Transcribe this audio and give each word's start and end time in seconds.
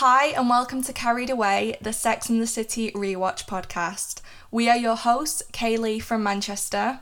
Hi, 0.00 0.26
and 0.26 0.48
welcome 0.48 0.80
to 0.84 0.92
Carried 0.92 1.28
Away, 1.28 1.76
the 1.82 1.92
Sex 1.92 2.28
and 2.28 2.40
the 2.40 2.46
City 2.46 2.92
rewatch 2.92 3.46
podcast. 3.46 4.20
We 4.48 4.70
are 4.70 4.76
your 4.76 4.94
hosts, 4.94 5.42
Kaylee 5.52 6.00
from 6.00 6.22
Manchester. 6.22 7.00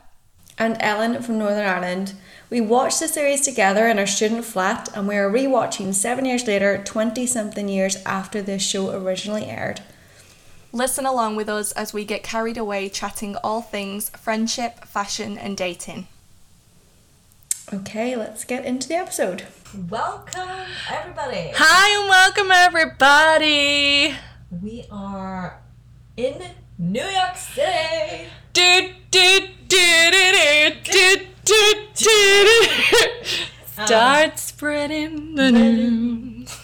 and 0.57 0.77
Ellen 0.79 1.21
from 1.21 1.37
Northern 1.37 1.67
Ireland. 1.67 2.13
We 2.49 2.59
watched 2.59 2.99
the 2.99 3.07
series 3.07 3.41
together 3.41 3.87
in 3.87 3.99
our 3.99 4.07
student 4.07 4.45
flat 4.45 4.89
and 4.95 5.07
we 5.07 5.15
are 5.15 5.29
rewatching 5.29 5.93
seven 5.93 6.25
years 6.25 6.47
later, 6.47 6.81
20 6.83 7.27
something 7.27 7.69
years 7.69 7.97
after 8.03 8.41
this 8.41 8.63
show 8.63 8.89
originally 8.89 9.45
aired. 9.45 9.81
Listen 10.71 11.05
along 11.05 11.35
with 11.35 11.49
us 11.49 11.71
as 11.73 11.93
we 11.93 12.03
get 12.03 12.23
carried 12.23 12.57
away 12.57 12.89
chatting 12.89 13.35
all 13.43 13.61
things 13.61 14.09
friendship, 14.09 14.85
fashion, 14.85 15.37
and 15.37 15.55
dating. 15.55 16.07
Okay, 17.73 18.15
let's 18.15 18.45
get 18.45 18.63
into 18.63 18.87
the 18.87 18.95
episode. 18.95 19.43
Welcome, 19.89 20.47
everybody. 20.89 21.51
Hi, 21.53 21.99
and 21.99 22.09
welcome 22.09 22.49
everybody. 22.49 24.15
We 24.61 24.85
are 24.89 25.59
in 26.15 26.41
New 26.77 27.03
York 27.03 27.35
City. 27.35 28.29
Do, 28.53 28.93
do, 29.11 29.39
do, 29.67 30.11
do, 30.11 30.11
do, 30.11 30.69
do, 30.81 31.25
do, 31.43 31.73
do. 31.93 32.67
Start 33.83 34.39
spreading 34.39 35.35
the 35.35 35.51
news. 35.51 36.57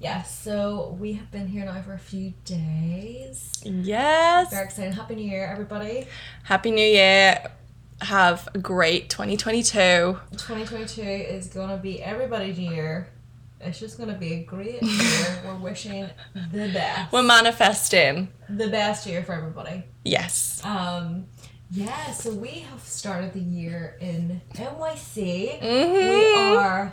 Yes, 0.00 0.36
so 0.36 0.96
we 0.98 1.12
have 1.12 1.30
been 1.30 1.46
here 1.46 1.64
now 1.64 1.80
for 1.82 1.92
a 1.92 1.98
few 1.98 2.32
days. 2.44 3.52
Yes. 3.62 4.50
Very 4.50 4.64
excited. 4.64 4.94
Happy 4.94 5.14
New 5.14 5.30
Year, 5.30 5.46
everybody. 5.46 6.08
Happy 6.42 6.72
New 6.72 6.84
Year. 6.84 7.52
Have 8.02 8.48
a 8.54 8.58
great 8.58 9.10
2022. 9.10 10.18
2022 10.32 11.02
is 11.02 11.48
going 11.48 11.68
to 11.68 11.76
be 11.76 12.02
everybody's 12.02 12.58
year. 12.58 13.08
It's 13.60 13.78
just 13.78 13.98
going 13.98 14.08
to 14.08 14.16
be 14.18 14.32
a 14.34 14.42
great 14.44 14.82
year. 14.82 15.42
We're 15.44 15.56
wishing 15.56 16.08
the 16.34 16.70
best. 16.72 17.12
We're 17.12 17.22
manifesting. 17.22 18.28
The 18.48 18.68
best 18.68 19.06
year 19.06 19.22
for 19.22 19.34
everybody. 19.34 19.84
Yes. 20.04 20.62
Um, 20.64 21.26
yeah, 21.70 22.10
so 22.12 22.32
we 22.32 22.64
have 22.70 22.80
started 22.80 23.34
the 23.34 23.40
year 23.40 23.96
in 24.00 24.40
NYC. 24.54 25.60
Mhm. 25.60 25.92
We 25.92 26.56
are 26.56 26.92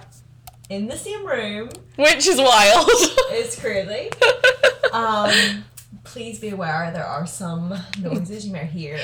in 0.69 0.87
the 0.87 0.97
same 0.97 1.25
room. 1.25 1.69
Which 1.95 2.27
is 2.27 2.37
wild. 2.37 2.89
It's 3.31 3.59
crazy. 3.59 4.09
Um, 4.93 5.65
please 6.05 6.39
be 6.39 6.49
aware 6.49 6.89
there 6.91 7.05
are 7.05 7.27
some 7.27 7.77
noises 7.99 8.47
you 8.47 8.53
may 8.53 8.65
hear. 8.65 8.97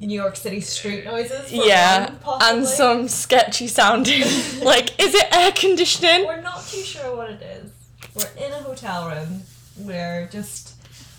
New 0.00 0.14
York 0.14 0.36
City 0.36 0.60
street 0.60 1.04
noises. 1.04 1.52
yeah. 1.52 2.10
one. 2.24 2.38
And 2.42 2.66
some 2.66 3.08
sketchy 3.08 3.66
sounding. 3.66 4.22
like, 4.62 4.98
is 5.00 5.14
it 5.14 5.26
air 5.34 5.52
conditioning? 5.52 6.26
We're 6.26 6.40
not 6.40 6.66
too 6.66 6.82
sure 6.82 7.14
what 7.16 7.30
it 7.30 7.42
is. 7.42 7.70
We're 8.14 8.44
in 8.44 8.52
a 8.52 8.56
hotel 8.62 9.08
room. 9.08 9.42
We're 9.78 10.26
just, 10.32 10.74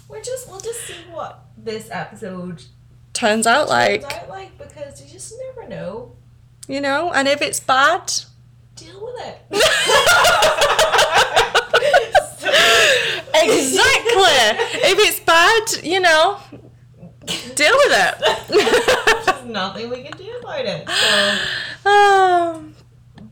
we're 0.10 0.22
just, 0.22 0.50
we'll 0.50 0.60
just 0.60 0.82
see 0.86 0.96
what 1.12 1.46
this 1.58 1.90
episode 1.92 2.64
Turns 3.14 3.46
out 3.46 3.68
like, 3.68 4.02
turns 4.02 4.14
out 4.14 4.30
like 4.30 4.58
because 4.58 5.02
you 5.04 5.10
just 5.12 5.34
never 5.48 5.68
know. 5.68 6.16
you 6.68 6.80
know, 6.82 7.12
and 7.12 7.28
if 7.28 7.42
it's 7.42 7.60
bad, 7.60 8.12
Deal 8.76 9.04
with 9.04 9.16
it. 9.26 9.38
exactly. 13.36 14.42
if 14.90 14.98
it's 15.00 15.20
bad, 15.20 15.84
you 15.84 16.00
know, 16.00 16.40
deal 17.62 17.78
with 17.78 17.94
it. 17.94 19.26
There's 19.26 19.46
nothing 19.46 19.90
we 19.90 20.04
can 20.04 20.18
do 20.18 20.30
about 20.42 20.66
it. 20.66 20.90
So, 21.84 21.90
um, 21.90 22.76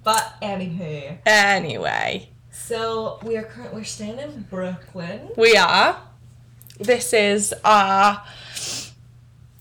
but 0.03 0.35
anywho, 0.41 1.17
anyway, 1.25 2.29
so 2.51 3.19
we 3.23 3.37
are 3.37 3.43
currently 3.43 3.79
we're 3.79 3.85
staying 3.85 4.19
in 4.19 4.45
Brooklyn. 4.49 5.29
we 5.37 5.55
are. 5.55 6.01
This 6.79 7.13
is 7.13 7.53
our. 7.65 8.23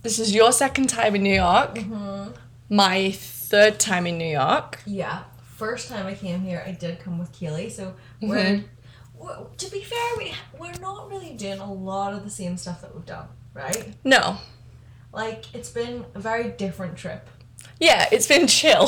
This 0.02 0.18
is 0.20 0.32
your 0.34 0.52
second 0.52 0.88
time 0.88 1.16
in 1.16 1.22
New 1.22 1.34
York. 1.34 1.74
Mm-hmm. 1.74 2.30
My 2.70 3.10
third 3.10 3.78
time 3.80 4.06
in 4.06 4.16
New 4.18 4.28
York. 4.30 4.80
Yeah, 4.86 5.24
first 5.56 5.88
time 5.88 6.06
I 6.06 6.14
came 6.14 6.40
here, 6.42 6.62
I 6.66 6.70
did 6.72 7.00
come 7.00 7.18
with 7.18 7.32
Keely. 7.32 7.68
So 7.70 7.94
we're, 8.22 8.36
Mhm. 8.36 8.64
we're 9.14 9.44
to 9.56 9.70
be 9.70 9.82
fair, 9.82 9.98
we 10.18 10.32
we're 10.58 10.78
not 10.80 11.08
really 11.10 11.32
doing 11.34 11.58
a 11.58 11.72
lot 11.72 12.12
of 12.14 12.22
the 12.24 12.30
same 12.30 12.56
stuff 12.56 12.80
that 12.82 12.94
we've 12.94 13.04
done, 13.06 13.26
right? 13.54 13.94
No. 14.04 14.36
Like 15.12 15.54
it's 15.54 15.70
been 15.70 16.04
a 16.14 16.20
very 16.20 16.50
different 16.50 16.96
trip. 16.96 17.28
Yeah, 17.80 18.08
it's 18.10 18.26
been 18.26 18.46
chill. 18.46 18.86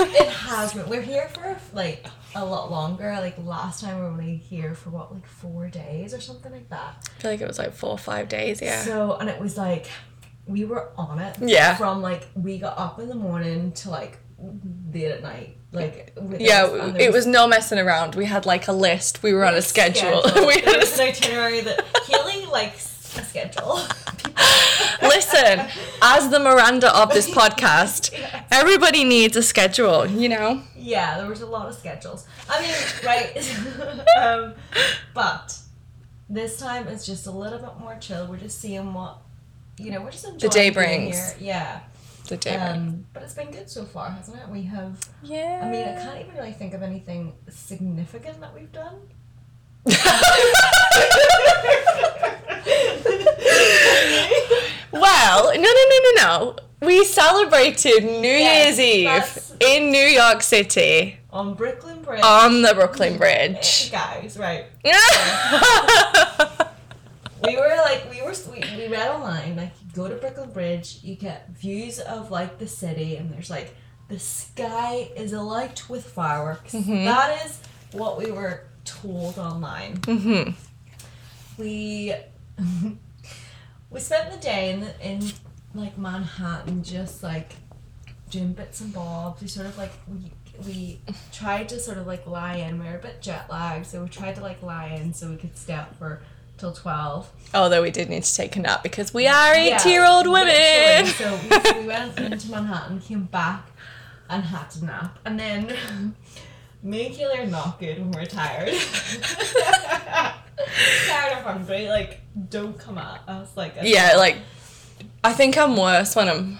It 0.00 0.28
has 0.28 0.72
been. 0.72 0.88
We're 0.88 1.02
here 1.02 1.28
for 1.28 1.58
like 1.72 2.06
a 2.34 2.44
lot 2.44 2.70
longer. 2.70 3.12
Like 3.20 3.36
last 3.38 3.82
time 3.82 3.96
we 3.96 4.02
were 4.02 4.08
only 4.08 4.36
here 4.36 4.74
for 4.74 4.90
what 4.90 5.12
like 5.12 5.26
four 5.26 5.68
days 5.68 6.14
or 6.14 6.20
something 6.20 6.52
like 6.52 6.68
that. 6.70 7.08
I 7.16 7.20
feel 7.20 7.30
like 7.30 7.40
it 7.40 7.48
was 7.48 7.58
like 7.58 7.74
four 7.74 7.90
or 7.90 7.98
five 7.98 8.28
days, 8.28 8.62
yeah. 8.62 8.82
So 8.82 9.16
and 9.16 9.28
it 9.28 9.40
was 9.40 9.56
like 9.56 9.88
we 10.46 10.64
were 10.64 10.90
on 10.96 11.18
it. 11.18 11.36
Yeah. 11.40 11.76
From 11.76 12.00
like 12.00 12.26
we 12.34 12.58
got 12.58 12.78
up 12.78 12.98
in 12.98 13.08
the 13.08 13.14
morning 13.14 13.72
to 13.72 13.90
like 13.90 14.18
late 14.92 15.10
at 15.10 15.22
night. 15.22 15.56
Like 15.70 16.14
us, 16.16 16.40
yeah, 16.40 16.96
it 16.96 17.12
was 17.12 17.26
no 17.26 17.46
messing 17.46 17.78
around. 17.78 18.14
We 18.14 18.24
had 18.24 18.46
like 18.46 18.68
a 18.68 18.72
list. 18.72 19.22
We 19.22 19.34
were 19.34 19.44
on 19.44 19.54
a 19.54 19.60
schedule. 19.60 20.22
we 20.46 20.60
had 20.60 20.76
a 20.76 20.78
was 20.78 20.98
an 20.98 21.08
itinerary 21.08 21.60
that 21.60 21.84
Keely 22.06 22.46
likes 22.46 22.97
a 23.18 23.24
schedule. 23.24 23.80
Listen, 25.02 25.66
as 26.02 26.30
the 26.30 26.38
Miranda 26.38 26.96
of 26.96 27.10
this 27.10 27.28
podcast, 27.30 28.12
everybody 28.50 29.04
needs 29.04 29.36
a 29.36 29.42
schedule, 29.42 30.06
you 30.06 30.28
know? 30.28 30.62
yeah, 30.88 31.18
there 31.18 31.28
was 31.28 31.42
a 31.42 31.46
lot 31.46 31.68
of 31.68 31.74
schedules. 31.74 32.26
I 32.48 32.62
mean, 32.62 32.74
right. 33.04 34.16
um, 34.18 34.54
but 35.14 35.58
this 36.28 36.58
time 36.58 36.88
it's 36.88 37.04
just 37.06 37.26
a 37.26 37.30
little 37.30 37.58
bit 37.58 37.78
more 37.78 37.96
chill. 38.00 38.26
We're 38.26 38.38
just 38.38 38.60
seeing 38.60 38.92
what 38.92 39.18
you 39.78 39.90
know. 39.90 40.00
We're 40.02 40.10
just 40.10 40.24
enjoying 40.24 40.38
the 40.38 40.48
day 40.48 40.70
brings. 40.70 41.32
Here. 41.34 41.48
Yeah. 41.48 41.80
The 42.28 42.36
day. 42.36 42.56
Um, 42.56 43.06
but 43.12 43.22
it's 43.22 43.34
been 43.34 43.50
good 43.50 43.70
so 43.70 43.84
far, 43.84 44.10
hasn't 44.10 44.36
it? 44.36 44.48
We 44.48 44.62
have. 44.64 44.98
yeah. 45.22 45.60
I 45.62 45.70
mean, 45.70 45.88
I 45.88 45.94
can't 45.94 46.20
even 46.20 46.34
really 46.34 46.52
think 46.52 46.74
of 46.74 46.82
anything 46.82 47.34
significant 47.48 48.40
that 48.40 48.54
we've 48.54 48.72
done. 48.72 49.00
Well, 54.92 55.44
no, 55.54 55.60
no, 55.60 55.84
no, 55.90 55.98
no, 56.04 56.12
no. 56.22 56.56
We 56.80 57.04
celebrated 57.04 58.04
New 58.04 58.28
Year's 58.28 58.76
that's- 58.76 59.52
Eve 59.60 59.60
in 59.60 59.90
New 59.90 60.06
York 60.06 60.42
City 60.42 61.18
On 61.32 61.54
Brooklyn 61.54 62.00
Bridge. 62.02 62.22
on 62.22 62.62
the 62.62 62.72
Brooklyn 62.74 63.18
Bridge. 63.18 63.90
Guys, 63.90 64.38
right. 64.38 64.66
We 67.44 67.54
were 67.56 67.76
like, 67.84 68.10
we 68.10 68.20
were, 68.20 68.34
we, 68.52 68.64
we 68.76 68.88
read 68.88 69.08
online, 69.12 69.54
like, 69.56 69.70
you 69.80 69.92
go 69.94 70.08
to 70.08 70.16
Brooklyn 70.16 70.50
Bridge, 70.50 70.98
you 71.04 71.14
get 71.14 71.48
views 71.50 72.00
of, 72.00 72.32
like, 72.32 72.58
the 72.58 72.66
city, 72.66 73.14
and 73.14 73.32
there's, 73.32 73.48
like, 73.48 73.76
the 74.08 74.18
sky 74.18 75.08
is 75.14 75.32
alight 75.32 75.88
with 75.88 76.04
fireworks. 76.04 76.72
Mhm. 76.74 77.04
That 77.04 77.46
is 77.46 77.60
what 77.92 78.18
we 78.18 78.32
were 78.32 78.64
told 78.84 79.38
online. 79.38 80.00
hmm 80.04 80.50
We, 81.56 82.12
we 83.90 84.00
spent 84.00 84.30
the 84.30 84.38
day 84.38 84.72
in, 84.72 84.80
the, 84.80 85.06
in, 85.06 85.22
like, 85.74 85.96
Manhattan, 85.98 86.82
just, 86.82 87.22
like, 87.22 87.52
doing 88.30 88.52
bits 88.52 88.80
and 88.80 88.92
bobs. 88.92 89.40
We 89.40 89.48
sort 89.48 89.66
of, 89.66 89.78
like, 89.78 89.92
we, 90.06 90.30
we 90.66 91.00
tried 91.32 91.68
to 91.70 91.80
sort 91.80 91.98
of, 91.98 92.06
like, 92.06 92.26
lie 92.26 92.56
in. 92.56 92.78
We 92.78 92.86
were 92.86 92.96
a 92.96 93.00
bit 93.00 93.22
jet 93.22 93.50
lagged, 93.50 93.86
so 93.86 94.02
we 94.02 94.08
tried 94.08 94.34
to, 94.36 94.42
like, 94.42 94.62
lie 94.62 94.98
in 95.00 95.14
so 95.14 95.30
we 95.30 95.36
could 95.36 95.56
stay 95.56 95.74
up 95.74 95.96
for 95.96 96.20
till 96.58 96.72
12. 96.72 97.30
Although 97.54 97.82
we 97.82 97.90
did 97.90 98.10
need 98.10 98.24
to 98.24 98.34
take 98.34 98.56
a 98.56 98.60
nap 98.60 98.82
because 98.82 99.14
we 99.14 99.26
are 99.26 99.56
Yeah, 99.56 99.76
80 99.80 99.88
year 99.88 100.04
old 100.04 100.26
women. 100.26 101.06
So 101.06 101.38
we, 101.42 101.48
we 101.80 101.86
went 101.86 102.18
into 102.18 102.50
Manhattan, 102.50 103.00
came 103.00 103.24
back, 103.24 103.70
and 104.28 104.42
had 104.44 104.68
to 104.70 104.84
nap. 104.84 105.18
And 105.24 105.38
then 105.38 106.14
me 106.82 107.06
and 107.06 107.14
Keely 107.14 107.38
are 107.38 107.46
not 107.46 107.78
good 107.78 107.98
when 107.98 108.10
we're 108.10 108.26
tired. 108.26 108.74
tired 111.06 111.32
or 111.38 111.42
hungry, 111.42 111.88
like, 111.88 112.20
don't 112.48 112.78
come 112.78 112.98
at 112.98 113.20
us. 113.28 113.56
Like, 113.56 113.74
yeah, 113.82 114.14
like, 114.16 114.36
I 115.22 115.32
think 115.32 115.56
I'm 115.58 115.76
worse 115.76 116.14
when 116.16 116.28
I'm 116.28 116.58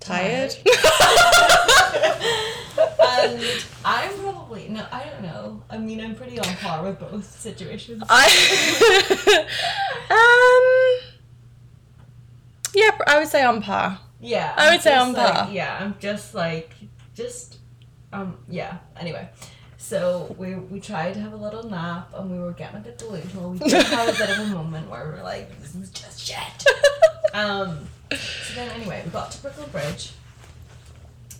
tired. 0.00 0.54
and 3.00 3.42
I'm 3.84 4.18
probably, 4.20 4.68
no, 4.68 4.86
I 4.90 5.04
don't 5.04 5.22
know. 5.22 5.62
I 5.70 5.78
mean, 5.78 6.00
I'm 6.00 6.14
pretty 6.14 6.38
on 6.38 6.56
par 6.56 6.82
with 6.82 6.98
both 6.98 7.24
situations. 7.40 8.02
I 8.08 8.26
um 10.10 11.08
yeah, 12.74 12.90
I 13.06 13.18
would 13.18 13.28
say 13.28 13.42
on 13.44 13.60
par. 13.62 13.98
Yeah. 14.20 14.54
I 14.56 14.66
would 14.70 14.74
I'm 14.76 14.80
say 14.80 14.94
on 14.96 15.12
like- 15.12 15.32
par. 15.32 15.48
Yeah, 15.52 15.78
I'm 15.80 15.94
just 15.98 16.34
like, 16.34 16.72
just, 17.14 17.58
um, 18.12 18.38
yeah. 18.48 18.78
Anyway, 18.96 19.28
so 19.92 20.34
we 20.38 20.54
we 20.54 20.80
tried 20.80 21.12
to 21.14 21.20
have 21.20 21.34
a 21.34 21.36
little 21.36 21.68
nap 21.68 22.08
and 22.14 22.30
we 22.30 22.38
were 22.38 22.52
getting 22.52 22.78
a 22.78 22.80
bit 22.80 22.96
delusional. 22.96 23.50
We 23.50 23.58
did 23.58 23.82
have 23.82 24.08
a 24.08 24.12
bit 24.18 24.30
of 24.30 24.38
a 24.38 24.46
moment 24.46 24.88
where 24.88 25.04
we 25.04 25.10
were 25.18 25.22
like, 25.22 25.60
this 25.60 25.74
is 25.74 25.90
just 25.90 26.20
shit. 26.20 26.64
Um, 27.34 27.88
so 28.10 28.54
then 28.54 28.68
anyway, 28.72 29.00
we 29.06 29.10
got 29.10 29.30
to 29.32 29.40
Brooklyn 29.40 29.70
Bridge 29.70 30.12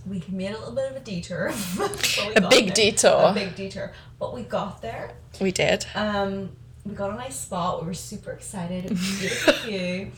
we 0.07 0.23
made 0.29 0.51
a 0.51 0.59
little 0.59 0.73
bit 0.75 0.91
of 0.91 0.97
a 0.97 1.01
detour. 1.01 1.49
A 2.37 2.49
big 2.49 2.67
there. 2.67 2.75
detour. 2.75 3.23
A 3.25 3.35
big 3.35 3.55
detour. 3.55 3.93
But 4.19 4.35
we 4.35 4.43
got 4.43 4.83
there. 4.83 5.13
We 5.41 5.53
did. 5.53 5.87
Um, 5.95 6.51
we 6.85 6.95
got 6.95 7.11
a 7.11 7.15
nice 7.15 7.39
spot. 7.39 7.83
We 7.83 7.89
were 7.89 7.95
super 7.95 8.33
excited. 8.33 8.87
It 8.87 8.91
was 8.91 9.01
a 9.01 9.19
beautiful 9.21 9.53
view. 9.65 10.13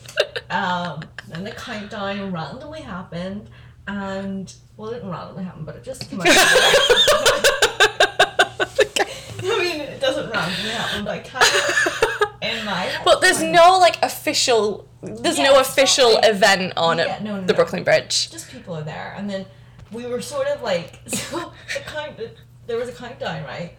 Um, 0.49 1.03
then 1.29 1.45
the 1.45 1.51
countdown 1.51 2.33
randomly 2.33 2.81
happened, 2.81 3.51
and 3.87 4.53
well, 4.77 4.91
it 4.91 4.95
didn't 4.95 5.11
randomly 5.11 5.45
happen, 5.45 5.65
but 5.65 5.77
it 5.77 5.85
just 5.85 6.09
came 6.09 6.21
out. 6.21 6.29
of 6.29 6.35
nowhere. 6.35 7.65
I 9.47 9.59
mean, 9.59 9.81
it 9.81 9.94
doesn't 10.05 10.31
randomly 10.31 10.71
happen, 10.71 11.05
but 11.05 11.25
kind 11.25 11.45
of 11.45 12.33
in 12.43 12.65
my. 12.65 12.73
head, 12.93 13.01
But 13.05 13.21
there's 13.23 13.43
no 13.43 13.79
like 13.79 13.97
official. 14.03 14.87
There's 15.03 15.39
Yeah, 15.39 15.45
no 15.51 15.61
official 15.61 16.15
like- 16.15 16.27
event 16.27 16.73
on 16.77 16.99
Yeah, 16.99 17.17
it. 17.17 17.23
no, 17.23 17.37
no, 17.37 17.47
the 17.47 17.53
no. 17.53 17.57
Brooklyn 17.57 17.85
Bridge. 17.85 18.31
just 18.31 18.51
people 18.51 18.75
are 18.77 18.83
there, 18.83 19.15
and 19.17 19.29
then 19.31 19.47
we 19.93 20.07
were 20.07 20.21
sort 20.21 20.47
of 20.49 20.63
like 20.63 21.01
so 21.07 21.53
the 21.75 21.81
count. 21.81 22.21
There 22.67 22.77
was 22.79 22.89
a 22.89 22.93
countdown, 22.93 23.45
right? 23.45 23.77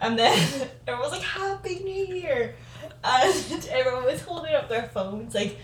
And 0.00 0.18
then 0.18 0.36
everyone 0.86 1.10
was 1.10 1.12
like, 1.18 1.22
"Happy 1.22 1.76
New 1.80 2.04
Year," 2.16 2.54
and 3.04 3.68
everyone 3.78 4.04
was 4.04 4.20
holding 4.22 4.54
up 4.54 4.68
their 4.68 4.88
phones, 4.94 5.34
like 5.34 5.58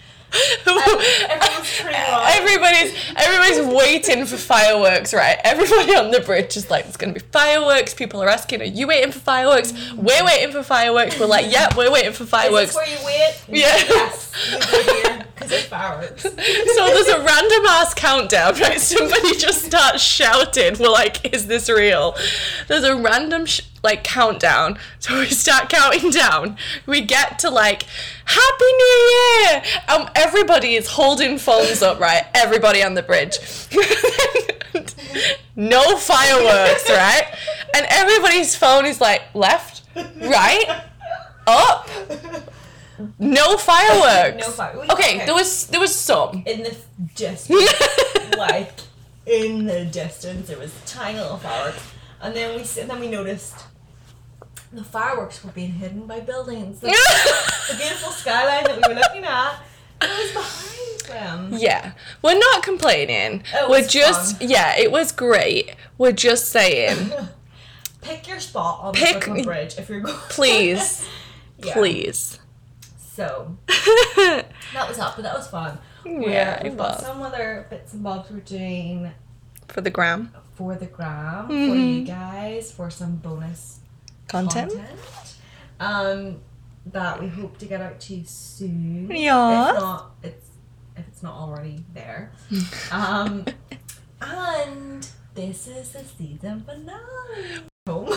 everyone 0.67 1.59
was 1.59 1.77
turning 1.77 1.95
around. 1.95 2.29
Everybody's 2.31 2.95
everybody's 3.17 3.75
waiting 3.75 4.27
for 4.27 4.37
fireworks, 4.37 5.13
right? 5.13 5.39
Everybody 5.45 5.95
on 5.97 6.11
the 6.11 6.21
bridge 6.21 6.57
is 6.57 6.71
like, 6.71 6.87
"It's 6.87 6.97
gonna 6.97 7.13
be 7.13 7.21
fireworks." 7.21 7.95
People 7.95 8.23
are 8.23 8.29
asking, 8.29 8.61
"Are 8.63 8.65
you 8.65 8.87
waiting 8.87 9.13
for 9.13 9.21
fireworks?" 9.21 9.73
We're 9.97 10.25
waiting 10.25 10.53
for 10.53 10.63
fireworks. 10.63 11.19
We're 11.19 11.27
like, 11.27 11.51
"Yeah, 11.51 11.69
we're 11.77 11.91
waiting 11.91 12.13
for 12.13 12.25
Is 12.25 12.31
fireworks." 12.31 12.75
this 12.75 12.77
where 12.77 12.89
you 12.89 13.05
wait? 13.05 13.35
Yeah. 13.49 13.77
Yes, 13.77 14.33
we 14.53 14.59
go 14.61 14.95
here 15.03 15.25
So 16.75 16.87
there's 16.87 17.09
a 17.09 17.23
random 17.23 17.67
ass 17.67 17.95
countdown, 17.95 18.55
right? 18.61 18.81
Somebody 18.81 19.37
just 19.37 19.65
starts 19.65 20.03
shouting. 20.03 20.79
We're 20.79 20.89
like, 20.89 21.33
is 21.35 21.47
this 21.47 21.69
real? 21.69 22.17
There's 22.69 22.85
a 22.85 22.97
random 22.97 23.47
sh- 23.47 23.63
like 23.83 24.05
countdown. 24.05 24.79
So 24.99 25.19
we 25.19 25.27
start 25.27 25.69
counting 25.69 26.11
down. 26.11 26.57
We 26.87 27.01
get 27.03 27.39
to 27.41 27.51
like, 27.51 27.85
Happy 28.25 28.65
New 28.65 29.13
Year! 29.51 29.63
Um, 29.89 30.11
everybody 30.15 30.75
is 30.75 30.89
holding 30.89 31.39
phones 31.39 31.83
up, 31.83 31.99
right? 32.01 32.25
Everybody 32.35 32.83
on 32.83 32.95
the 32.95 33.03
bridge. 33.03 33.39
no 35.57 35.97
fireworks, 35.97 36.89
right? 36.89 37.27
And 37.75 37.87
everybody's 37.91 38.55
phone 38.55 38.87
is 38.87 39.01
like 39.01 39.23
left, 39.35 39.83
right, 39.97 40.83
up. 41.47 41.89
No 43.19 43.57
fireworks. 43.57 44.47
No 44.47 44.53
fire- 44.53 44.75
we- 44.81 44.89
Okay, 44.91 45.17
okay. 45.17 45.27
there 45.27 45.35
was 45.35 45.67
there 45.69 45.81
was 45.81 45.95
some. 45.95 46.43
In 46.47 46.63
the 46.63 46.77
distance, 47.15 47.71
like 48.39 48.73
in 49.27 49.67
the 49.67 49.85
distance, 49.85 50.49
there 50.49 50.59
was 50.59 50.73
tiny 50.87 51.19
little 51.19 51.37
fireworks, 51.39 51.83
and 52.21 52.35
then 52.35 52.55
we 52.57 52.63
s- 52.63 52.75
then 52.75 53.01
we 53.01 53.09
noticed 53.09 53.57
the 54.73 54.85
fireworks 54.85 55.43
were 55.45 55.51
being 55.53 55.73
hidden 55.73 56.07
by 56.07 56.21
buildings. 56.21 56.81
The, 56.81 56.87
the 57.71 57.77
beautiful 57.77 58.13
skyline 58.13 58.65
that 58.65 58.77
we 58.77 58.95
were 58.95 59.01
looking 59.01 59.25
at, 59.25 59.57
was 60.01 60.33
behind 60.33 61.51
them. 61.51 61.59
yeah, 61.61 61.93
we're 62.23 62.39
not 62.39 62.63
complaining. 62.63 63.43
We're 63.69 63.87
just 63.87 64.39
fun. 64.39 64.49
yeah, 64.49 64.77
it 64.79 64.91
was 64.93 65.11
great. 65.13 65.75
We're 65.99 66.13
just 66.13 66.49
saying, 66.51 67.11
Pick 68.01 68.27
your 68.29 68.41
spot 68.41 68.81
on 68.83 68.95
Pick- 68.95 69.15
the 69.15 69.19
Brooklyn 69.27 69.45
Bridge 69.45 69.75
if 69.77 69.89
you're 69.91 70.01
going. 70.01 70.17
please, 70.31 71.05
Yeah. 71.59 71.75
please. 71.75 72.39
So 73.21 73.55
that 73.67 74.89
was 74.89 74.99
up, 74.99 75.15
but 75.17 75.25
that 75.25 75.35
was 75.37 75.47
fun. 75.49 75.77
Yeah, 76.07 76.63
we've 76.63 76.73
it 76.73 76.79
got 76.79 76.97
was. 76.97 77.05
some 77.05 77.21
other 77.21 77.67
bits 77.69 77.93
and 77.93 78.03
bobs 78.03 78.31
we're 78.31 78.41
doing 78.41 79.11
For 79.69 79.83
the 79.83 79.91
gram 79.91 80.33
for 80.55 80.75
the 80.75 80.87
gram 80.87 81.47
for 81.49 81.53
Mm-hmm. 81.53 81.79
you 82.01 82.05
guys 82.07 82.73
for 82.73 82.89
some 82.89 83.17
bonus 83.17 83.81
content. 84.27 84.73
content. 84.73 85.37
Um, 85.81 86.41
that 86.87 87.21
we 87.21 87.29
hope 87.29 87.59
to 87.59 87.67
get 87.67 87.83
out 87.83 88.01
to 88.01 88.15
you 88.15 88.25
soon. 88.25 89.11
Yeah. 89.11 89.69
If 89.75 89.81
not, 89.81 90.11
it's 90.23 90.49
if 90.97 91.07
it's 91.07 91.23
not 91.23 91.35
already 91.35 91.85
there. 91.93 92.33
um, 92.91 93.45
and 94.23 95.07
this 95.35 95.67
is 95.69 95.91
the 95.93 96.05
season 96.05 96.65
finale. 96.65 97.65
Home. 97.87 98.09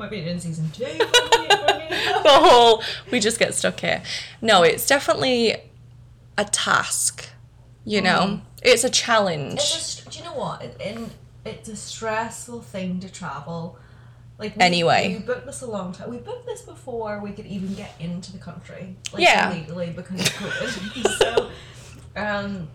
Might 0.00 0.10
be 0.10 0.26
in 0.26 0.40
season 0.40 0.70
two. 0.70 0.84
for 0.86 0.88
me- 0.88 0.98
for 0.98 1.78
me. 1.78 1.88
The 2.22 2.22
whole 2.30 2.82
we 3.10 3.20
just 3.20 3.38
get 3.38 3.52
stuck 3.54 3.80
here. 3.80 4.02
No, 4.40 4.62
it's 4.62 4.86
definitely 4.86 5.56
a 6.38 6.44
task. 6.46 7.28
You 7.84 8.00
know, 8.00 8.40
it's 8.62 8.82
a 8.82 8.88
challenge. 8.88 9.54
It's 9.60 10.02
a, 10.06 10.08
do 10.10 10.18
you 10.18 10.24
know 10.24 10.32
what? 10.34 10.62
It, 10.62 10.80
in, 10.80 11.10
it's 11.44 11.68
a 11.68 11.76
stressful 11.76 12.62
thing 12.62 12.98
to 13.00 13.12
travel. 13.12 13.78
Like 14.38 14.56
we, 14.56 14.62
Anyway. 14.62 15.16
we 15.18 15.22
booked 15.22 15.44
this 15.44 15.60
a 15.60 15.66
long 15.66 15.92
time. 15.92 16.08
We 16.10 16.16
booked 16.16 16.46
this 16.46 16.62
before 16.62 17.20
we 17.20 17.32
could 17.32 17.44
even 17.46 17.74
get 17.74 17.92
into 18.00 18.32
the 18.32 18.38
country, 18.38 18.96
like 19.12 19.22
Yeah. 19.22 19.52
legally 19.52 19.90
because 19.90 20.20
of 20.20 20.26
COVID. 20.28 21.18
so, 21.18 21.50
um, 22.16 22.68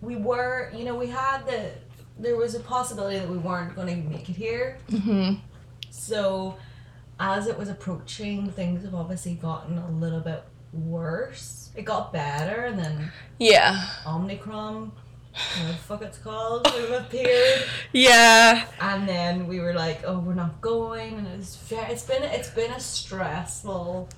we 0.00 0.16
were, 0.16 0.72
you 0.74 0.84
know, 0.84 0.94
we 0.94 1.08
had 1.08 1.44
the 1.46 1.72
there 2.18 2.36
was 2.36 2.54
a 2.54 2.60
possibility 2.60 3.18
that 3.18 3.28
we 3.28 3.36
weren't 3.36 3.76
going 3.76 4.02
to 4.02 4.08
make 4.08 4.30
it 4.30 4.36
here. 4.36 4.78
hmm 4.88 5.34
So, 5.98 6.56
as 7.20 7.46
it 7.46 7.58
was 7.58 7.68
approaching, 7.68 8.50
things 8.50 8.84
have 8.84 8.94
obviously 8.94 9.34
gotten 9.34 9.78
a 9.78 9.90
little 9.90 10.20
bit 10.20 10.42
worse. 10.72 11.70
It 11.74 11.84
got 11.84 12.12
better, 12.12 12.64
and 12.66 12.78
then 12.78 13.12
Yeah, 13.38 13.84
the 15.68 15.74
fuck 15.74 16.02
it's 16.02 16.18
called, 16.18 16.66
sort 16.70 16.84
of 16.84 16.90
appeared, 17.04 17.64
yeah. 17.92 18.66
and 18.80 19.08
then 19.08 19.46
we 19.46 19.60
were 19.60 19.72
like, 19.74 20.00
"Oh, 20.04 20.18
we're 20.18 20.34
not 20.34 20.60
going," 20.60 21.14
and 21.14 21.26
it's 21.28 21.58
it's 21.70 22.04
been 22.04 22.22
it's 22.24 22.50
been 22.50 22.70
a 22.72 22.80
stressful 22.80 24.08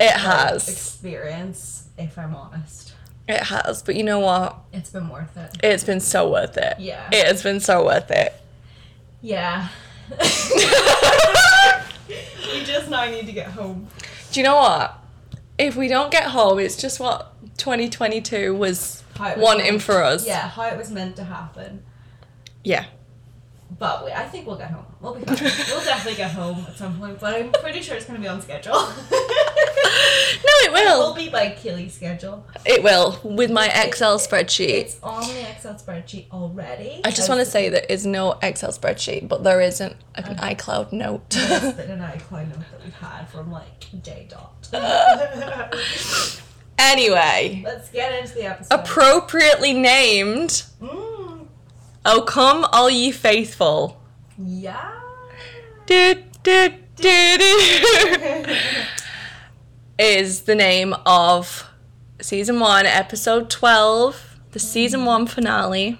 It 0.00 0.12
has. 0.12 0.68
experience, 0.68 1.88
if 1.98 2.18
I'm 2.18 2.34
honest. 2.34 2.94
It 3.28 3.42
has. 3.44 3.82
But 3.82 3.96
you 3.96 4.02
know 4.04 4.18
what? 4.20 4.58
It's 4.72 4.90
been 4.90 5.08
worth 5.08 5.36
it. 5.36 5.56
It's 5.62 5.84
been 5.84 6.00
so 6.00 6.30
worth 6.30 6.56
it. 6.56 6.78
Yeah. 6.80 7.08
It 7.12 7.26
has 7.26 7.42
been 7.42 7.60
so 7.60 7.84
worth 7.84 8.10
it. 8.10 8.32
Yeah. 9.20 9.68
we 12.52 12.64
just 12.64 12.88
now 12.90 13.04
need 13.06 13.26
to 13.26 13.32
get 13.32 13.48
home. 13.48 13.88
Do 14.32 14.40
you 14.40 14.44
know 14.44 14.56
what? 14.56 14.98
If 15.58 15.76
we 15.76 15.88
don't 15.88 16.10
get 16.10 16.24
home, 16.24 16.58
it's 16.58 16.76
just 16.76 16.98
what 17.00 17.34
2022 17.58 18.54
was 18.54 19.02
was 19.18 19.36
wanting 19.38 19.66
meant- 19.72 19.82
for 19.82 20.02
us. 20.02 20.26
Yeah, 20.26 20.48
how 20.48 20.64
it 20.64 20.76
was 20.76 20.90
meant 20.90 21.16
to 21.16 21.24
happen. 21.24 21.82
Yeah. 22.64 22.86
But 23.78 24.04
we, 24.04 24.12
I 24.12 24.24
think 24.26 24.46
we'll 24.46 24.58
get 24.58 24.70
home. 24.70 24.84
We'll 25.00 25.14
be 25.14 25.24
fine. 25.24 25.36
we'll 25.68 25.84
definitely 25.84 26.16
get 26.16 26.30
home 26.32 26.64
at 26.68 26.76
some 26.76 26.98
point, 26.98 27.18
but 27.18 27.34
I'm 27.34 27.50
pretty 27.52 27.80
sure 27.80 27.96
it's 27.96 28.04
going 28.06 28.16
to 28.16 28.22
be 28.22 28.28
on 28.28 28.40
schedule. 28.40 28.74
No, 30.44 30.50
it 30.64 30.72
will. 30.72 31.02
It 31.02 31.04
will 31.06 31.14
be 31.14 31.28
by 31.28 31.50
Keely's 31.50 31.92
schedule. 31.94 32.44
It 32.64 32.82
will 32.82 33.20
with 33.22 33.50
my 33.50 33.66
Excel 33.68 34.18
spreadsheet. 34.18 34.68
It's 34.68 35.00
on 35.02 35.22
the 35.28 35.50
Excel 35.50 35.74
spreadsheet 35.74 36.30
already. 36.32 37.00
I 37.04 37.10
just 37.10 37.28
want 37.28 37.40
to 37.40 37.44
say 37.44 37.68
there 37.68 37.84
is 37.88 38.06
no 38.06 38.38
Excel 38.42 38.70
spreadsheet, 38.72 39.28
but 39.28 39.44
there 39.44 39.60
is 39.60 39.80
an, 39.80 39.94
an 40.14 40.36
iCloud 40.36 40.92
note. 40.92 41.28
That's 41.30 41.76
been 41.76 41.90
an 41.90 42.00
iCloud 42.18 42.48
note 42.48 42.64
that 42.70 42.82
we've 42.84 42.94
had 42.94 43.28
from 43.28 43.52
like 43.52 44.02
J 44.02 44.26
Dot. 44.30 44.68
anyway, 46.78 47.62
Let's 47.64 47.90
get 47.90 48.12
into 48.22 48.34
the 48.34 48.44
episode. 48.46 48.74
appropriately 48.80 49.72
named 49.74 50.64
Mm, 50.80 51.11
"Oh 52.04 52.22
Come 52.22 52.64
All 52.72 52.90
Ye 52.90 53.10
Faithful." 53.10 54.00
yeah. 54.38 54.92
Do, 55.86 56.14
do, 56.42 56.68
do, 56.96 57.38
do. 57.38 58.56
is 59.98 60.42
the 60.42 60.54
name 60.54 60.94
of 61.04 61.68
season 62.20 62.60
one, 62.60 62.86
episode 62.86 63.50
12, 63.50 64.38
the 64.52 64.58
season 64.58 65.00
mm. 65.00 65.06
one 65.06 65.26
finale, 65.26 65.98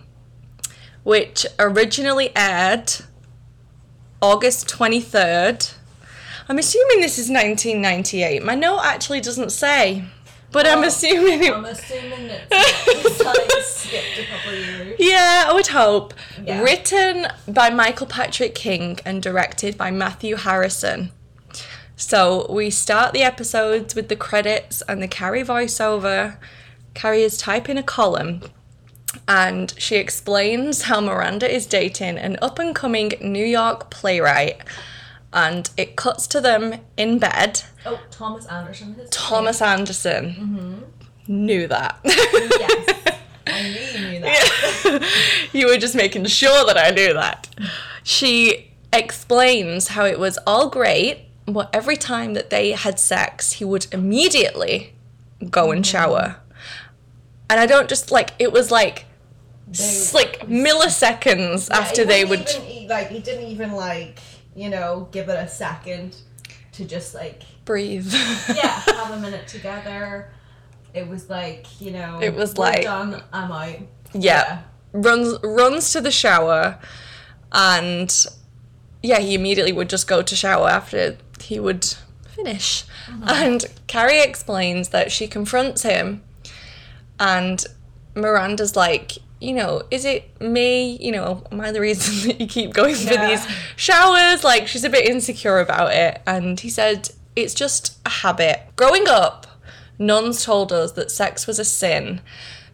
which 1.02 1.47
originally 1.59 2.30
aired 2.37 2.92
August 4.21 4.68
23rd. 4.68 5.75
I'm 6.49 6.59
assuming 6.59 7.00
this 7.00 7.18
is 7.18 7.28
1998. 7.28 8.44
My 8.44 8.54
note 8.54 8.80
actually 8.85 9.21
doesn't 9.21 9.50
say, 9.50 10.04
but 10.52 10.66
I'm 10.66 10.85
assuming. 10.85 11.52
I'm 11.52 11.64
assuming 11.64 12.30
it's, 12.50 13.21
like 13.25 13.62
skipped 13.62 14.18
a 14.18 14.25
couple 14.26 14.52
of 14.52 14.59
years. 14.59 14.97
Yeah, 14.99 15.44
I 15.49 15.52
would 15.52 15.68
hope. 15.68 16.14
Yeah. 16.44 16.62
Written 16.62 17.26
by 17.49 17.71
Michael 17.71 18.06
Patrick 18.06 18.54
King 18.54 18.99
and 19.04 19.23
directed 19.23 19.76
by 19.76 19.90
Matthew 19.90 20.37
Harrison. 20.37 21.11
So 21.97 22.47
we 22.50 22.71
start 22.71 23.12
the 23.12 23.23
episodes 23.23 23.94
with 23.94 24.09
the 24.09 24.16
credits 24.16 24.82
and 24.88 25.02
the 25.02 25.09
Carrie 25.09 25.44
voiceover. 25.44 26.37
Carrie 26.94 27.23
is 27.23 27.37
typing 27.37 27.78
a 27.78 27.82
column 27.82 28.42
and 29.28 29.75
she 29.78 29.97
explains 29.97 30.82
how 30.82 31.00
Miranda 31.00 31.50
is 31.50 31.66
dating 31.66 32.18
an 32.18 32.38
up 32.42 32.59
and 32.59 32.75
coming 32.75 33.12
New 33.21 33.44
York 33.44 33.90
playwright. 33.90 34.59
And 35.33 35.71
it 35.77 35.97
cuts 35.97 36.27
to 36.29 36.41
them 36.41 36.81
in 36.97 37.19
bed. 37.19 37.62
Oh, 37.87 38.01
Thomas 38.11 38.47
Anderson. 38.47 38.97
Thomas 39.11 39.62
Anderson. 39.62 40.27
Mm-hmm. 40.27 40.75
Knew 41.29 41.67
that. 41.69 41.99
Oh, 42.05 42.49
yes. 42.61 43.19
I 43.47 43.62
knew 43.62 44.01
you 44.01 44.11
knew 44.11 44.21
that. 44.21 45.49
you 45.53 45.67
were 45.67 45.77
just 45.77 45.95
making 45.95 46.25
sure 46.27 46.67
that 46.67 46.79
I 46.79 46.91
knew 46.91 47.12
that. 47.15 47.49
She 48.03 48.73
explains 48.93 49.89
how 49.89 50.05
it 50.05 50.19
was 50.19 50.39
all 50.47 50.69
great, 50.69 51.27
but 51.47 51.71
every 51.73 51.97
time 51.97 52.35
that 52.35 52.51
they 52.51 52.73
had 52.73 52.99
sex, 52.99 53.53
he 53.55 53.65
would 53.65 53.87
immediately 53.93 54.93
go 55.51 55.71
and 55.71 55.85
mm-hmm. 55.85 55.91
shower. 55.91 56.37
And 57.49 57.61
I 57.61 57.67
don't 57.67 57.89
just 57.89 58.11
like 58.11 58.31
it 58.39 58.53
was 58.53 58.71
like 58.71 59.07
s- 59.71 60.15
like 60.15 60.41
milliseconds 60.49 61.71
after 61.71 62.05
they 62.05 62.25
would 62.25 62.49
even, 62.49 62.89
like 62.89 63.09
he 63.09 63.19
didn't 63.19 63.47
even 63.47 63.73
like 63.73 64.19
you 64.54 64.68
know 64.71 65.09
give 65.12 65.28
it 65.28 65.38
a 65.38 65.49
second 65.49 66.16
to 66.73 66.85
just 66.85 67.14
like 67.14 67.42
breathe. 67.64 68.12
yeah 68.12 68.80
have 68.87 69.11
a 69.11 69.18
minute 69.21 69.47
together. 69.49 70.30
It 70.94 71.09
was 71.09 71.28
like 71.30 71.66
you 71.80 71.90
know 71.90 72.21
It 72.23 72.35
was 72.35 72.59
like- 72.59 72.82
done. 72.85 73.23
I'm 73.32 73.50
out. 73.52 73.78
yeah. 74.12 74.62
Runs 74.92 75.38
runs 75.42 75.90
to 75.92 76.00
the 76.02 76.11
shower 76.11 76.78
and 77.50 78.26
yeah, 79.02 79.18
he 79.18 79.35
immediately 79.35 79.73
would 79.73 79.88
just 79.90 80.06
go 80.06 80.23
to 80.23 80.37
shower 80.37 80.68
after 80.68 81.16
he 81.40 81.59
would 81.59 81.85
finish. 82.28 82.85
Mm-hmm. 83.09 83.25
And 83.28 83.64
Carrie 83.87 84.21
explains 84.23 84.90
that 84.90 85.11
she 85.11 85.26
confronts 85.26 85.82
him 85.82 86.23
and 87.18 87.64
Miranda's 88.14 88.76
like, 88.76 89.18
you 89.42 89.54
know, 89.54 89.82
is 89.90 90.04
it 90.04 90.40
me? 90.40 90.96
You 91.00 91.12
know, 91.12 91.42
am 91.50 91.61
I 91.61 91.72
the 91.72 91.80
reason 91.80 92.28
that 92.28 92.40
you 92.40 92.46
keep 92.46 92.72
going 92.72 92.94
for 92.94 93.12
Yeah. 93.14 93.28
these 93.28 93.46
showers? 93.76 94.44
Like, 94.44 94.68
she's 94.68 94.84
a 94.84 94.90
bit 94.90 95.08
insecure 95.08 95.58
about 95.58 95.92
it. 95.92 96.20
And 96.26 96.58
he 96.61 96.70
said, 96.70 97.11
it's 97.37 97.54
just 97.54 97.99
a 98.06 98.11
habit. 98.11 98.61
Growing 98.76 99.08
up, 99.08 99.46
nuns 99.99 100.44
told 100.44 100.72
us 100.72 100.92
that 100.92 101.11
sex 101.11 101.46
was 101.46 101.58
a 101.58 101.64
sin. 101.64 102.20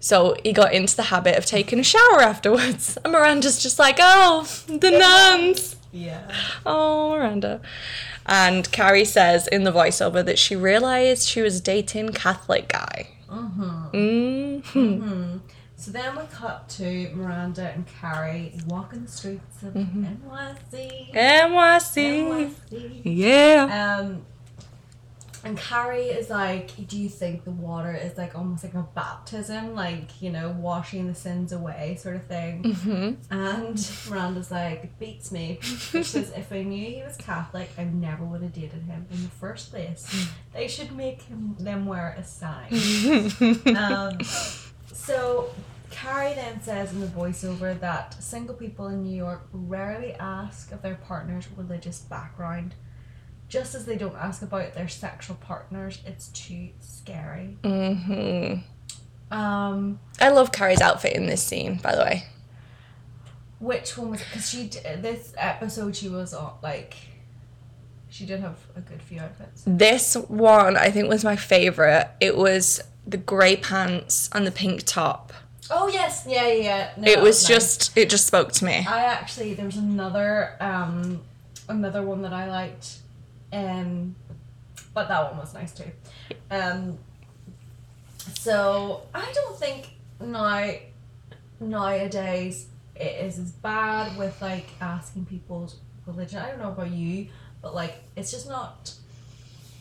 So 0.00 0.36
he 0.44 0.52
got 0.52 0.72
into 0.72 0.94
the 0.94 1.04
habit 1.04 1.36
of 1.36 1.44
taking 1.46 1.80
a 1.80 1.84
shower 1.84 2.20
afterwards. 2.22 2.96
And 3.04 3.12
Miranda's 3.12 3.60
just 3.62 3.78
like, 3.78 3.96
oh, 4.00 4.46
the 4.68 4.90
nuns. 4.92 5.76
Yeah. 5.92 6.30
Oh, 6.66 7.10
Miranda. 7.16 7.60
And 8.26 8.70
Carrie 8.70 9.06
says 9.06 9.48
in 9.48 9.64
the 9.64 9.72
voiceover 9.72 10.22
that 10.24 10.38
she 10.38 10.54
realized 10.54 11.26
she 11.26 11.40
was 11.40 11.62
dating 11.62 12.10
Catholic 12.12 12.68
guy. 12.68 13.08
Mm-hmm. 13.30 15.38
So 15.78 15.92
then 15.92 16.16
we 16.16 16.24
cut 16.24 16.68
to 16.70 17.08
Miranda 17.14 17.70
and 17.70 17.86
Carrie 17.86 18.52
walking 18.66 19.04
the 19.04 19.10
streets 19.10 19.62
of 19.62 19.74
NYC. 19.74 21.12
NYC. 21.14 22.52
NYC. 22.72 23.00
Yeah. 23.04 23.98
Um, 24.00 24.26
and 25.44 25.56
Carrie 25.56 26.06
is 26.06 26.30
like, 26.30 26.88
do 26.88 26.98
you 26.98 27.08
think 27.08 27.44
the 27.44 27.52
water 27.52 27.92
is 27.92 28.18
like 28.18 28.34
almost 28.34 28.64
like 28.64 28.74
a 28.74 28.86
baptism, 28.94 29.76
like 29.76 30.20
you 30.20 30.30
know, 30.30 30.50
washing 30.50 31.06
the 31.06 31.14
sins 31.14 31.52
away, 31.52 31.96
sort 32.00 32.16
of 32.16 32.26
thing? 32.26 32.64
Mm-hmm. 32.64 33.32
And 33.32 33.90
Miranda's 34.10 34.50
like, 34.50 34.98
beats 34.98 35.30
me. 35.30 35.58
She 35.62 36.02
says, 36.02 36.32
if 36.36 36.52
I 36.52 36.62
knew 36.62 36.84
he 36.84 37.02
was 37.02 37.16
Catholic, 37.16 37.70
I 37.78 37.84
never 37.84 38.24
would 38.24 38.42
have 38.42 38.52
dated 38.52 38.82
him 38.82 39.06
in 39.12 39.22
the 39.22 39.28
first 39.28 39.70
place. 39.70 40.28
They 40.52 40.66
should 40.66 40.90
make 40.96 41.22
him 41.22 41.54
them 41.60 41.86
wear 41.86 42.16
a 42.18 42.24
sign. 42.24 42.72
um, 43.76 44.18
so 45.08 45.50
Carrie 45.90 46.34
then 46.34 46.60
says 46.62 46.92
in 46.92 47.00
the 47.00 47.06
voiceover 47.06 47.78
that 47.80 48.22
single 48.22 48.54
people 48.54 48.88
in 48.88 49.02
New 49.02 49.16
York 49.16 49.48
rarely 49.52 50.12
ask 50.14 50.70
of 50.70 50.82
their 50.82 50.96
partner's 50.96 51.48
religious 51.56 51.98
background. 52.00 52.74
Just 53.48 53.74
as 53.74 53.86
they 53.86 53.96
don't 53.96 54.14
ask 54.16 54.42
about 54.42 54.74
their 54.74 54.88
sexual 54.88 55.36
partners, 55.36 56.00
it's 56.04 56.28
too 56.28 56.68
scary. 56.80 57.56
hmm 57.64 58.56
Um, 59.30 59.98
I 60.20 60.28
love 60.28 60.52
Carrie's 60.52 60.82
outfit 60.82 61.14
in 61.16 61.26
this 61.26 61.42
scene, 61.42 61.76
by 61.76 61.94
the 61.96 62.02
way. 62.02 62.24
which 63.58 63.96
one 63.96 64.10
was? 64.10 64.20
Because 64.22 64.50
she 64.50 64.68
this 65.00 65.32
episode 65.38 65.96
she 65.96 66.10
was 66.10 66.34
on 66.34 66.52
like, 66.62 66.94
she 68.10 68.26
did 68.26 68.40
have 68.40 68.58
a 68.76 68.80
good 68.82 69.00
few 69.02 69.20
outfits. 69.20 69.62
This 69.66 70.14
one 70.14 70.76
I 70.76 70.90
think 70.90 71.08
was 71.08 71.24
my 71.24 71.36
favorite. 71.36 72.10
It 72.20 72.36
was 72.36 72.82
the 73.08 73.16
grey 73.16 73.56
pants 73.56 74.28
and 74.32 74.46
the 74.46 74.50
pink 74.50 74.82
top. 74.84 75.32
Oh 75.70 75.88
yes, 75.88 76.24
yeah, 76.28 76.46
yeah. 76.46 76.62
yeah. 76.62 76.90
No, 76.96 77.10
it 77.10 77.16
that 77.16 77.24
was 77.24 77.42
nice. 77.42 77.48
just 77.48 77.96
it 77.96 78.10
just 78.10 78.26
spoke 78.26 78.52
to 78.52 78.64
me. 78.64 78.86
I 78.88 79.04
actually 79.04 79.54
there 79.54 79.66
was 79.66 79.76
another 79.76 80.56
um 80.60 81.20
another 81.68 82.02
one 82.02 82.22
that 82.22 82.32
I 82.32 82.48
liked, 82.48 82.98
um, 83.52 84.14
but 84.94 85.08
that 85.08 85.30
one 85.30 85.38
was 85.38 85.54
nice 85.54 85.72
too. 85.72 85.90
Um, 86.50 86.98
so 88.34 89.02
I 89.14 89.30
don't 89.32 89.58
think 89.58 89.90
now 90.20 90.74
nowadays 91.60 92.66
it 92.94 93.24
is 93.24 93.38
as 93.38 93.52
bad 93.52 94.16
with 94.18 94.40
like 94.42 94.66
asking 94.80 95.26
people's 95.26 95.76
religion. 96.06 96.38
I 96.38 96.50
don't 96.50 96.60
know 96.60 96.68
about 96.68 96.90
you, 96.90 97.28
but 97.62 97.74
like 97.74 98.02
it's 98.16 98.30
just 98.30 98.48
not 98.48 98.94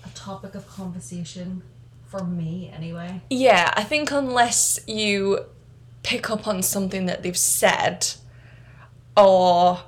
a 0.06 0.10
topic 0.10 0.56
of 0.56 0.68
conversation 0.68 1.64
for 2.08 2.24
me 2.24 2.72
anyway. 2.74 3.22
Yeah, 3.30 3.74
I 3.76 3.84
think 3.84 4.12
unless 4.12 4.80
you 4.88 5.46
pick 6.04 6.30
up 6.30 6.48
on 6.48 6.64
something 6.64 7.06
that 7.06 7.22
they've 7.24 7.38
said 7.38 8.08
or 9.16 9.80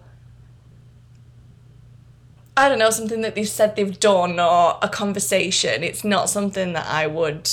I 2.57 2.67
don't 2.67 2.79
know, 2.79 2.89
something 2.89 3.21
that 3.21 3.35
they've 3.35 3.47
said 3.47 3.75
they've 3.77 3.97
done 3.99 4.37
or 4.39 4.77
a 4.81 4.89
conversation, 4.89 5.81
it's 5.83 6.03
not 6.03 6.29
something 6.29 6.73
that 6.73 6.85
I 6.87 7.07
would 7.07 7.49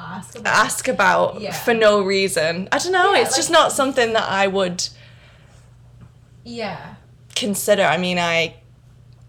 Ask 0.00 0.38
about 0.38 0.54
ask 0.64 0.86
about 0.88 1.40
Yeah. 1.40 1.52
for 1.52 1.74
no 1.74 2.00
reason. 2.00 2.68
I 2.70 2.78
don't 2.78 2.92
know, 2.92 3.14
Yeah, 3.14 3.22
it's 3.22 3.34
just 3.34 3.50
not 3.50 3.72
something 3.72 4.12
that 4.12 4.28
I 4.30 4.46
would 4.46 4.88
yeah. 6.44 6.94
consider. 7.34 7.82
I 7.82 7.96
mean, 7.98 8.18
I, 8.18 8.54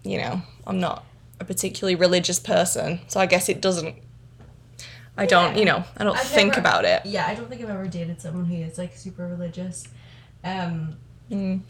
you 0.04 0.18
know, 0.18 0.42
I'm 0.68 0.78
not 0.78 1.04
a 1.40 1.44
particularly 1.44 1.96
religious 1.96 2.38
person, 2.38 3.00
so 3.08 3.18
I 3.18 3.26
guess 3.26 3.48
it 3.48 3.60
doesn't. 3.60 3.96
I 5.16 5.26
don't, 5.26 5.52
Yeah. 5.54 5.58
you 5.58 5.64
know, 5.64 5.84
I 5.96 6.04
don't 6.04 6.16
I've 6.16 6.22
think 6.22 6.50
never- 6.50 6.60
about 6.60 6.84
it. 6.84 7.04
Yeah, 7.04 7.26
I 7.26 7.34
don't 7.34 7.48
think 7.48 7.62
I've 7.62 7.70
ever 7.70 7.86
dated 7.86 8.20
someone 8.20 8.44
who 8.46 8.54
is 8.56 8.78
like 8.78 8.96
super 8.96 9.26
religious. 9.26 9.84
Um, 10.44 10.96
Mm. 11.30 11.60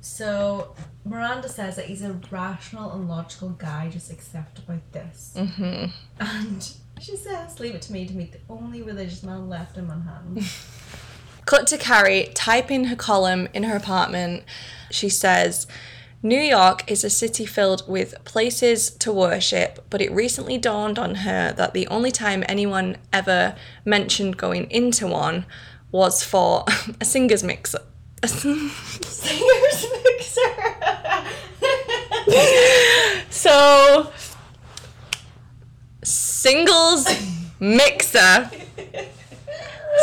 so 0.00 0.74
Miranda 1.04 1.48
says 1.48 1.76
that 1.76 1.86
he's 1.86 2.02
a 2.02 2.12
rational 2.30 2.92
and 2.92 3.08
logical 3.08 3.50
guy, 3.50 3.88
just 3.88 4.10
accept 4.12 4.58
about 4.60 4.92
this. 4.92 5.32
hmm 5.36 5.86
And 6.20 6.68
she 7.00 7.16
says, 7.16 7.58
"Leave 7.60 7.74
it 7.74 7.82
to 7.82 7.92
me 7.92 8.06
to 8.06 8.12
meet 8.14 8.32
the 8.32 8.40
only 8.48 8.82
religious 8.82 9.22
man 9.22 9.48
left 9.48 9.76
in 9.76 9.86
Manhattan." 9.86 10.44
Cut 11.46 11.66
to 11.68 11.78
Carrie 11.78 12.30
typing 12.34 12.84
her 12.84 12.96
column 12.96 13.48
in 13.54 13.62
her 13.62 13.74
apartment. 13.76 14.44
She 14.90 15.08
says, 15.08 15.66
New 16.22 16.40
York 16.40 16.90
is 16.90 17.04
a 17.04 17.10
city 17.10 17.46
filled 17.46 17.88
with 17.88 18.24
places 18.24 18.90
to 18.90 19.12
worship, 19.12 19.84
but 19.88 20.00
it 20.00 20.10
recently 20.10 20.58
dawned 20.58 20.98
on 20.98 21.14
her 21.16 21.52
that 21.52 21.74
the 21.74 21.86
only 21.86 22.10
time 22.10 22.42
anyone 22.48 22.96
ever 23.12 23.54
mentioned 23.84 24.36
going 24.36 24.68
into 24.68 25.06
one 25.06 25.46
was 25.92 26.24
for 26.24 26.64
a 27.00 27.04
singer's 27.04 27.44
mixer. 27.44 27.82
Singer's 28.26 29.86
mixer. 30.04 30.40
so, 33.30 34.12
singles 36.02 37.06
mixer. 37.60 38.50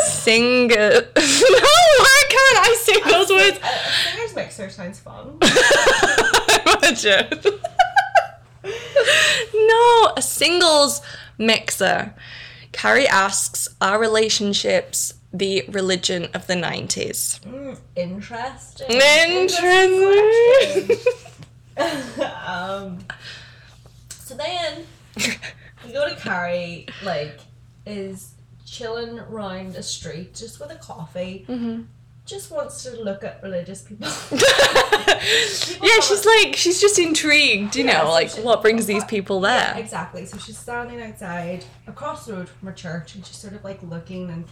Singer. 0.03 0.67
no, 0.69 1.01
why 1.15 2.23
can't 2.29 2.59
I 2.59 2.77
say 2.81 2.99
those 3.09 3.29
words? 3.29 3.59
Singer's 4.03 4.35
mixer 4.35 4.69
sounds 4.69 4.99
fun. 4.99 5.37
Imagine. 6.83 7.39
no, 9.53 10.13
a 10.17 10.21
singles 10.21 11.01
mixer. 11.37 12.13
Carrie 12.71 13.07
asks, 13.07 13.69
Are 13.81 13.99
relationships 13.99 15.13
the 15.33 15.63
religion 15.69 16.27
of 16.33 16.47
the 16.47 16.55
90s? 16.55 17.39
Mm, 17.41 17.77
interesting. 17.95 18.87
Interesting. 18.89 20.87
question. 20.87 22.25
um, 22.45 22.99
so 24.09 24.35
then 24.35 24.85
we 25.85 25.91
go 25.91 26.09
to 26.09 26.15
Carrie, 26.15 26.87
like, 27.03 27.39
is 27.85 28.34
chilling 28.79 29.19
around 29.19 29.75
a 29.75 29.83
street 29.83 30.33
just 30.35 30.59
with 30.59 30.71
a 30.71 30.75
coffee. 30.75 31.45
Just 32.25 32.49
wants 32.51 32.81
to 32.83 33.01
look 33.03 33.23
at 33.23 33.41
religious 33.43 33.83
people. 33.83 34.07
yeah, 35.81 35.99
she's 36.01 36.25
like, 36.25 36.55
she's 36.55 36.81
just 36.81 36.97
intrigued, 36.99 37.75
you 37.75 37.85
Yeah, 37.85 37.99
know, 37.99 38.05
so 38.05 38.11
like 38.11 38.29
she- 38.29 38.41
what 38.41 38.61
brings 38.61 38.85
these 38.87 39.03
people 39.05 39.41
Yeah, 39.43 39.73
there. 39.73 39.83
exactly. 39.83 40.25
So 40.25 40.37
she's 40.37 40.57
standing 40.57 41.01
outside 41.01 41.63
across 41.87 42.25
the 42.25 42.33
road 42.33 42.49
from 42.49 42.67
her 42.67 42.73
church 42.73 43.15
and 43.15 43.25
she's 43.25 43.37
sort 43.37 43.53
of 43.53 43.63
like 43.63 43.81
looking 43.83 44.29
and 44.31 44.45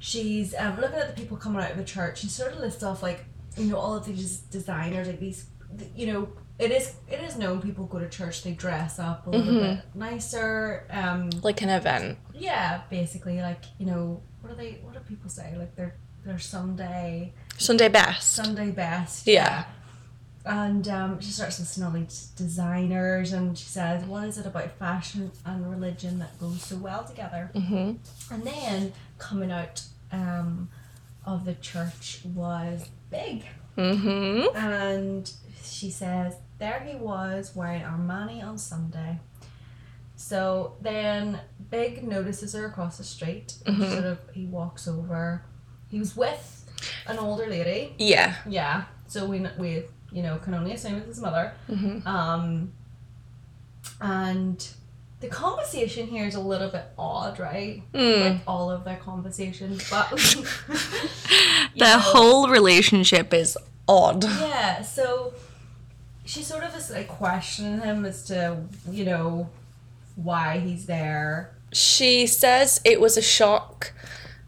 she's 0.00 0.54
um, 0.58 0.80
looking 0.80 0.98
at 0.98 1.14
the 1.14 1.20
people 1.20 1.36
coming 1.36 1.62
out 1.62 1.70
of 1.70 1.76
the 1.76 1.84
church. 1.84 2.18
She 2.20 2.28
sort 2.28 2.52
of 2.52 2.58
lists 2.58 2.82
off 2.82 3.02
like, 3.02 3.24
you 3.56 3.66
know, 3.66 3.76
all 3.76 3.94
of 3.96 4.04
these 4.06 4.38
designers, 4.38 5.06
like 5.06 5.20
these, 5.20 5.46
you 5.94 6.12
know, 6.12 6.28
it 6.60 6.70
is 6.70 6.94
it 7.10 7.20
is 7.20 7.36
known 7.36 7.60
people 7.60 7.86
go 7.86 7.98
to 7.98 8.08
church, 8.08 8.42
they 8.44 8.52
dress 8.52 8.98
up 8.98 9.26
a 9.26 9.30
little 9.30 9.44
Mm-hmm. 9.52 9.76
bit 9.76 9.78
nicer. 9.94 10.86
Um, 10.90 11.30
Like 11.42 11.62
an 11.62 11.70
event. 11.70 12.18
yeah, 12.34 12.82
basically, 12.90 13.40
like, 13.40 13.64
you 13.78 13.86
know, 13.86 14.22
what 14.40 14.50
do 14.50 14.56
they 14.56 14.72
what 14.84 14.92
do 14.94 15.00
people 15.00 15.28
say 15.30 15.54
like 15.58 15.74
they're 15.76 15.94
they're 16.24 16.38
Sunday 16.38 17.32
Sunday 17.58 17.88
best. 17.88 18.32
Sunday 18.34 18.70
best 18.70 19.26
Yeah. 19.26 19.64
and 20.44 20.88
um, 20.88 21.20
she 21.20 21.30
starts 21.30 21.58
listening 21.60 21.84
to 21.84 21.92
all 21.92 22.00
these 22.02 22.26
designers 22.36 23.32
and 23.32 23.56
she 23.58 23.66
says 23.66 24.04
what 24.04 24.26
is 24.28 24.38
it 24.38 24.46
about 24.46 24.70
fashion 24.78 25.30
and 25.44 25.70
religion 25.70 26.18
that 26.18 26.38
goes 26.38 26.62
so 26.62 26.76
well 26.76 27.04
together 27.04 27.50
hmm 27.54 27.92
and 28.32 28.42
then 28.44 28.92
coming 29.18 29.50
out 29.52 29.82
um, 30.12 30.68
of 31.26 31.44
the 31.44 31.54
church 31.54 32.20
was 32.34 32.88
big 33.10 33.44
hmm 33.76 34.44
and 34.54 35.32
she 35.62 35.90
says 35.90 36.36
there 36.60 36.80
he 36.86 36.94
was 36.96 37.56
wearing 37.56 37.82
Armani 37.82 38.44
on 38.44 38.56
Sunday. 38.58 39.18
So 40.14 40.74
then 40.80 41.40
Big 41.70 42.02
notices 42.04 42.52
her 42.52 42.66
across 42.66 42.98
the 42.98 43.04
street. 43.04 43.54
Mhm. 43.64 43.90
Sort 43.92 44.04
of 44.04 44.18
he 44.34 44.44
walks 44.46 44.86
over. 44.86 45.42
He 45.90 45.98
was 45.98 46.14
with 46.16 46.64
an 47.06 47.18
older 47.18 47.46
lady. 47.46 47.94
Yeah. 47.98 48.36
Yeah. 48.46 48.84
So 49.08 49.26
we 49.26 49.44
we 49.58 49.84
you 50.12 50.22
know 50.22 50.38
can 50.38 50.54
only 50.54 50.72
assume 50.74 50.94
it's 50.96 51.06
his 51.06 51.20
mother. 51.20 51.52
hmm 51.66 52.06
Um. 52.06 52.72
And 54.00 54.66
the 55.20 55.28
conversation 55.28 56.06
here 56.06 56.26
is 56.26 56.34
a 56.34 56.40
little 56.40 56.68
bit 56.70 56.86
odd, 56.98 57.38
right? 57.38 57.82
Mm. 57.92 58.20
Like 58.30 58.40
all 58.46 58.70
of 58.70 58.84
their 58.84 58.96
conversations, 58.96 59.88
but 59.90 60.10
Their 61.76 61.96
know. 61.96 61.98
whole 62.02 62.48
relationship 62.48 63.32
is 63.34 63.56
odd. 63.88 64.24
Yeah, 64.24 64.82
so 64.82 65.34
she 66.30 66.44
sort 66.44 66.62
of 66.62 66.76
is 66.76 66.90
like 66.90 67.08
questioning 67.08 67.80
him 67.80 68.04
as 68.04 68.22
to, 68.26 68.62
you 68.88 69.04
know, 69.04 69.50
why 70.14 70.60
he's 70.60 70.86
there. 70.86 71.50
She 71.72 72.28
says 72.28 72.80
it 72.84 73.00
was 73.00 73.16
a 73.16 73.22
shock 73.22 73.92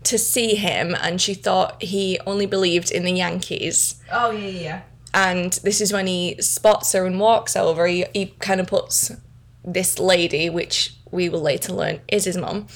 to 0.04 0.16
see 0.16 0.54
him, 0.54 0.94
and 1.00 1.20
she 1.20 1.34
thought 1.34 1.82
he 1.82 2.20
only 2.24 2.46
believed 2.46 2.92
in 2.92 3.02
the 3.02 3.10
Yankees. 3.10 4.00
Oh 4.12 4.30
yeah, 4.30 4.46
yeah, 4.46 4.60
yeah. 4.60 4.82
And 5.12 5.52
this 5.64 5.80
is 5.80 5.92
when 5.92 6.06
he 6.06 6.40
spots 6.40 6.92
her 6.92 7.04
and 7.04 7.18
walks 7.18 7.56
over. 7.56 7.88
He, 7.88 8.04
he 8.14 8.26
kind 8.38 8.60
of 8.60 8.68
puts 8.68 9.10
this 9.64 9.98
lady, 9.98 10.48
which 10.48 10.94
we 11.10 11.28
will 11.28 11.42
later 11.42 11.72
learn 11.72 12.00
is 12.06 12.26
his 12.26 12.36
mum, 12.36 12.68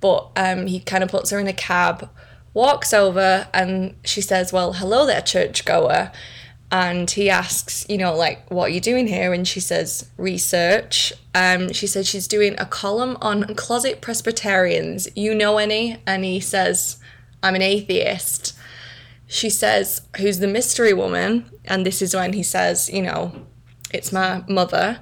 but 0.00 0.30
um, 0.36 0.68
he 0.68 0.78
kind 0.78 1.02
of 1.02 1.10
puts 1.10 1.30
her 1.30 1.40
in 1.40 1.48
a 1.48 1.52
cab, 1.52 2.08
walks 2.52 2.94
over, 2.94 3.48
and 3.52 3.96
she 4.04 4.20
says, 4.20 4.52
Well, 4.52 4.74
hello 4.74 5.06
there, 5.06 5.22
churchgoer. 5.22 6.12
And 6.74 7.08
he 7.10 7.30
asks, 7.30 7.86
you 7.88 7.98
know, 7.98 8.14
like, 8.14 8.50
what 8.50 8.66
are 8.66 8.74
you 8.74 8.80
doing 8.80 9.06
here? 9.06 9.32
And 9.32 9.46
she 9.46 9.60
says, 9.60 10.10
research. 10.16 11.12
Um, 11.34 11.72
she 11.72 11.86
says 11.86 12.08
she's 12.08 12.26
doing 12.26 12.54
a 12.58 12.66
column 12.66 13.16
on 13.20 13.54
closet 13.54 14.00
Presbyterians. 14.00 15.08
You 15.14 15.34
know 15.34 15.58
any? 15.58 15.98
And 16.06 16.24
he 16.24 16.40
says, 16.40 16.98
I'm 17.42 17.54
an 17.54 17.62
atheist 17.62 18.54
she 19.26 19.50
says, 19.50 20.02
Who's 20.18 20.38
the 20.38 20.46
mystery 20.46 20.92
woman? 20.92 21.50
And 21.64 21.84
this 21.84 22.02
is 22.02 22.14
when 22.14 22.34
he 22.34 22.42
says, 22.42 22.90
You 22.90 23.02
know, 23.02 23.46
it's 23.92 24.12
my 24.12 24.44
mother. 24.48 25.00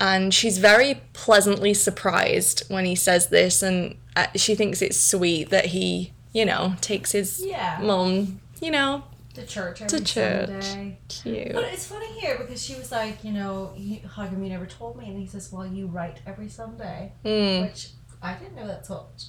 And 0.00 0.34
she's 0.34 0.58
very 0.58 1.00
pleasantly 1.12 1.74
surprised 1.74 2.64
when 2.68 2.84
he 2.84 2.96
says 2.96 3.28
this, 3.28 3.62
and 3.62 3.96
uh, 4.16 4.26
she 4.34 4.54
thinks 4.56 4.82
it's 4.82 4.96
sweet 5.00 5.50
that 5.50 5.66
he, 5.66 6.12
you 6.32 6.44
know, 6.44 6.74
takes 6.80 7.12
his 7.12 7.44
Yeah. 7.44 7.78
mum, 7.80 8.40
you 8.60 8.72
know, 8.72 9.04
To 9.34 9.46
church 9.46 9.80
every 9.82 10.00
church. 10.00 10.62
Sunday. 10.64 10.98
cute. 11.08 11.52
But 11.54 11.64
it's 11.64 11.86
funny 11.86 12.08
here 12.20 12.36
because 12.38 12.62
she 12.62 12.74
was 12.74 12.92
like, 12.92 13.24
you 13.24 13.32
know, 13.32 13.74
how 14.14 14.26
come 14.26 14.42
you 14.42 14.50
never 14.50 14.66
told 14.66 14.96
me? 14.98 15.06
And 15.08 15.18
he 15.18 15.26
says, 15.26 15.50
well, 15.50 15.66
you 15.66 15.86
write 15.86 16.20
every 16.26 16.48
Sunday, 16.48 17.12
Mm. 17.24 17.62
which 17.62 17.88
I 18.20 18.34
didn't 18.34 18.56
know 18.56 18.66
that's 18.66 18.90
what 18.90 19.24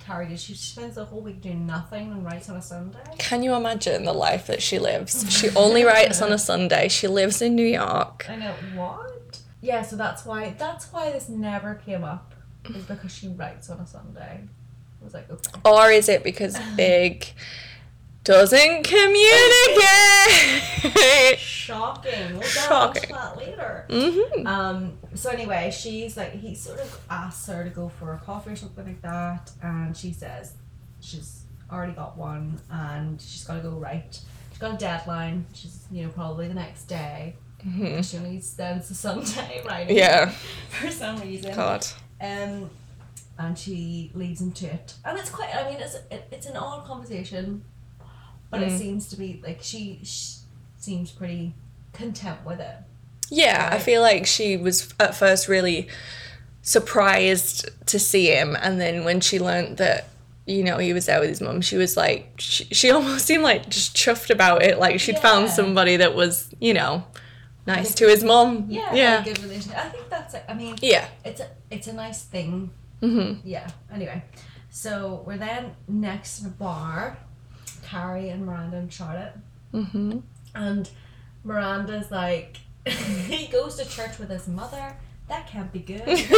Carrie 0.00 0.26
did. 0.28 0.40
She 0.40 0.54
spends 0.54 0.96
the 0.96 1.04
whole 1.04 1.20
week 1.20 1.40
doing 1.42 1.66
nothing 1.66 2.10
and 2.10 2.24
writes 2.24 2.48
on 2.50 2.56
a 2.56 2.62
Sunday. 2.62 2.98
Can 3.18 3.42
you 3.42 3.54
imagine 3.54 4.04
the 4.04 4.12
life 4.12 4.46
that 4.48 4.62
she 4.62 4.78
lives? 4.78 5.24
She 5.30 5.50
only 5.50 5.84
writes 5.84 6.20
on 6.20 6.32
a 6.32 6.38
Sunday. 6.38 6.88
She 6.88 7.06
lives 7.06 7.40
in 7.40 7.54
New 7.54 7.66
York. 7.66 8.26
I 8.28 8.36
know 8.36 8.54
what. 8.74 9.40
Yeah, 9.60 9.82
so 9.82 9.96
that's 9.96 10.24
why 10.24 10.54
that's 10.58 10.92
why 10.92 11.10
this 11.12 11.28
never 11.28 11.74
came 11.76 12.04
up. 12.04 12.34
Is 12.74 12.84
because 12.84 13.14
she 13.14 13.28
writes 13.28 13.70
on 13.70 13.78
a 13.78 13.86
Sunday. 13.86 14.40
I 15.00 15.04
was 15.04 15.14
like, 15.14 15.30
okay. 15.30 15.60
Or 15.64 15.90
is 15.90 16.08
it 16.08 16.24
because 16.24 16.58
Big 16.76 17.26
doesn't 18.26 18.82
communicate? 18.82 19.78
Shocking. 21.38 22.32
We'll 22.32 22.40
get 22.40 22.48
Shocking. 22.50 23.14
that 23.14 23.36
later. 23.36 23.86
hmm 23.90 24.46
Um. 24.46 24.98
So 25.14 25.30
anyway, 25.30 25.70
she's 25.70 26.16
like, 26.16 26.32
he 26.32 26.54
sort 26.54 26.80
of 26.80 27.00
asks 27.10 27.46
her 27.48 27.64
to 27.64 27.70
go 27.70 27.88
for 27.88 28.14
a 28.14 28.18
coffee 28.18 28.50
or 28.50 28.56
something 28.56 28.86
like 28.86 29.02
that, 29.02 29.50
and 29.62 29.96
she 29.96 30.12
says 30.12 30.54
she's 31.00 31.42
already 31.70 31.92
got 31.92 32.16
one, 32.16 32.60
and 32.70 33.20
she's 33.20 33.44
got 33.44 33.54
to 33.54 33.60
go 33.60 33.70
right. 33.70 34.18
She's 34.50 34.58
got 34.58 34.74
a 34.74 34.76
deadline. 34.76 35.46
She's 35.54 35.84
you 35.90 36.04
know 36.04 36.10
probably 36.10 36.48
the 36.48 36.54
next 36.54 36.84
day. 36.84 37.36
hmm 37.62 38.00
She 38.02 38.16
only 38.18 38.40
spends 38.40 38.88
the 38.88 38.94
Sunday 38.94 39.62
right? 39.66 39.90
Yeah. 39.90 40.30
For 40.70 40.90
some 40.90 41.20
reason. 41.20 41.54
God. 41.54 41.86
Um, 42.20 42.70
and 43.38 43.58
she 43.58 44.10
leads 44.14 44.40
him 44.40 44.52
to 44.52 44.66
it, 44.66 44.94
and 45.04 45.18
it's 45.18 45.30
quite. 45.30 45.54
I 45.54 45.70
mean, 45.70 45.80
it's 45.80 45.94
it, 46.10 46.26
it's 46.32 46.46
an 46.46 46.56
odd 46.56 46.86
conversation, 46.86 47.64
but 48.58 48.62
it 48.68 48.72
Mm. 48.72 48.78
seems 48.78 49.08
to 49.08 49.16
be 49.16 49.40
like 49.44 49.58
she, 49.62 50.00
she 50.02 50.34
seems 50.78 51.10
pretty 51.10 51.54
content 51.92 52.38
with 52.44 52.60
it. 52.60 52.76
Yeah, 53.30 53.68
I 53.72 53.78
feel 53.78 54.02
like 54.02 54.26
she 54.26 54.56
was 54.56 54.92
at 55.00 55.14
first 55.16 55.48
really 55.48 55.88
surprised 56.62 57.68
to 57.86 57.98
see 57.98 58.26
him, 58.26 58.56
and 58.60 58.80
then 58.80 59.04
when 59.04 59.20
she 59.20 59.38
learned 59.38 59.76
that, 59.78 60.08
you 60.46 60.62
know, 60.62 60.78
he 60.78 60.92
was 60.92 61.06
there 61.06 61.20
with 61.20 61.28
his 61.28 61.40
mum, 61.40 61.60
she 61.60 61.76
was 61.76 61.96
like, 61.96 62.34
she, 62.38 62.64
she 62.64 62.90
almost 62.96 63.26
seemed 63.26 63.42
like 63.42 63.68
just 63.68 63.96
chuffed 63.96 64.30
about 64.30 64.62
it, 64.62 64.78
like 64.78 65.00
she'd 65.00 65.18
found 65.18 65.50
somebody 65.50 65.96
that 65.96 66.14
was, 66.14 66.50
you 66.60 66.74
know, 66.74 67.04
nice 67.66 67.94
to 67.96 68.06
his 68.08 68.22
mum. 68.24 68.66
Yeah, 68.68 68.92
yeah, 68.92 68.94
yeah. 68.94 69.24
good 69.24 69.42
relationship. 69.42 69.78
I 69.84 69.88
think 69.88 70.08
that's. 70.08 70.34
It. 70.34 70.44
I 70.48 70.54
mean, 70.54 70.76
yeah. 70.82 71.08
it's 71.24 71.40
a 71.40 71.48
it's 71.70 71.86
a 71.88 71.92
nice 71.92 72.22
thing. 72.22 72.70
hmm 73.00 73.34
Yeah. 73.44 73.68
Anyway, 73.92 74.22
so 74.70 75.22
we're 75.26 75.38
then 75.38 75.74
next 75.88 76.40
in 76.40 76.46
a 76.46 76.50
bar, 76.50 77.18
Carrie 77.86 78.28
and 78.30 78.44
Miranda 78.46 78.76
and 78.78 78.92
Charlotte, 78.92 79.34
hmm 79.72 80.18
and 80.54 80.88
Miranda's 81.44 82.10
like, 82.10 82.56
he 82.86 83.46
goes 83.48 83.76
to 83.76 83.88
church 83.88 84.18
with 84.18 84.30
his 84.30 84.48
mother. 84.48 84.96
That 85.28 85.46
can't 85.46 85.72
be 85.72 85.80
good. 85.80 86.02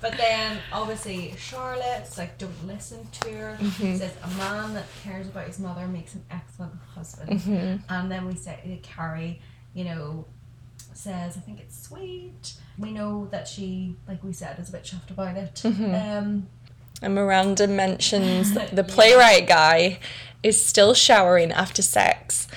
But 0.00 0.16
then 0.16 0.58
obviously 0.72 1.34
Charlotte's 1.36 2.16
like 2.16 2.38
don't 2.38 2.66
listen 2.68 3.04
to 3.20 3.30
her. 3.30 3.58
Says 3.78 4.14
a 4.22 4.28
man 4.36 4.74
that 4.74 4.84
cares 5.02 5.26
about 5.26 5.48
his 5.48 5.58
mother 5.58 5.88
makes 5.88 6.14
an 6.14 6.24
excellent 6.30 6.72
husband. 6.94 7.40
hmm 7.40 7.76
And 7.92 8.08
then 8.10 8.24
we 8.26 8.36
say 8.36 8.78
Carrie, 8.84 9.40
you 9.74 9.84
know, 9.84 10.24
says 10.94 11.36
I 11.36 11.40
think 11.40 11.58
it's 11.58 11.76
sweet. 11.82 12.52
We 12.78 12.92
know 12.92 13.26
that 13.32 13.48
she, 13.48 13.96
like 14.06 14.22
we 14.22 14.32
said, 14.32 14.56
is 14.60 14.68
a 14.68 14.72
bit 14.72 14.84
chuffed 14.84 15.10
about 15.10 15.36
it. 15.36 15.62
Um, 15.64 16.46
And 17.00 17.14
Miranda 17.14 17.66
mentions 17.68 18.54
that 18.54 18.74
the 18.74 18.82
playwright 18.84 19.46
guy 19.46 19.98
is 20.42 20.64
still 20.64 20.94
showering 20.94 21.52
after 21.52 21.82
sex. 21.82 22.48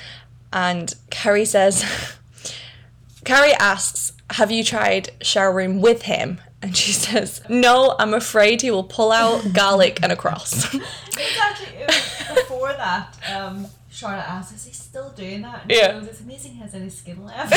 And 0.51 0.93
Carrie 1.09 1.45
says, 1.45 1.85
Carrie 3.23 3.53
asks, 3.53 4.13
Have 4.31 4.51
you 4.51 4.63
tried 4.63 5.09
showering 5.21 5.79
with 5.81 6.03
him? 6.03 6.41
And 6.61 6.75
she 6.75 6.91
says, 7.05 7.41
No, 7.49 7.95
I'm 7.99 8.13
afraid 8.13 8.61
he 8.61 8.71
will 8.71 8.83
pull 8.83 9.11
out 9.11 9.53
garlic 9.53 9.99
and 10.01 10.11
a 10.11 10.15
cross. 10.15 10.73
it's 10.73 11.39
actually 11.39 11.75
it 11.77 12.35
before 12.35 12.73
that. 12.73 13.15
Um, 13.31 13.67
Charlotte 13.91 14.27
asks, 14.29 14.55
"Is 14.55 14.65
he 14.65 14.73
still 14.73 15.09
doing 15.11 15.41
that?" 15.41 15.63
And 15.63 15.71
Yeah. 15.71 15.91
goes, 15.91 16.07
"It's 16.07 16.21
amazing 16.21 16.53
he 16.53 16.59
has 16.61 16.73
any 16.73 16.89
skin 16.89 17.25
left." 17.25 17.53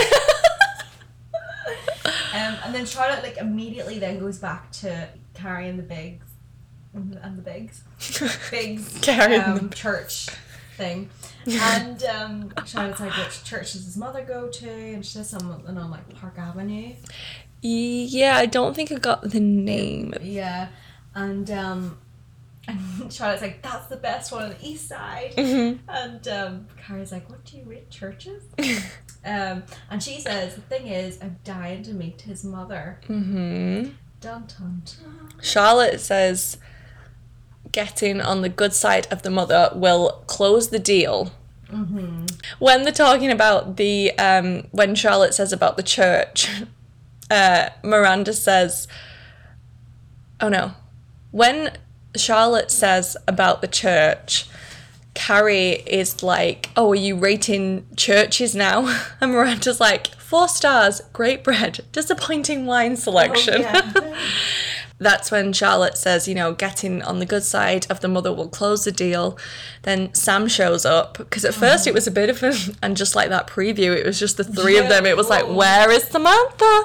um, 2.34 2.56
and 2.64 2.74
then 2.74 2.84
Charlotte 2.84 3.22
like 3.22 3.38
immediately 3.38 3.98
then 4.00 4.18
goes 4.18 4.38
back 4.38 4.70
to 4.72 5.08
Carrie 5.32 5.68
and 5.68 5.78
the 5.78 5.82
Bigs 5.84 6.26
and 6.94 7.38
the 7.38 7.42
Bigs. 7.42 7.82
And 8.52 9.60
um, 9.60 9.70
church 9.70 10.28
thing. 10.76 11.10
And 11.46 12.02
um, 12.04 12.52
Charlotte's 12.66 13.00
like, 13.00 13.16
which 13.16 13.44
church 13.44 13.72
does 13.72 13.84
his 13.84 13.96
mother 13.96 14.24
go 14.24 14.48
to? 14.48 14.68
And 14.68 15.04
she 15.04 15.12
says 15.12 15.30
something 15.30 15.76
on 15.76 15.90
like 15.90 16.14
Park 16.14 16.38
Avenue. 16.38 16.94
yeah, 17.62 18.36
I 18.36 18.46
don't 18.46 18.74
think 18.74 18.90
I 18.92 18.96
got 18.96 19.22
the 19.22 19.40
name. 19.40 20.14
Yeah. 20.22 20.68
And 21.14 21.50
um 21.50 21.98
and 22.68 23.12
Charlotte's 23.12 23.42
like, 23.42 23.62
that's 23.62 23.86
the 23.88 23.96
best 23.96 24.32
one 24.32 24.42
on 24.44 24.50
the 24.50 24.66
east 24.66 24.88
side. 24.88 25.34
Mhm. 25.36 25.78
And 25.88 26.28
um 26.28 26.66
Carrie's 26.84 27.12
like, 27.12 27.28
What 27.28 27.44
do 27.44 27.58
you 27.58 27.64
rate 27.64 27.90
churches? 27.90 28.42
um 29.24 29.62
and 29.90 30.02
she 30.02 30.20
says, 30.20 30.54
the 30.54 30.62
thing 30.62 30.86
is, 30.88 31.18
I'm 31.22 31.36
dying 31.44 31.82
to 31.84 31.92
meet 31.92 32.22
his 32.22 32.42
mother. 32.42 33.00
Mm-hmm. 33.06 33.90
Dun 34.20 34.44
dun 34.46 34.82
dun. 34.86 35.28
Charlotte 35.42 36.00
says, 36.00 36.56
Getting 37.74 38.20
on 38.20 38.42
the 38.42 38.48
good 38.48 38.72
side 38.72 39.08
of 39.10 39.22
the 39.22 39.30
mother 39.30 39.70
will 39.74 40.22
close 40.28 40.68
the 40.68 40.78
deal. 40.78 41.32
Mm-hmm. 41.72 42.26
when 42.60 42.82
they're 42.84 42.92
talking 42.92 43.32
about 43.32 43.76
the 43.78 44.12
um 44.18 44.68
when 44.70 44.94
Charlotte 44.94 45.34
says 45.34 45.52
about 45.52 45.76
the 45.76 45.82
church, 45.82 46.48
uh 47.30 47.70
Miranda 47.82 48.32
says 48.32 48.86
Oh 50.40 50.48
no. 50.48 50.72
When 51.32 51.72
Charlotte 52.16 52.70
says 52.70 53.16
about 53.26 53.60
the 53.60 53.66
church, 53.66 54.46
Carrie 55.14 55.82
is 56.00 56.22
like, 56.22 56.70
Oh, 56.76 56.92
are 56.92 56.94
you 57.06 57.16
rating 57.16 57.86
churches 57.96 58.54
now? 58.54 58.78
And 59.20 59.32
Miranda's 59.32 59.80
like, 59.80 60.08
Four 60.30 60.46
stars, 60.48 61.00
great 61.12 61.42
bread, 61.42 61.80
disappointing 61.90 62.66
wine 62.66 62.96
selection. 62.96 63.62
yeah. 63.62 64.14
That's 65.04 65.30
when 65.30 65.52
Charlotte 65.52 65.98
says, 65.98 66.26
you 66.26 66.34
know, 66.34 66.54
getting 66.54 67.02
on 67.02 67.18
the 67.18 67.26
good 67.26 67.44
side 67.44 67.86
of 67.90 68.00
the 68.00 68.08
mother 68.08 68.32
will 68.32 68.48
close 68.48 68.84
the 68.84 68.90
deal. 68.90 69.38
Then 69.82 70.12
Sam 70.14 70.48
shows 70.48 70.86
up 70.86 71.18
because 71.18 71.44
at 71.44 71.52
first 71.52 71.86
it 71.86 71.92
was 71.92 72.06
a 72.06 72.10
bit 72.10 72.30
of 72.30 72.42
a, 72.42 72.54
and 72.82 72.96
just 72.96 73.14
like 73.14 73.28
that 73.28 73.46
preview, 73.46 73.94
it 73.94 74.06
was 74.06 74.18
just 74.18 74.38
the 74.38 74.44
three 74.44 74.78
of 74.78 74.88
them. 74.88 75.04
It 75.04 75.16
was 75.16 75.28
like, 75.28 75.46
where 75.46 75.90
is 75.90 76.04
Samantha? 76.04 76.84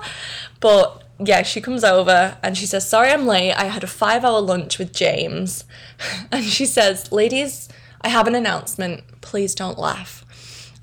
But 0.59 1.01
yeah, 1.17 1.43
she 1.43 1.61
comes 1.61 1.85
over 1.85 2.37
and 2.43 2.57
she 2.57 2.65
says, 2.65 2.89
sorry 2.89 3.09
I'm 3.11 3.25
late. 3.25 3.53
I 3.53 3.65
had 3.65 3.83
a 3.85 3.87
five 3.87 4.25
hour 4.25 4.41
lunch 4.41 4.77
with 4.77 4.93
James. 4.93 5.63
And 6.31 6.43
she 6.43 6.65
says, 6.65 7.11
ladies, 7.11 7.69
I 8.01 8.09
have 8.09 8.27
an 8.27 8.35
announcement. 8.35 9.21
Please 9.21 9.55
don't 9.55 9.77
laugh. 9.79 10.25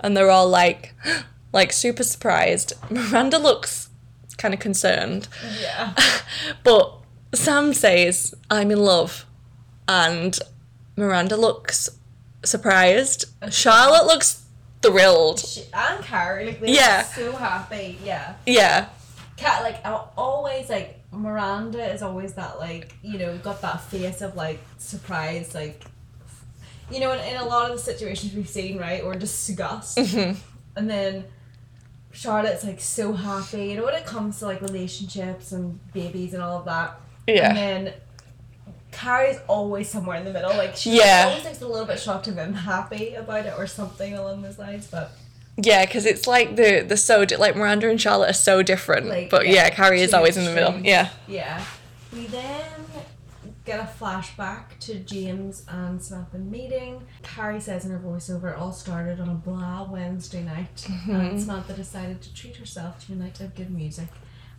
And 0.00 0.16
they're 0.16 0.30
all 0.30 0.48
like, 0.48 0.94
like 1.52 1.72
super 1.72 2.02
surprised. 2.02 2.72
Miranda 2.90 3.38
looks 3.38 3.88
kind 4.38 4.54
of 4.54 4.60
concerned. 4.60 5.28
yeah. 5.60 5.94
But 6.64 6.98
Sam 7.34 7.72
says, 7.74 8.34
I'm 8.50 8.70
in 8.70 8.78
love. 8.78 9.26
And 9.88 10.38
Miranda 10.96 11.36
looks 11.36 11.90
surprised. 12.44 13.26
Charlotte 13.50 14.06
looks 14.06 14.44
thrilled. 14.82 15.40
She, 15.40 15.62
and 15.72 16.02
Carrie, 16.04 16.46
like 16.46 16.60
Yeah. 16.64 17.02
so 17.02 17.32
happy. 17.32 17.98
Yeah. 18.04 18.34
Yeah. 18.46 18.88
Cat 19.36 19.62
like 19.62 19.80
always 20.16 20.70
like 20.70 21.00
Miranda 21.12 21.84
is 21.92 22.00
always 22.02 22.32
that 22.34 22.58
like 22.58 22.94
you 23.02 23.18
know 23.18 23.36
got 23.38 23.60
that 23.60 23.82
face 23.82 24.22
of 24.22 24.34
like 24.34 24.58
surprise 24.78 25.54
like 25.54 25.84
you 26.90 27.00
know 27.00 27.12
in, 27.12 27.20
in 27.20 27.36
a 27.36 27.44
lot 27.44 27.70
of 27.70 27.76
the 27.76 27.82
situations 27.82 28.32
we've 28.34 28.48
seen 28.48 28.78
right 28.78 29.02
or 29.02 29.14
disgust 29.14 29.98
Mm-hmm. 29.98 30.38
and 30.76 30.88
then 30.90 31.24
Charlotte's 32.12 32.64
like 32.64 32.80
so 32.80 33.12
happy 33.12 33.66
you 33.66 33.76
know 33.76 33.84
when 33.84 33.94
it 33.94 34.06
comes 34.06 34.38
to 34.38 34.46
like 34.46 34.62
relationships 34.62 35.52
and 35.52 35.78
babies 35.92 36.32
and 36.32 36.42
all 36.42 36.58
of 36.60 36.64
that 36.64 36.98
Yeah. 37.26 37.48
and 37.48 37.56
then 37.86 37.94
Carrie's 38.92 39.38
always 39.46 39.88
somewhere 39.90 40.16
in 40.16 40.24
the 40.24 40.32
middle 40.32 40.56
like 40.56 40.76
she 40.76 40.96
Yeah. 40.98 41.26
always 41.28 41.44
looks 41.44 41.60
a 41.60 41.66
little 41.68 41.86
bit 41.86 42.00
shocked 42.00 42.28
and 42.28 42.40
I'm 42.40 42.54
happy 42.54 43.14
about 43.14 43.44
it 43.46 43.54
or 43.58 43.66
something 43.66 44.14
along 44.14 44.42
those 44.42 44.58
lines 44.58 44.86
but 44.86 45.12
Yeah, 45.58 45.84
because 45.84 46.06
it's 46.06 46.26
like 46.26 46.56
the 46.56 46.80
the 46.86 46.96
so 46.96 47.24
di- 47.24 47.36
like 47.36 47.56
Miranda 47.56 47.88
and 47.88 48.00
Charlotte 48.00 48.30
are 48.30 48.34
so 48.34 48.62
different. 48.62 49.06
Like, 49.08 49.30
but 49.30 49.46
yeah, 49.46 49.52
yeah, 49.54 49.70
Carrie 49.70 50.02
is 50.02 50.12
always 50.14 50.36
in 50.36 50.44
the 50.44 50.52
middle. 50.52 50.78
Yeah. 50.80 51.08
Yeah. 51.26 51.64
We 52.12 52.26
then 52.26 52.70
get 53.64 53.80
a 53.80 53.88
flashback 54.00 54.78
to 54.80 54.94
James 55.00 55.64
and 55.68 56.00
Samantha 56.02 56.38
meeting. 56.38 57.06
Carrie 57.22 57.60
says 57.60 57.84
in 57.86 57.90
her 57.90 57.98
voiceover, 57.98 58.52
it 58.52 58.58
all 58.58 58.70
started 58.72 59.18
on 59.18 59.28
a 59.30 59.34
blah 59.34 59.82
Wednesday 59.90 60.42
night. 60.42 60.76
Mm-hmm. 60.88 61.10
And 61.14 61.40
Samantha 61.40 61.72
decided 61.72 62.20
to 62.22 62.34
treat 62.34 62.56
herself 62.56 63.04
to 63.06 63.12
a 63.12 63.16
night 63.16 63.40
of 63.40 63.54
good 63.54 63.70
music. 63.70 64.08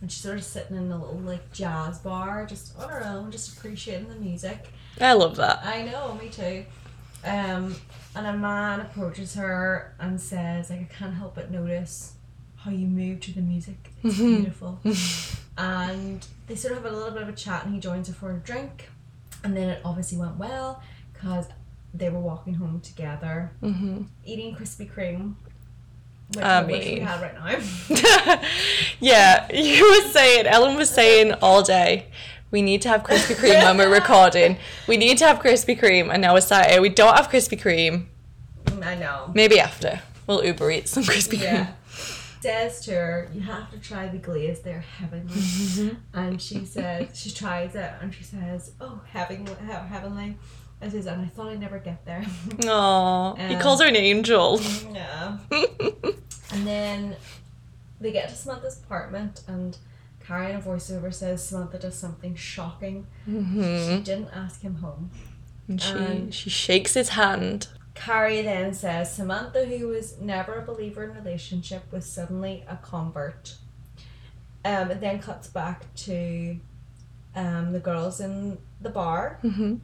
And 0.02 0.12
she's 0.12 0.22
sort 0.22 0.38
of 0.38 0.44
sitting 0.44 0.78
in 0.78 0.92
a 0.92 0.98
little 0.98 1.20
like 1.20 1.52
jazz 1.52 1.98
bar, 2.00 2.46
just 2.46 2.78
on 2.78 2.90
her 2.90 3.04
own, 3.06 3.32
just 3.32 3.58
appreciating 3.58 4.10
the 4.10 4.16
music. 4.16 4.68
I 5.02 5.14
love 5.14 5.36
that. 5.38 5.66
I 5.66 5.84
know, 5.84 6.14
me 6.16 6.30
too. 6.30 6.66
Um, 7.24 7.76
and 8.16 8.28
a 8.28 8.34
man 8.34 8.80
approaches 8.82 9.34
her 9.36 9.96
and 10.00 10.20
says, 10.22 10.70
like, 10.70 10.82
I 10.82 10.84
can't 10.86 11.14
help 11.16 11.36
but 11.36 11.52
notice 11.52 12.14
how 12.58 12.72
you 12.72 12.88
move 12.88 13.20
to 13.22 13.32
the 13.34 13.42
music. 13.42 13.92
It's 14.04 14.18
beautiful. 14.18 14.80
and 15.58 16.26
they 16.48 16.56
sort 16.56 16.78
of 16.78 16.84
have 16.84 16.92
a 16.92 16.96
little 16.96 17.12
bit 17.12 17.24
of 17.24 17.30
a 17.30 17.34
chat 17.34 17.66
and 17.66 17.74
he 17.74 17.80
joins 17.80 18.08
her 18.08 18.14
for 18.14 18.32
a 18.32 18.38
drink. 18.38 18.90
And 19.44 19.56
then 19.56 19.70
it 19.70 19.82
obviously 19.86 20.18
went 20.18 20.38
well 20.38 20.82
because 21.14 21.48
they 21.94 22.10
were 22.10 22.20
walking 22.20 22.56
home 22.56 22.82
together, 22.82 23.52
hmm 23.62 24.04
eating 24.26 24.56
Krispy 24.56 24.92
Kreme. 24.92 25.36
Which 26.34 26.44
I 26.44 26.60
I 26.60 26.64
wish 26.64 26.86
we 26.86 26.96
mean- 26.96 27.06
right 27.06 27.34
now. 27.90 28.42
yeah, 29.00 29.48
you 29.54 29.84
were 30.04 30.10
saying 30.10 30.46
Ellen 30.46 30.76
was 30.76 30.90
saying 30.90 31.34
all 31.42 31.64
day. 31.64 32.08
We 32.52 32.62
need 32.62 32.82
to 32.84 32.90
have 32.90 33.04
Krispy 33.04 33.36
Kreme 33.36 33.62
when 33.64 33.78
we're 33.78 33.94
recording. 33.94 34.58
We 34.88 34.96
need 34.98 35.18
to 35.18 35.26
have 35.28 35.40
Krispy 35.40 35.78
Kreme, 35.78 36.12
and 36.12 36.22
now 36.22 36.36
it's 36.38 36.48
Saturday. 36.48 36.80
We 36.80 36.90
don't 36.90 37.16
have 37.16 37.30
Krispy 37.30 37.60
Kreme. 37.60 38.06
I 38.84 38.96
know. 38.96 39.32
Maybe 39.34 39.60
after 39.60 40.02
we'll 40.28 40.44
Uber 40.46 40.72
eat 40.72 40.88
some 40.88 41.04
Krispy 41.04 41.38
Kreme. 41.40 41.42
Yeah. 41.42 41.68
Says 42.40 42.82
to 42.86 42.92
her, 42.92 43.30
you 43.34 43.42
have 43.42 43.70
to 43.72 43.80
try 43.80 44.08
the 44.08 44.18
glaze. 44.20 44.60
They're 44.62 44.80
heavenly. 44.80 45.98
and 46.14 46.42
she 46.42 46.64
says, 46.66 47.20
she 47.20 47.32
tries 47.32 47.76
it, 47.76 47.92
and 48.02 48.14
she 48.14 48.24
says, 48.24 48.72
oh, 48.80 49.02
heavenly, 49.12 49.54
he- 49.66 49.72
heavenly. 49.72 50.38
And 50.80 50.92
says, 50.92 51.08
and 51.08 51.22
I 51.22 51.28
thought 51.28 51.48
I'd 51.48 51.60
never 51.60 51.80
get 51.80 52.06
there. 52.06 52.24
Aw, 52.68 53.36
he 53.36 53.56
Um, 53.56 53.62
calls 53.62 53.82
her 53.82 53.88
an 53.88 53.96
angel. 53.96 54.60
yeah. 54.94 55.38
And 56.54 56.66
then 56.66 57.16
they 58.00 58.12
get 58.14 58.30
to 58.30 58.36
Samantha's 58.36 58.80
apartment, 58.82 59.42
and 59.50 59.78
Carrie 60.26 60.52
in 60.52 60.56
a 60.58 60.62
voiceover 60.62 61.14
says 61.14 61.46
Samantha 61.46 61.78
does 61.78 61.96
something 62.00 62.36
shocking. 62.36 63.06
hmm 63.26 63.98
She 63.98 64.02
didn't 64.04 64.30
ask 64.34 64.62
him 64.62 64.76
home. 64.76 65.12
And 65.68 65.82
she 65.82 66.28
she 66.32 66.50
shakes 66.50 66.94
his 66.94 67.10
hand. 67.10 67.68
Carrie 67.96 68.44
then 68.44 68.74
says 68.74 69.14
Samantha, 69.14 69.66
who 69.66 69.88
was 69.90 70.18
never 70.22 70.54
a 70.56 70.62
believer 70.62 71.04
in 71.04 71.14
relationship, 71.14 71.92
was 71.92 72.06
suddenly 72.06 72.64
a 72.70 72.78
convert. 72.78 73.56
Um, 74.64 74.90
it 74.92 75.02
then 75.02 75.20
cuts 75.20 75.48
back 75.50 75.94
to 76.06 76.58
um, 77.36 77.74
the 77.74 77.80
girls 77.80 78.22
in 78.22 78.58
the 78.80 78.90
bar, 78.90 79.40
hmm 79.42 79.76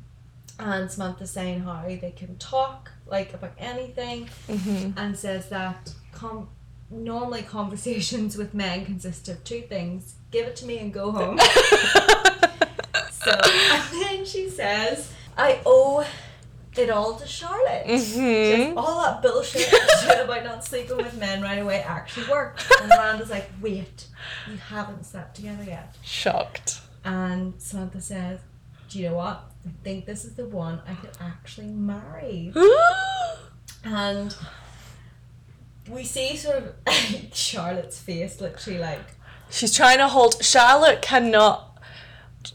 and 0.59 0.89
Samantha 0.89 1.25
saying 1.27 1.61
how 1.61 1.83
they 1.85 2.13
can 2.15 2.37
talk 2.37 2.91
like 3.05 3.33
about 3.33 3.53
anything, 3.57 4.29
hmm 4.47 4.91
and 4.97 5.17
says 5.17 5.49
that 5.49 5.93
com- 6.11 6.49
normally 6.89 7.41
conversations 7.43 8.37
with 8.37 8.53
men 8.53 8.85
consist 8.85 9.27
of 9.29 9.43
two 9.43 9.61
things: 9.61 10.15
give 10.31 10.47
it 10.47 10.55
to 10.57 10.65
me 10.65 10.77
and 10.79 10.93
go 10.93 11.11
home. 11.11 11.39
so, 13.11 13.31
and 13.31 14.01
then 14.01 14.25
she 14.25 14.49
says, 14.49 15.11
"I 15.37 15.59
owe 15.65 16.05
it 16.75 16.89
all 16.89 17.15
to 17.15 17.27
Charlotte." 17.27 17.85
Mhm. 17.87 18.73
Just 18.73 18.77
all 18.77 19.01
that 19.03 19.21
bullshit 19.21 19.73
about 20.23 20.43
not 20.43 20.63
sleeping 20.65 20.97
with 20.97 21.17
men 21.17 21.41
right 21.41 21.59
away 21.59 21.81
actually 21.81 22.27
worked. 22.29 22.65
And 22.79 22.89
Miranda's 22.89 23.29
like, 23.29 23.49
wait, 23.61 24.07
you 24.49 24.57
haven't 24.57 25.05
slept 25.05 25.35
together 25.35 25.63
yet. 25.63 25.95
Shocked. 26.03 26.81
And 27.05 27.53
Samantha 27.61 28.01
says, 28.01 28.39
do 28.93 28.99
you 28.99 29.09
know 29.09 29.15
what? 29.15 29.51
I 29.65 29.71
think 29.83 30.05
this 30.05 30.23
is 30.23 30.35
the 30.35 30.45
one 30.45 30.79
I 30.87 30.93
could 30.93 31.17
actually 31.19 31.67
marry. 31.67 32.53
And 33.85 34.33
we 35.89 36.05
see 36.05 36.37
sort 36.37 36.57
of 36.63 36.73
Charlotte's 37.33 37.99
face 37.99 38.39
literally 38.39 38.79
like, 38.79 39.01
She's 39.49 39.73
trying 39.75 39.97
to 39.97 40.07
hold. 40.07 40.41
Charlotte 40.41 41.01
cannot. 41.01 41.77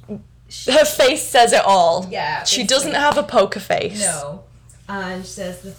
Her 0.09 0.85
face 0.87 1.23
says 1.29 1.53
it 1.53 1.63
all. 1.67 2.07
yeah. 2.11 2.45
She 2.45 2.65
doesn't 2.65 2.95
have 2.95 3.19
a 3.19 3.23
poker 3.23 3.61
face. 3.61 4.01
No. 4.01 4.45
And 4.89 5.23
she 5.25 5.31
says 5.33 5.61
the 5.61 5.75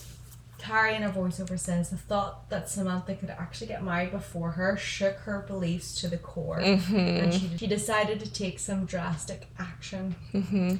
Carrie 0.70 0.96
in 0.96 1.02
her 1.02 1.10
voiceover 1.10 1.58
says 1.60 1.90
the 1.90 1.98
thought 1.98 2.48
that 2.50 2.70
Samantha 2.70 3.16
could 3.16 3.32
actually 3.32 3.68
get 3.68 3.84
married 3.84 4.12
before 4.12 4.52
her 4.52 4.78
shook 4.78 5.16
her 5.22 5.40
beliefs 5.48 6.00
to 6.02 6.08
the 6.08 6.18
core. 6.18 6.60
Mm-hmm. 6.60 6.96
And 6.96 7.34
she, 7.34 7.58
she 7.58 7.68
decided 7.68 8.20
to 8.20 8.32
take 8.32 8.60
some 8.60 8.86
drastic 8.86 9.48
action. 9.58 10.16
Mm-hmm. 10.32 10.76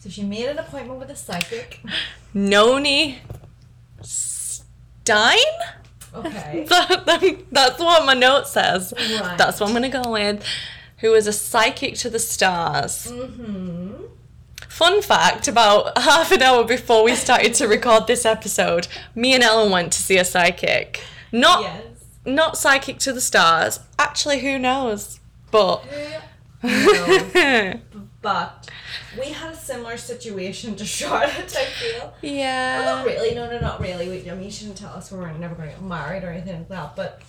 So 0.00 0.08
she 0.10 0.24
made 0.24 0.46
an 0.46 0.58
appointment 0.58 0.98
with 0.98 1.10
a 1.10 1.16
psychic. 1.16 1.80
Noni 2.34 3.20
Stein? 4.02 5.36
Okay. 6.12 6.66
That- 6.68 7.06
that- 7.06 7.44
that's 7.52 7.78
what 7.78 8.04
my 8.04 8.14
note 8.14 8.48
says. 8.48 8.92
Right. 8.98 9.38
That's 9.38 9.60
what 9.60 9.68
I'm 9.68 9.72
going 9.76 9.90
to 9.90 10.02
go 10.02 10.10
with. 10.10 10.44
Who 10.98 11.14
is 11.14 11.26
a 11.28 11.32
psychic 11.32 11.94
to 11.98 12.10
the 12.10 12.18
stars. 12.18 13.06
mm-hmm. 13.12 14.06
Fun 14.68 15.02
fact 15.02 15.48
about 15.48 15.96
half 15.98 16.30
an 16.32 16.42
hour 16.42 16.64
before 16.64 17.02
we 17.04 17.14
started 17.14 17.54
to 17.54 17.66
record 17.66 18.06
this 18.06 18.24
episode, 18.24 18.88
me 19.14 19.34
and 19.34 19.42
Ellen 19.42 19.70
went 19.70 19.92
to 19.92 20.00
see 20.02 20.16
a 20.18 20.24
psychic. 20.24 21.02
Not 21.32 21.62
Yes. 21.62 21.82
not 22.24 22.56
psychic 22.56 22.98
to 23.00 23.12
the 23.12 23.20
stars. 23.20 23.80
Actually, 23.98 24.40
who 24.40 24.58
knows? 24.58 25.20
But 25.50 25.84
No. 26.62 27.80
But 28.22 28.68
we 29.18 29.30
had 29.30 29.54
a 29.54 29.56
similar 29.56 29.96
situation 29.96 30.76
to 30.76 30.84
Charlotte, 30.98 31.56
I 31.56 31.64
feel. 31.64 32.00
Well, 32.00 32.14
yeah. 32.20 32.82
not 32.84 33.06
really. 33.06 33.34
No, 33.34 33.50
no, 33.50 33.58
not 33.58 33.80
really. 33.80 34.10
We, 34.10 34.30
I 34.30 34.34
mean, 34.34 34.44
you 34.44 34.50
shouldn't 34.50 34.76
tell 34.76 34.90
us 34.92 35.10
we're 35.10 35.32
never 35.38 35.54
going 35.54 35.70
to 35.70 35.74
get 35.74 35.82
married 35.82 36.22
or 36.22 36.28
anything 36.30 36.54
like 36.58 36.68
that. 36.68 36.96
But, 36.96 37.22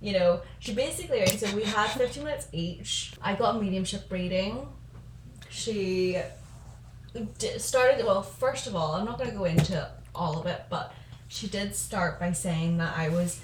you 0.00 0.12
know, 0.12 0.42
she 0.60 0.74
basically, 0.74 1.18
right, 1.18 1.28
so 1.40 1.52
we 1.56 1.64
had 1.64 1.88
15 1.88 2.22
minutes 2.22 2.46
each. 2.52 3.14
I 3.20 3.34
got 3.34 3.56
a 3.56 3.60
mediumship 3.60 4.04
reading. 4.12 4.68
She 5.50 6.16
started, 7.58 8.04
well, 8.04 8.22
first 8.22 8.66
of 8.66 8.76
all, 8.76 8.94
I'm 8.94 9.04
not 9.04 9.18
going 9.18 9.30
to 9.30 9.36
go 9.36 9.44
into 9.44 9.88
all 10.14 10.38
of 10.38 10.46
it, 10.46 10.64
but 10.68 10.92
she 11.28 11.46
did 11.46 11.74
start 11.74 12.18
by 12.18 12.32
saying 12.32 12.78
that 12.78 12.96
I 12.96 13.08
was 13.08 13.40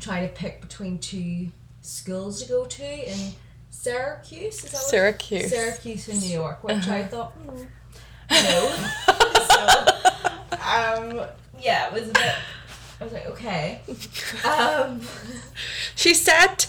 trying 0.00 0.28
to 0.28 0.34
pick 0.34 0.60
between 0.60 0.98
two 0.98 1.48
schools 1.80 2.42
to 2.42 2.48
go 2.48 2.64
to 2.64 3.10
in 3.10 3.32
Syracuse. 3.70 4.64
Is 4.64 4.70
that 4.70 4.76
what 4.78 4.82
Syracuse. 4.84 5.50
Syracuse 5.50 6.08
in 6.08 6.18
New 6.20 6.28
York, 6.28 6.62
which 6.64 6.86
I 6.88 7.04
thought, 7.04 7.32
hmm, 7.32 7.62
no. 8.30 8.70
so, 9.48 11.20
um, 11.20 11.26
yeah, 11.60 11.86
it 11.88 11.92
was 11.92 12.08
a 12.08 12.12
bit. 12.12 12.34
I 13.00 13.04
was 13.04 13.12
like, 13.12 13.26
okay. 13.26 13.80
Um, 14.44 15.00
She 15.94 16.14
said 16.14 16.66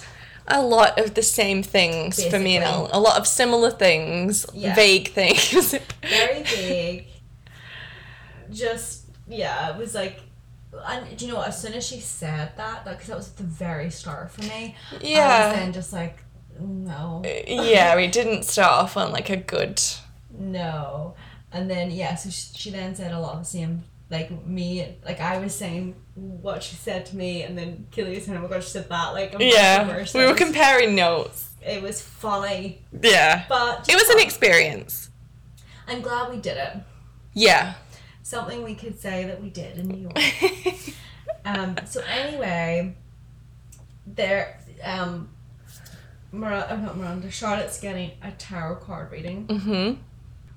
a 0.49 0.61
lot 0.61 0.99
of 0.99 1.13
the 1.13 1.21
same 1.23 1.63
things 1.63 2.23
for 2.25 2.39
me 2.39 2.57
and 2.57 2.65
Basically. 2.65 2.89
A 2.93 2.99
lot 2.99 3.17
of 3.17 3.27
similar 3.27 3.71
things, 3.71 4.45
Yeah. 4.53 4.75
vague 4.75 5.09
things. 5.09 5.71
very 6.01 6.43
vague. 6.43 7.05
Just 8.51 9.05
yeah, 9.27 9.69
it 9.73 9.77
was 9.77 9.93
like, 9.93 10.21
and 10.85 11.17
do 11.17 11.25
you 11.25 11.31
know 11.31 11.37
what? 11.37 11.49
As 11.49 11.61
soon 11.61 11.73
as 11.73 11.85
she 11.85 11.99
said 11.99 12.51
that, 12.57 12.83
because 12.83 13.07
that 13.07 13.17
was 13.17 13.29
at 13.29 13.37
the 13.37 13.43
very 13.43 13.89
start 13.91 14.31
for 14.31 14.41
me. 14.43 14.75
Yeah. 15.01 15.53
then 15.53 15.71
just 15.71 15.93
like, 15.93 16.17
no, 16.59 17.21
uh, 17.25 17.29
yeah, 17.47 17.95
we 17.95 18.07
didn't 18.07 18.43
start 18.43 18.71
off 18.83 18.97
on 18.97 19.11
like 19.11 19.29
a 19.29 19.37
good. 19.37 19.81
no, 20.37 21.13
and 21.51 21.69
then 21.69 21.91
yeah, 21.91 22.15
so 22.15 22.29
she, 22.29 22.53
she 22.55 22.69
then 22.71 22.95
said 22.95 23.11
a 23.11 23.19
lot 23.19 23.33
of 23.33 23.39
the 23.39 23.45
same. 23.45 23.83
Like 24.09 24.45
me, 24.45 24.95
like 25.05 25.19
I 25.19 25.37
was 25.37 25.53
saying 25.53 25.95
what 26.15 26.63
she 26.63 26.75
said 26.75 27.05
to 27.07 27.15
me, 27.15 27.43
and 27.43 27.55
then 27.57 27.85
Kelly 27.91 28.15
was 28.15 28.25
saying, 28.25 28.37
"Oh 28.37 28.41
my 28.41 28.47
gosh, 28.47 28.65
she 28.65 28.71
said 28.71 28.89
that." 28.89 29.09
Like, 29.13 29.35
Yeah. 29.39 30.03
We 30.15 30.25
were 30.25 30.33
comparing 30.33 30.95
notes. 30.95 31.49
It 31.65 31.81
was 31.83 32.01
funny, 32.01 32.81
Yeah. 33.01 33.45
but 33.47 33.87
It 33.87 33.95
was 33.95 34.09
an 34.09 34.19
experience. 34.19 35.09
I'm 35.87 36.01
glad 36.01 36.31
we 36.31 36.37
did 36.39 36.57
it. 36.57 36.77
Yeah. 37.33 37.75
Something 38.23 38.63
we 38.63 38.73
could 38.75 38.99
say 38.99 39.25
that 39.25 39.41
we 39.41 39.49
did 39.49 39.77
in 39.77 39.87
New 39.87 40.01
York. 40.01 40.17
Um, 41.45 41.77
so 41.85 42.01
anyway, 42.01 42.95
there, 44.05 44.59
um, 44.83 45.29
Miranda, 46.31 46.77
not 46.83 46.97
Miranda, 46.97 47.31
Charlotte's 47.31 47.79
getting 47.79 48.11
a 48.21 48.31
tarot 48.31 48.75
card 48.77 49.11
reading. 49.11 49.47
mm-hmm. 49.47 50.01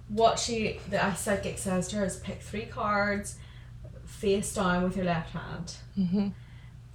What 0.08 0.38
she, 0.38 0.80
the 0.90 1.14
psychic 1.14 1.58
says 1.58 1.88
to 1.88 1.96
her 1.96 2.04
is 2.04 2.16
pick 2.16 2.42
three 2.42 2.66
cards, 2.66 3.36
face 4.22 4.54
down 4.54 4.84
with 4.84 4.94
her 4.96 5.04
left 5.04 5.30
hand. 5.32 5.68
Mm-hmm. 5.98 6.28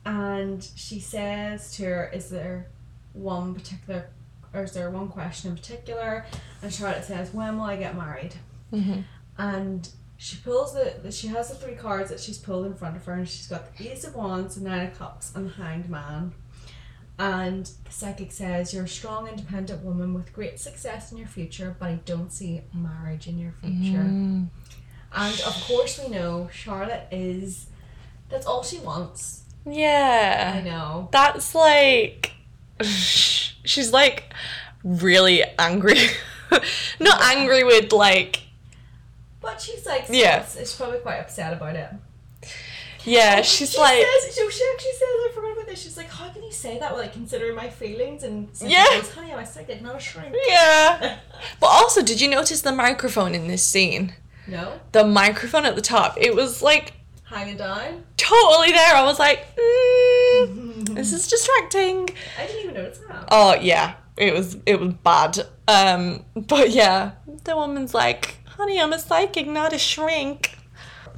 And 0.05 0.59
she 0.75 0.99
says 0.99 1.75
to 1.75 1.83
her, 1.85 2.09
is 2.13 2.29
there 2.29 2.67
one 3.13 3.53
particular, 3.53 4.09
or 4.53 4.63
is 4.63 4.71
there 4.73 4.89
one 4.89 5.09
question 5.09 5.51
in 5.51 5.57
particular? 5.57 6.25
And 6.61 6.71
Charlotte 6.73 7.03
says, 7.03 7.33
when 7.33 7.57
will 7.57 7.65
I 7.65 7.77
get 7.77 7.95
married? 7.95 8.35
Mm-hmm. 8.73 8.99
and 9.37 9.81
she 10.17 10.35
pulls 10.37 10.73
the, 10.73 11.11
she 11.11 11.27
has 11.27 11.47
the 11.49 11.55
three 11.55 11.75
cards 11.75 12.09
that 12.09 12.19
she's 12.19 12.37
pulled 12.37 12.65
in 12.65 12.73
front 12.73 12.97
of 12.97 13.05
her 13.05 13.13
and 13.13 13.29
she's 13.29 13.47
got 13.47 13.61
the 13.77 13.89
ace 13.91 14.03
of 14.03 14.13
wands 14.15 14.55
the 14.55 14.61
nine 14.69 14.87
of 14.87 14.97
cups 14.97 15.31
and 15.35 15.47
the 15.49 15.53
hanged 15.53 15.87
man 15.89 16.33
and 17.17 17.71
the 17.85 17.91
psychic 17.91 18.31
says 18.31 18.73
you're 18.73 18.83
a 18.83 18.87
strong 18.87 19.27
independent 19.27 19.81
woman 19.85 20.13
with 20.13 20.33
great 20.33 20.59
success 20.59 21.11
in 21.13 21.17
your 21.17 21.27
future 21.27 21.75
but 21.79 21.85
i 21.87 21.95
don't 22.03 22.31
see 22.33 22.61
marriage 22.73 23.25
in 23.27 23.37
your 23.39 23.53
future 23.61 24.03
Mm. 24.03 24.47
And 25.13 25.39
of 25.41 25.53
course 25.65 25.99
we 26.03 26.09
know 26.09 26.49
charlotte 26.53 27.07
is 27.11 27.67
that's 28.29 28.45
all 28.45 28.63
she 28.63 28.79
wants 28.79 29.43
Yeah. 29.65 30.53
i 30.57 30.61
know 30.61 31.09
That's 31.11 31.53
like. 31.55 32.31
She's 32.81 33.91
like 33.91 34.31
really 34.83 35.43
angry. 35.57 35.97
Not 36.99 37.21
angry 37.21 37.63
with 37.63 37.91
like. 37.91 38.41
but 39.41 39.59
she's 39.61 39.85
like 39.85 40.05
Yeah. 40.09 40.45
she's 40.45 40.73
probably 40.75 40.99
quite 40.99 41.17
upset 41.19 41.53
about 41.53 41.75
it 41.75 41.89
Yeah, 43.03 43.41
she's 43.41 43.71
she 43.71 43.77
like. 43.79 44.05
says, 44.05 44.35
so 44.35 44.49
she 44.49 44.63
actually 44.73 44.91
says, 44.91 45.01
I 45.01 45.31
forgot 45.33 45.51
about 45.53 45.67
this. 45.67 45.81
She's 45.81 45.97
like, 45.97 46.09
how 46.09 46.29
can 46.29 46.43
you 46.43 46.51
say 46.51 46.77
that? 46.79 46.95
Like, 46.95 47.13
considering 47.13 47.55
my 47.55 47.69
feelings 47.69 48.23
and 48.23 48.49
Yeah. 48.61 48.85
goes, 48.97 49.13
honey, 49.13 49.31
I'm 49.33 49.39
a 49.39 49.45
psychic, 49.45 49.81
not 49.81 49.95
a 49.95 49.99
shrink. 49.99 50.35
Yeah. 50.47 51.17
But 51.61 51.67
also, 51.67 52.01
did 52.03 52.19
you 52.21 52.29
notice 52.29 52.61
the 52.61 52.71
microphone 52.73 53.33
in 53.33 53.47
this 53.47 53.63
scene? 53.63 54.13
No, 54.47 54.79
The 54.91 55.03
microphone 55.05 55.65
at 55.65 55.75
the 55.75 55.81
top. 55.81 56.17
It 56.17 56.35
was 56.35 56.61
like 56.61 56.93
hang 57.23 57.39
hanging 57.39 57.57
down. 57.57 58.03
totally 58.17 58.71
there. 58.71 58.95
I 58.95 59.03
was 59.03 59.19
like, 59.19 59.55
mm, 59.55 60.89
this 60.95 61.13
is 61.13 61.27
distracting. 61.27 62.09
I 62.39 62.47
didn't 62.47 62.63
even 62.63 62.75
notice 62.75 62.99
that. 63.07 63.27
Oh 63.31 63.55
yeah, 63.55 63.95
it 64.17 64.33
was 64.33 64.57
it 64.65 64.79
was 64.79 64.93
bad. 64.93 65.39
Um, 65.67 66.23
but 66.35 66.71
yeah, 66.71 67.11
the 67.43 67.55
woman's 67.55 67.93
like, 67.93 68.37
"Honey, 68.45 68.79
I'm 68.79 68.93
a 68.93 68.99
psychic, 68.99 69.47
not 69.47 69.73
a 69.73 69.77
shrink." 69.77 70.56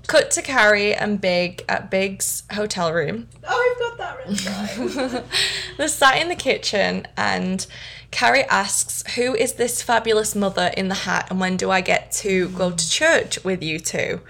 Cut 0.09 0.31
to 0.31 0.41
Carrie 0.41 0.95
and 0.95 1.21
Big 1.21 1.63
at 1.69 1.91
Big's 1.91 2.41
hotel 2.51 2.91
room. 2.91 3.27
Oh, 3.47 3.59
I've 3.69 3.79
got 3.79 3.97
that 3.99 4.17
written 4.17 5.07
down. 5.07 5.23
They're 5.77 5.87
sat 5.87 6.19
in 6.19 6.29
the 6.29 6.35
kitchen, 6.35 7.07
and 7.15 7.65
Carrie 8.09 8.43
asks, 8.45 9.03
"Who 9.15 9.35
is 9.35 9.53
this 9.53 9.83
fabulous 9.83 10.33
mother 10.33 10.71
in 10.75 10.87
the 10.87 10.95
hat, 10.95 11.27
and 11.29 11.39
when 11.39 11.57
do 11.57 11.69
I 11.69 11.81
get 11.81 12.11
to 12.23 12.49
go 12.49 12.71
to 12.71 12.89
church 12.89 13.43
with 13.43 13.61
you 13.61 13.77
two? 13.77 14.21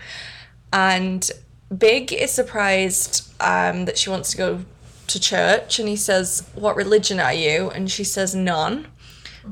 And 0.74 1.32
Big 1.76 2.12
is 2.12 2.32
surprised 2.32 3.32
um, 3.40 3.86
that 3.86 3.98
she 3.98 4.10
wants 4.10 4.32
to 4.32 4.38
go 4.38 4.66
to 5.08 5.20
church, 5.20 5.80
and 5.80 5.88
he 5.88 5.96
says, 5.96 6.44
"What 6.56 6.76
religion 6.76 7.22
are 7.22 7.34
you?" 7.34 7.70
And 7.70 7.90
she 7.90 8.04
says, 8.04 8.36
"None." 8.36 8.88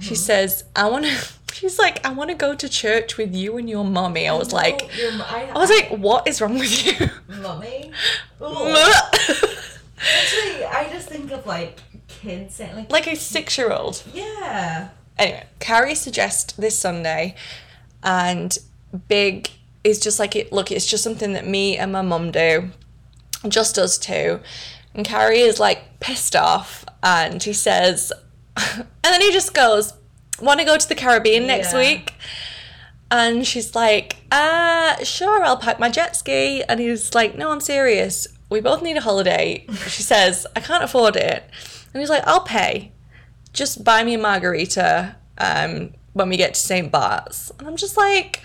She 0.01 0.13
says, 0.15 0.65
"I 0.75 0.89
want 0.89 1.05
to." 1.05 1.17
She's 1.57 1.79
like, 1.79 2.05
"I 2.05 2.11
want 2.11 2.29
to 2.29 2.35
go 2.35 2.53
to 2.53 2.69
church 2.69 3.17
with 3.17 3.33
you 3.35 3.57
and 3.57 3.67
your 3.67 3.83
mommy." 3.83 4.27
I 4.27 4.33
was 4.33 4.53
like, 4.53 4.81
Oh, 4.83 5.25
I, 5.27 5.49
I 5.55 5.57
was 5.57 5.69
like, 5.71 5.89
"What 5.89 6.27
is 6.27 6.39
wrong 6.39 6.59
with 6.59 6.85
you?" 6.85 7.09
mummy. 7.41 7.91
Ooh. 8.41 8.75
Actually, 9.99 10.65
I 10.65 10.87
just 10.91 11.09
think 11.09 11.31
of 11.31 11.45
like 11.47 11.79
kids 12.07 12.55
saying 12.55 12.75
like, 12.75 12.91
like 12.91 13.07
a 13.07 13.15
six-year-old. 13.15 14.03
yeah. 14.13 14.89
Anyway, 15.17 15.45
Carrie 15.59 15.95
suggests 15.95 16.53
this 16.53 16.77
Sunday, 16.77 17.33
and 18.03 18.55
Big 19.07 19.49
is 19.83 19.99
just 19.99 20.19
like 20.19 20.35
it. 20.35 20.51
Look, 20.53 20.71
it's 20.71 20.85
just 20.85 21.03
something 21.03 21.33
that 21.33 21.47
me 21.47 21.75
and 21.77 21.91
my 21.91 22.03
mum 22.03 22.29
do, 22.29 22.69
just 23.47 23.79
us 23.79 23.97
two. 23.97 24.39
And 24.93 25.03
Carrie 25.05 25.39
is 25.39 25.59
like 25.59 25.99
pissed 25.99 26.35
off, 26.35 26.85
and 27.01 27.41
he 27.41 27.53
says, 27.53 28.13
and 28.57 28.85
then 29.01 29.21
he 29.21 29.31
just 29.31 29.55
goes, 29.55 29.93
"Want 30.41 30.59
to 30.59 30.65
go 30.65 30.77
to 30.77 30.87
the 30.89 30.95
Caribbean 30.95 31.47
next 31.47 31.73
Yeah. 31.73 31.79
week?" 31.79 32.13
And 33.09 33.47
she's 33.47 33.73
like, 33.73 34.17
uh, 34.33 35.01
sure, 35.03 35.41
I'll 35.43 35.55
pack 35.57 35.79
my 35.79 35.89
jet 35.89 36.15
ski. 36.17 36.61
And 36.67 36.77
he's 36.79 37.15
like, 37.15 37.37
no, 37.37 37.51
I'm 37.51 37.61
serious. 37.61 38.27
We 38.49 38.59
both 38.59 38.81
need 38.81 38.97
a 38.97 39.01
holiday. 39.01 39.65
She 39.87 40.03
says, 40.03 40.45
I 40.57 40.59
can't 40.59 40.83
afford 40.83 41.15
it. 41.15 41.49
And 41.93 42.01
he's 42.01 42.09
like, 42.09 42.23
I'll 42.27 42.41
pay. 42.43 42.91
Just 43.53 43.83
buy 43.85 44.03
me 44.03 44.15
a 44.15 44.17
margarita 44.17 45.15
um, 45.37 45.93
when 46.13 46.27
we 46.27 46.35
get 46.35 46.53
to 46.55 46.59
St. 46.59 46.91
Bart's. 46.91 47.49
And 47.59 47.65
I'm 47.67 47.77
just 47.77 47.95
like, 47.95 48.41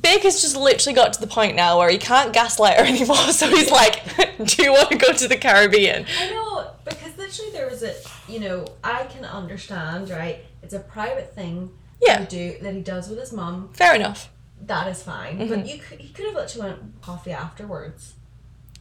Big 0.00 0.22
has 0.22 0.40
just 0.42 0.56
literally 0.56 0.94
got 0.94 1.12
to 1.14 1.20
the 1.20 1.26
point 1.26 1.56
now 1.56 1.78
where 1.78 1.88
he 1.90 1.98
can't 1.98 2.32
gaslight 2.32 2.78
her 2.78 2.84
anymore. 2.94 3.16
So 3.32 3.48
he's 3.48 3.70
like, 3.70 4.02
do 4.44 4.62
you 4.62 4.72
want 4.72 4.90
to 4.90 4.96
go 4.96 5.12
to 5.12 5.26
the 5.28 5.36
Caribbean? 5.36 6.04
I 6.20 6.30
know 6.30 6.70
because 6.84 7.16
literally 7.16 7.50
there 7.52 7.68
was 7.68 7.82
a 7.82 7.94
you 8.28 8.40
know 8.40 8.66
I 8.84 9.04
can 9.04 9.24
understand 9.24 10.10
right. 10.10 10.44
It's 10.62 10.74
a 10.74 10.80
private 10.80 11.34
thing. 11.34 11.70
Yeah. 12.02 12.24
Do 12.26 12.56
that 12.62 12.74
he 12.74 12.80
does 12.82 13.08
with 13.08 13.18
his 13.18 13.32
mum. 13.32 13.70
Fair 13.72 13.94
enough. 13.94 14.30
That 14.60 14.88
is 14.88 15.02
fine. 15.02 15.38
Mm-hmm. 15.38 15.48
But 15.48 15.66
you 15.66 15.78
could 15.78 16.00
he 16.00 16.08
could 16.12 16.26
have 16.26 16.34
literally 16.34 16.68
went 16.70 17.00
coffee 17.02 17.32
afterwards. 17.32 18.14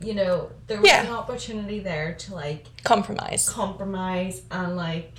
You 0.01 0.13
know 0.13 0.51
there 0.67 0.79
was 0.81 0.87
Yeah. 0.87 1.03
an 1.05 1.11
opportunity 1.11 1.79
there 1.79 2.13
to 2.15 2.35
like 2.35 2.65
Compromise. 2.83 3.47
compromise 3.49 4.41
and 4.51 4.75
like 4.75 5.13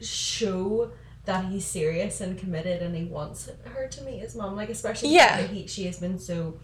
show 0.00 0.90
that 1.24 1.46
he's 1.46 1.64
serious 1.64 2.20
and 2.20 2.38
committed 2.38 2.82
and 2.82 2.94
he 2.94 3.04
wants 3.04 3.48
her 3.64 3.88
to 3.88 4.02
meet 4.02 4.18
his 4.20 4.34
mom 4.34 4.56
like 4.56 4.68
especially 4.68 5.10
Yeah. 5.10 5.36
fact 5.36 5.48
that 5.48 5.50
he, 5.50 5.66
she 5.66 5.84
has 5.86 5.98
been 5.98 6.18
so 6.18 6.58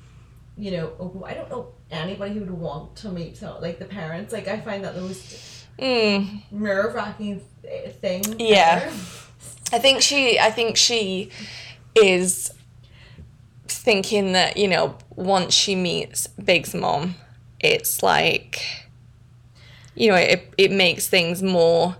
you 0.58 0.70
know 0.72 0.92
open 0.98 1.22
i 1.24 1.32
don't 1.32 1.48
know 1.50 1.68
anybody 1.90 2.34
who 2.34 2.40
would 2.40 2.50
want 2.50 2.94
to 2.96 3.08
meet 3.10 3.36
so, 3.36 3.58
like 3.60 3.78
the 3.78 3.84
parents 3.86 4.32
like 4.32 4.48
i 4.48 4.60
find 4.60 4.84
that 4.84 4.94
the 4.94 5.00
most 5.00 5.56
Mm. 5.78 6.42
nerve-wracking 6.50 7.40
thing 8.02 8.22
Yeah. 8.38 8.82
ever. 8.84 8.94
I 9.72 9.78
think 9.78 10.02
she 10.02 10.38
I 10.38 10.50
think 10.50 10.76
she 10.76 11.30
is 11.94 12.52
thinking 13.66 14.32
that, 14.32 14.56
you 14.58 14.68
know, 14.68 14.96
once 15.16 15.54
she 15.54 15.74
meets 15.74 16.26
Big's 16.26 16.74
mom, 16.74 17.14
it's 17.60 18.02
like 18.02 18.60
you 19.94 20.08
know, 20.10 20.16
it 20.16 20.52
it 20.58 20.70
makes 20.70 21.08
things 21.08 21.42
more 21.42 21.96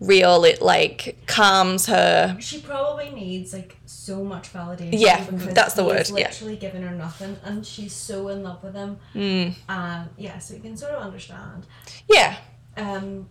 real. 0.00 0.44
It 0.44 0.60
like 0.62 1.18
calms 1.26 1.86
her. 1.86 2.36
she 2.40 2.60
probably 2.60 3.10
needs 3.10 3.52
like 3.52 3.76
so 3.86 4.24
much 4.24 4.52
validation 4.52 4.90
Yeah, 4.92 5.24
that's 5.52 5.74
the 5.74 5.84
word, 5.84 5.98
has 5.98 6.10
yeah. 6.10 6.28
literally 6.28 6.56
given 6.56 6.82
her 6.82 6.94
nothing 6.94 7.36
and 7.44 7.64
she's 7.66 7.92
so 7.92 8.28
in 8.28 8.42
love 8.42 8.62
with 8.62 8.74
him 8.74 8.98
Mm. 9.14 9.54
and 9.68 10.08
yeah 10.16 10.38
so 10.38 10.54
you 10.54 10.60
can 10.60 10.76
sort 10.76 10.92
of 10.92 11.02
understand 11.02 11.66
Yeah. 12.08 12.36
Um, 12.76 13.28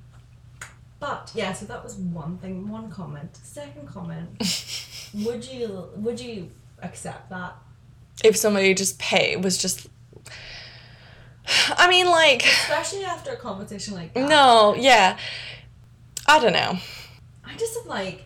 but 1.00 1.32
yeah, 1.34 1.54
so 1.54 1.66
that 1.66 1.82
was 1.84 1.96
one 1.96 2.38
thing, 2.38 2.70
one 2.70 2.92
comment. 2.92 3.36
Second 3.42 3.88
comment, 3.88 4.30
would 5.14 5.46
you 5.46 5.86
would 5.96 6.20
you 6.20 6.52
accept 6.84 7.30
that? 7.30 7.56
If 8.24 8.36
somebody 8.38 8.74
just 8.74 9.00
pay 9.00 9.38
was 9.38 9.58
just 9.58 9.88
I 11.78 11.90
mean 11.90 12.06
like 12.08 12.44
Especially 12.44 13.06
after 13.06 13.32
a 13.32 13.38
competition 13.38 13.96
like 13.96 14.14
that. 14.14 14.30
no, 14.30 14.76
yeah. 14.76 15.18
I 16.30 16.40
don't 16.40 16.54
know. 16.54 16.78
I 17.44 17.56
just 17.58 17.76
am 17.78 17.88
like, 17.88 18.24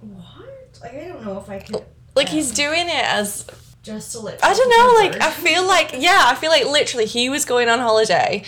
what? 0.00 0.78
Like 0.80 0.94
I 0.94 1.08
don't 1.08 1.24
know 1.24 1.38
if 1.38 1.50
I 1.50 1.58
could. 1.58 1.84
Like 2.14 2.30
he's 2.30 2.50
doing 2.50 2.88
it 2.88 3.04
as 3.04 3.46
just 3.82 4.12
to 4.12 4.20
let. 4.20 4.42
I 4.42 4.54
don't 4.54 4.70
know, 4.70 5.00
like 5.04 5.22
I 5.22 5.30
feel 5.30 5.66
like 5.66 5.94
yeah, 5.98 6.22
I 6.24 6.34
feel 6.34 6.50
like 6.50 6.64
literally 6.64 7.04
he 7.04 7.28
was 7.28 7.44
going 7.44 7.68
on 7.68 7.78
holiday 7.78 8.42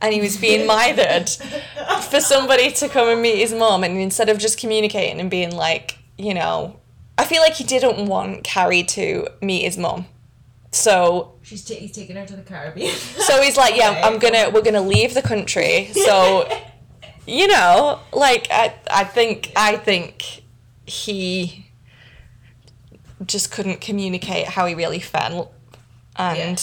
and 0.00 0.14
he 0.14 0.20
was 0.22 0.38
being 0.38 0.66
mithered 0.66 1.28
for 2.10 2.20
somebody 2.20 2.72
to 2.72 2.88
come 2.88 3.08
and 3.08 3.20
meet 3.20 3.36
his 3.36 3.52
mom 3.52 3.84
and 3.84 3.98
instead 3.98 4.28
of 4.30 4.38
just 4.38 4.58
communicating 4.58 5.20
and 5.20 5.30
being 5.30 5.54
like, 5.54 5.98
you 6.16 6.32
know, 6.32 6.80
I 7.18 7.24
feel 7.24 7.42
like 7.42 7.52
he 7.54 7.64
didn't 7.64 8.06
want 8.06 8.44
Carrie 8.44 8.82
to 8.84 9.28
meet 9.42 9.62
his 9.62 9.76
mom. 9.76 10.06
So 10.70 11.34
She's 11.42 11.64
ta- 11.64 11.74
he's 11.74 11.92
taking 11.92 12.16
her 12.16 12.24
to 12.24 12.34
the 12.34 12.42
Caribbean. 12.42 12.94
so 12.94 13.42
he's 13.42 13.58
like, 13.58 13.76
yeah, 13.76 14.00
I'm 14.04 14.18
gonna 14.18 14.48
we're 14.48 14.62
gonna 14.62 14.80
leave 14.80 15.12
the 15.12 15.22
country. 15.22 15.90
So 15.92 16.48
you 17.26 17.46
know, 17.48 18.00
like 18.12 18.48
I 18.50 18.74
I 18.90 19.04
think 19.04 19.52
I 19.56 19.76
think 19.76 20.42
he 20.86 21.66
just 23.26 23.52
couldn't 23.52 23.80
communicate 23.80 24.46
how 24.48 24.66
he 24.66 24.74
really 24.74 24.98
felt. 25.00 25.52
And 26.16 26.60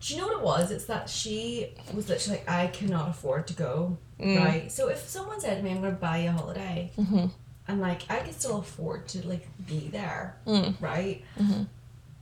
Do 0.00 0.14
you 0.14 0.20
know 0.20 0.26
what 0.28 0.36
it 0.36 0.42
was? 0.42 0.70
It's 0.70 0.84
that 0.86 1.08
she 1.10 1.68
was 1.92 2.08
literally 2.08 2.38
like, 2.38 2.48
I 2.48 2.66
cannot 2.68 3.10
afford 3.10 3.46
to 3.48 3.54
go. 3.54 3.98
Mm. 4.20 4.38
Right. 4.44 4.72
So 4.72 4.88
if 4.88 5.08
someone 5.08 5.40
said 5.40 5.56
to 5.58 5.62
me, 5.62 5.70
I'm 5.72 5.80
going 5.80 5.94
to 5.94 6.00
buy 6.00 6.18
you 6.18 6.28
a 6.28 6.32
holiday, 6.32 6.90
Mm-hmm. 6.96 7.26
and 7.68 7.80
like 7.80 8.02
I 8.10 8.20
could 8.20 8.34
still 8.34 8.58
afford 8.60 9.08
to 9.08 9.26
like 9.26 9.46
be 9.66 9.88
there, 9.88 10.36
Mm. 10.46 10.80
right? 10.80 11.22
Mm-hmm. 11.40 11.62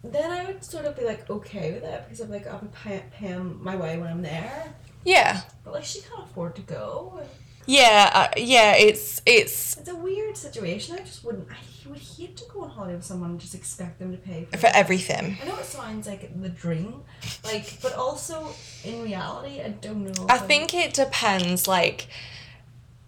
Then 0.03 0.31
I 0.31 0.47
would 0.47 0.65
sort 0.65 0.87
of 0.87 0.97
be 0.97 1.05
like 1.05 1.29
okay 1.29 1.73
with 1.75 1.85
it 1.85 2.05
because 2.05 2.21
I'm 2.21 2.31
like 2.31 2.47
I'll 2.47 2.59
be 2.59 2.69
pay- 2.69 3.37
my 3.39 3.77
way 3.77 3.99
when 3.99 4.09
I'm 4.09 4.23
there. 4.23 4.73
Yeah. 5.05 5.41
But 5.65 5.75
like 5.75 5.85
she 5.85 6.01
can't 6.01 6.25
afford 6.25 6.55
to 6.57 6.63
go. 6.63 7.21
Yeah, 7.67 8.11
uh, 8.13 8.29
yeah, 8.37 8.75
it's 8.75 9.23
it's 9.27 9.77
It's 9.77 9.89
a 9.89 9.95
weird 9.95 10.37
situation. 10.37 10.97
I 10.97 11.03
just 11.03 11.23
wouldn't. 11.25 11.47
I 11.51 11.57
would 11.89 11.99
hate 11.99 12.37
to 12.37 12.45
go 12.53 12.63
on 12.63 12.71
holiday 12.71 12.95
with 12.95 13.05
someone 13.05 13.31
and 13.31 13.41
just 13.41 13.55
expect 13.55 13.99
them 13.99 14.13
to 14.13 14.19
pay 14.19 14.47
for 14.51 14.59
for 14.59 14.67
everything. 14.69 15.39
I 15.43 15.47
know 15.47 15.57
it 15.57 15.65
sounds 15.65 16.07
like 16.07 16.41
the 16.41 16.49
dream, 16.49 17.03
like, 17.45 17.81
but 17.83 17.95
also 17.95 18.49
in 18.85 19.03
reality, 19.03 19.61
I 19.61 19.69
don't 19.71 20.05
know. 20.05 20.27
I 20.29 20.39
think 20.39 20.73
it 20.75 20.95
depends. 20.95 21.69
Like, 21.69 22.07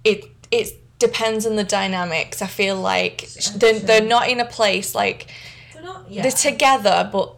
it 0.04 0.24
it 0.50 0.78
depends 0.98 1.46
on 1.46 1.56
the 1.56 1.64
dynamics. 1.64 2.42
I 2.42 2.46
feel 2.46 2.76
like 2.76 3.28
they're 3.56 3.78
they're 3.80 4.04
not 4.06 4.28
in 4.28 4.38
a 4.40 4.44
place 4.44 4.94
like 4.94 5.28
they're 5.72 5.82
not. 5.82 6.10
Yeah. 6.10 6.22
they're 6.22 6.30
together, 6.32 7.08
but 7.12 7.34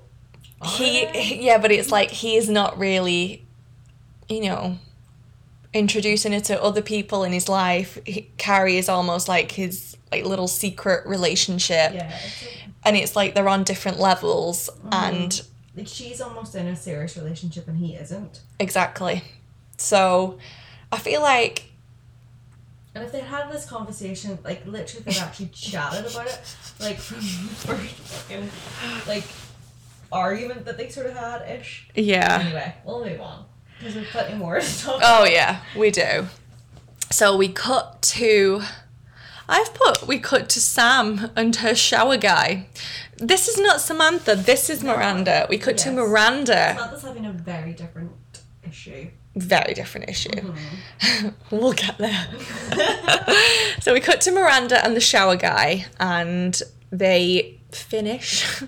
he, 0.64 1.06
he- 1.06 1.46
yeah, 1.46 1.58
but 1.58 1.70
it's 1.70 1.90
like 1.90 2.10
he 2.10 2.36
is 2.36 2.48
not 2.48 2.78
really, 2.78 3.43
you 4.28 4.42
know, 4.42 4.78
introducing 5.72 6.32
it 6.32 6.44
to 6.44 6.62
other 6.62 6.82
people 6.82 7.24
in 7.24 7.32
his 7.32 7.48
life. 7.48 7.98
He, 8.06 8.30
Carrie 8.38 8.76
is 8.76 8.88
almost 8.88 9.28
like 9.28 9.52
his 9.52 9.96
like 10.12 10.24
little 10.24 10.48
secret 10.48 11.06
relationship, 11.06 11.92
yeah. 11.94 12.16
And 12.84 12.96
it's 12.96 13.16
like 13.16 13.34
they're 13.34 13.48
on 13.48 13.64
different 13.64 13.98
levels, 13.98 14.68
Mm-hmm. 14.70 14.92
and 14.92 15.42
like 15.76 15.88
she's 15.88 16.20
almost 16.20 16.54
in 16.54 16.66
a 16.68 16.76
serious 16.76 17.16
relationship 17.16 17.66
and 17.66 17.76
he 17.78 17.94
isn't. 17.96 18.40
exactly. 18.60 19.24
So, 19.76 20.38
I 20.92 20.98
feel 20.98 21.20
like 21.20 21.64
And 22.94 23.02
if 23.02 23.10
they 23.10 23.20
had 23.20 23.50
this 23.50 23.66
conversation, 23.66 24.38
like 24.44 24.64
literally, 24.66 25.04
if 25.06 25.16
they 25.16 25.20
actually 25.20 25.46
chatted 25.52 26.06
about 26.12 26.26
it, 26.28 26.56
like 26.78 26.98
from 26.98 27.16
the 27.16 27.54
first 27.54 27.94
fucking 27.96 28.50
like 29.08 29.24
argument 30.12 30.64
that 30.66 30.76
they 30.76 30.88
sort 30.90 31.06
of 31.06 31.16
had 31.16 31.42
ish. 31.58 31.88
yeah. 31.96 32.38
Anyway, 32.40 32.74
we'll 32.84 33.04
move 33.04 33.20
on 33.20 33.44
there's 33.80 34.06
plenty 34.08 34.34
more. 34.34 34.60
Oh 34.86 35.24
yeah, 35.24 35.60
we 35.76 35.90
do. 35.90 36.26
So 37.10 37.36
we 37.36 37.48
cut 37.48 38.02
to 38.02 38.62
I've 39.48 39.74
put 39.74 40.06
we 40.06 40.18
cut 40.18 40.48
to 40.50 40.60
Sam 40.60 41.30
and 41.36 41.54
her 41.56 41.74
shower 41.74 42.16
guy. 42.16 42.66
This 43.16 43.46
is 43.48 43.58
not 43.58 43.80
Samantha, 43.80 44.34
this 44.34 44.70
is 44.70 44.82
Miranda. 44.82 45.46
We 45.48 45.58
cut 45.58 45.76
to 45.78 45.92
Miranda. 45.92 46.74
Samantha's 46.74 47.02
having 47.02 47.26
a 47.26 47.32
very 47.32 47.72
different 47.72 48.12
issue. 48.66 49.08
Very 49.36 49.74
different 49.74 50.08
issue. 50.08 50.30
Mm-hmm. 50.30 51.28
we'll 51.50 51.72
get 51.72 51.98
there. 51.98 52.28
so 53.80 53.92
we 53.92 54.00
cut 54.00 54.20
to 54.22 54.32
Miranda 54.32 54.84
and 54.84 54.96
the 54.96 55.00
shower 55.00 55.36
guy 55.36 55.86
and 55.98 56.60
they 56.90 57.60
finish. 57.72 58.62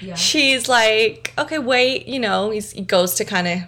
Yeah. 0.00 0.14
She's 0.14 0.68
like, 0.68 1.32
okay, 1.38 1.58
wait, 1.58 2.06
you 2.06 2.20
know, 2.20 2.50
he's, 2.50 2.72
he 2.72 2.82
goes 2.82 3.14
to 3.14 3.24
kind 3.24 3.48
of 3.48 3.60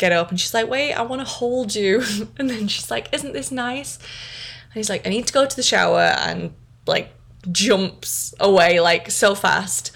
get 0.00 0.12
up 0.12 0.30
and 0.30 0.40
she's 0.40 0.54
like, 0.54 0.68
wait, 0.68 0.92
I 0.94 1.02
want 1.02 1.20
to 1.20 1.28
hold 1.40 1.74
you. 1.74 2.02
And 2.38 2.50
then 2.50 2.66
she's 2.68 2.90
like, 2.90 3.06
isn't 3.12 3.32
this 3.32 3.50
nice? 3.52 3.98
And 3.98 4.74
he's 4.74 4.90
like, 4.90 5.06
I 5.06 5.10
need 5.10 5.26
to 5.28 5.32
go 5.32 5.46
to 5.46 5.56
the 5.56 5.62
shower 5.62 6.00
and 6.26 6.52
like 6.86 7.12
jumps 7.52 8.34
away 8.40 8.80
like 8.80 9.10
so 9.10 9.34
fast. 9.34 9.92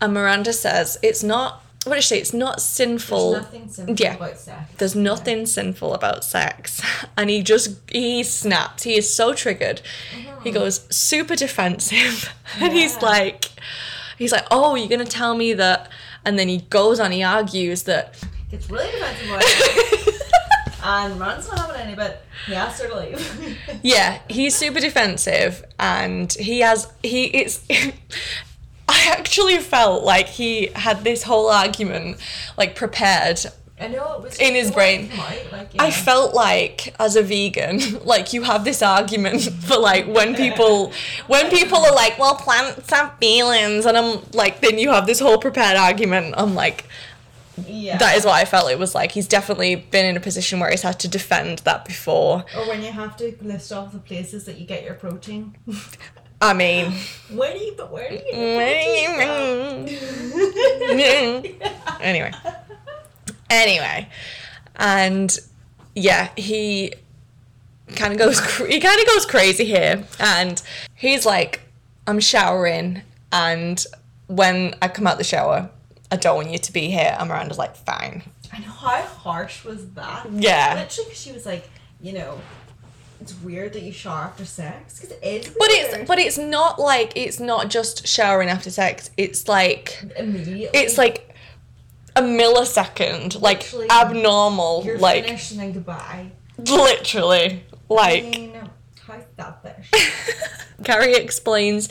And 0.00 0.14
Miranda 0.14 0.52
says, 0.52 0.98
it's 1.02 1.22
not, 1.22 1.62
what 1.84 1.94
did 1.94 2.02
she 2.04 2.08
say? 2.14 2.20
It's 2.20 2.34
not 2.34 2.60
sinful. 2.60 3.32
There's 3.32 3.44
nothing 3.44 3.68
simple 3.68 3.94
Yeah. 3.98 4.14
about 4.16 4.38
sex. 4.38 4.70
There's 4.78 4.94
nothing 4.94 5.46
sinful 5.46 5.94
about 5.94 6.24
sex. 6.24 6.80
And 7.16 7.30
he 7.30 7.42
just, 7.42 7.70
he 7.90 8.22
snaps. 8.22 8.84
He 8.84 8.96
is 8.96 9.12
so 9.12 9.34
triggered. 9.34 9.80
Uh-huh. 10.16 10.40
He 10.44 10.50
goes 10.52 10.86
super 10.94 11.34
defensive. 11.36 12.32
And 12.60 12.72
he's 12.72 13.02
like, 13.02 13.46
he's 14.16 14.32
like, 14.32 14.46
oh, 14.50 14.74
you're 14.76 14.88
going 14.88 15.04
to 15.04 15.16
tell 15.22 15.34
me 15.36 15.52
that. 15.54 15.90
And 16.24 16.38
then 16.38 16.48
he 16.48 16.58
goes 16.70 16.98
on, 17.00 17.10
he 17.12 17.22
argues 17.22 17.82
that, 17.84 18.14
Gets 18.50 18.70
really 18.70 18.90
defensive 18.90 19.28
about 19.28 19.42
it. 19.46 20.22
and 20.82 21.20
Ron's 21.20 21.48
not 21.48 21.58
having 21.58 21.80
any, 21.80 21.94
but 21.94 22.24
he 22.46 22.54
asked 22.54 22.82
her 22.82 22.88
to 22.88 22.98
leave. 22.98 23.58
yeah, 23.82 24.20
he's 24.28 24.54
super 24.54 24.80
defensive. 24.80 25.64
And 25.78 26.32
he 26.32 26.60
has, 26.60 26.90
he, 27.02 27.24
it's, 27.26 27.66
I 28.88 29.14
actually 29.16 29.58
felt 29.58 30.02
like 30.02 30.28
he 30.28 30.68
had 30.74 31.04
this 31.04 31.24
whole 31.24 31.50
argument 31.50 32.16
like 32.56 32.74
prepared 32.74 33.44
I 33.80 33.88
know 33.88 34.14
it 34.14 34.22
was 34.22 34.38
In 34.38 34.54
his 34.54 34.70
brain. 34.72 35.08
came 35.08 35.20
out, 35.20 35.66
I 35.78 35.90
felt 35.92 36.34
like 36.34 36.94
as 36.98 37.14
a 37.14 37.22
vegan, 37.22 37.78
like 38.04 38.32
you 38.32 38.42
have 38.42 38.64
this 38.64 38.82
argument 38.82 39.42
for 39.42 39.76
like 39.76 40.06
when 40.06 40.34
people 40.34 40.92
when 41.28 41.48
people 41.48 41.78
are 41.78 41.94
like, 41.94 42.18
well, 42.18 42.34
plants 42.34 42.90
have 42.90 43.16
feelings, 43.18 43.86
and 43.86 43.96
I'm 43.96 44.20
like, 44.32 44.60
then 44.60 44.78
you 44.78 44.90
have 44.90 45.06
this 45.06 45.20
whole 45.20 45.38
prepared 45.38 45.76
argument. 45.76 46.34
I'm 46.36 46.54
like, 46.56 46.86
yeah. 47.66 47.98
that 47.98 48.16
is 48.16 48.24
what 48.24 48.34
I 48.34 48.44
felt. 48.44 48.70
It 48.70 48.78
was 48.78 48.94
like 48.94 49.12
he's 49.12 49.28
definitely 49.28 49.76
been 49.76 50.06
in 50.06 50.16
a 50.16 50.20
position 50.20 50.60
where 50.60 50.70
he's 50.70 50.82
had 50.82 51.00
to 51.00 51.08
defend 51.08 51.58
that 51.60 51.84
before. 51.84 52.44
Or 52.56 52.68
when 52.68 52.82
you 52.82 52.92
have 52.92 53.16
to 53.18 53.36
list 53.42 53.72
off 53.72 53.92
the 53.92 53.98
places 53.98 54.44
that 54.44 54.58
you 54.58 54.66
get 54.66 54.84
your 54.84 54.94
protein. 54.94 55.56
I 56.40 56.54
mean, 56.54 56.92
Where 57.32 57.52
do 57.52 57.58
you? 57.58 57.74
But 57.76 57.90
where 57.90 58.08
do 58.08 58.14
you 58.14 58.20
get 58.20 58.34
your 58.36 59.86
protein 59.86 59.98
from? 61.48 61.98
anyway, 62.00 62.32
anyway, 63.50 64.08
and 64.76 65.36
yeah, 65.96 66.30
he 66.36 66.92
kind 67.96 68.12
of 68.12 68.18
goes 68.18 68.40
cr- 68.40 68.66
he 68.66 68.78
kind 68.78 69.00
of 69.00 69.06
goes 69.08 69.26
crazy 69.26 69.64
here, 69.64 70.04
and 70.20 70.62
he's 70.94 71.26
like, 71.26 71.62
"I'm 72.06 72.20
showering, 72.20 73.02
and 73.32 73.84
when 74.28 74.76
I 74.80 74.88
come 74.88 75.06
out 75.08 75.18
the 75.18 75.24
shower, 75.24 75.70
I 76.10 76.16
don't 76.16 76.36
want 76.36 76.50
you 76.50 76.58
to 76.58 76.72
be 76.72 76.90
here." 76.90 77.16
And 77.18 77.28
Miranda's 77.28 77.58
like, 77.58 77.76
"Fine." 77.76 78.22
I 78.52 78.58
know 78.60 78.70
how 78.70 79.02
harsh 79.02 79.64
was 79.64 79.90
that. 79.90 80.26
Yeah. 80.32 80.74
Literally, 80.74 81.14
she 81.14 81.32
was 81.32 81.44
like, 81.44 81.68
you 82.00 82.12
know, 82.12 82.40
it's 83.20 83.34
weird 83.42 83.74
that 83.74 83.82
you 83.82 83.92
shower 83.92 84.22
after 84.24 84.44
sex 84.44 85.00
because 85.00 85.16
it 85.16 85.22
is. 85.22 85.48
But 85.58 85.68
weird. 85.68 85.94
it's 86.00 86.08
but 86.08 86.18
it's 86.18 86.38
not 86.38 86.78
like 86.78 87.12
it's 87.16 87.38
not 87.40 87.68
just 87.68 88.06
showering 88.06 88.48
after 88.48 88.70
sex. 88.70 89.10
It's 89.16 89.48
like 89.48 90.02
immediately. 90.16 90.70
it's 90.78 90.96
like 90.96 91.34
a 92.16 92.22
millisecond, 92.22 93.40
like 93.40 93.58
Literally, 93.64 93.90
abnormal, 93.90 94.82
you're 94.84 94.98
like 94.98 95.24
finished 95.26 95.50
and 95.52 95.60
then 95.60 95.72
goodbye. 95.72 96.30
literally, 96.58 97.64
I 97.72 97.94
like. 97.94 98.24
mean, 98.24 98.56
how's 99.06 99.22
that 99.36 99.62
fish? 99.62 99.90
Carrie 100.84 101.14
explains 101.14 101.88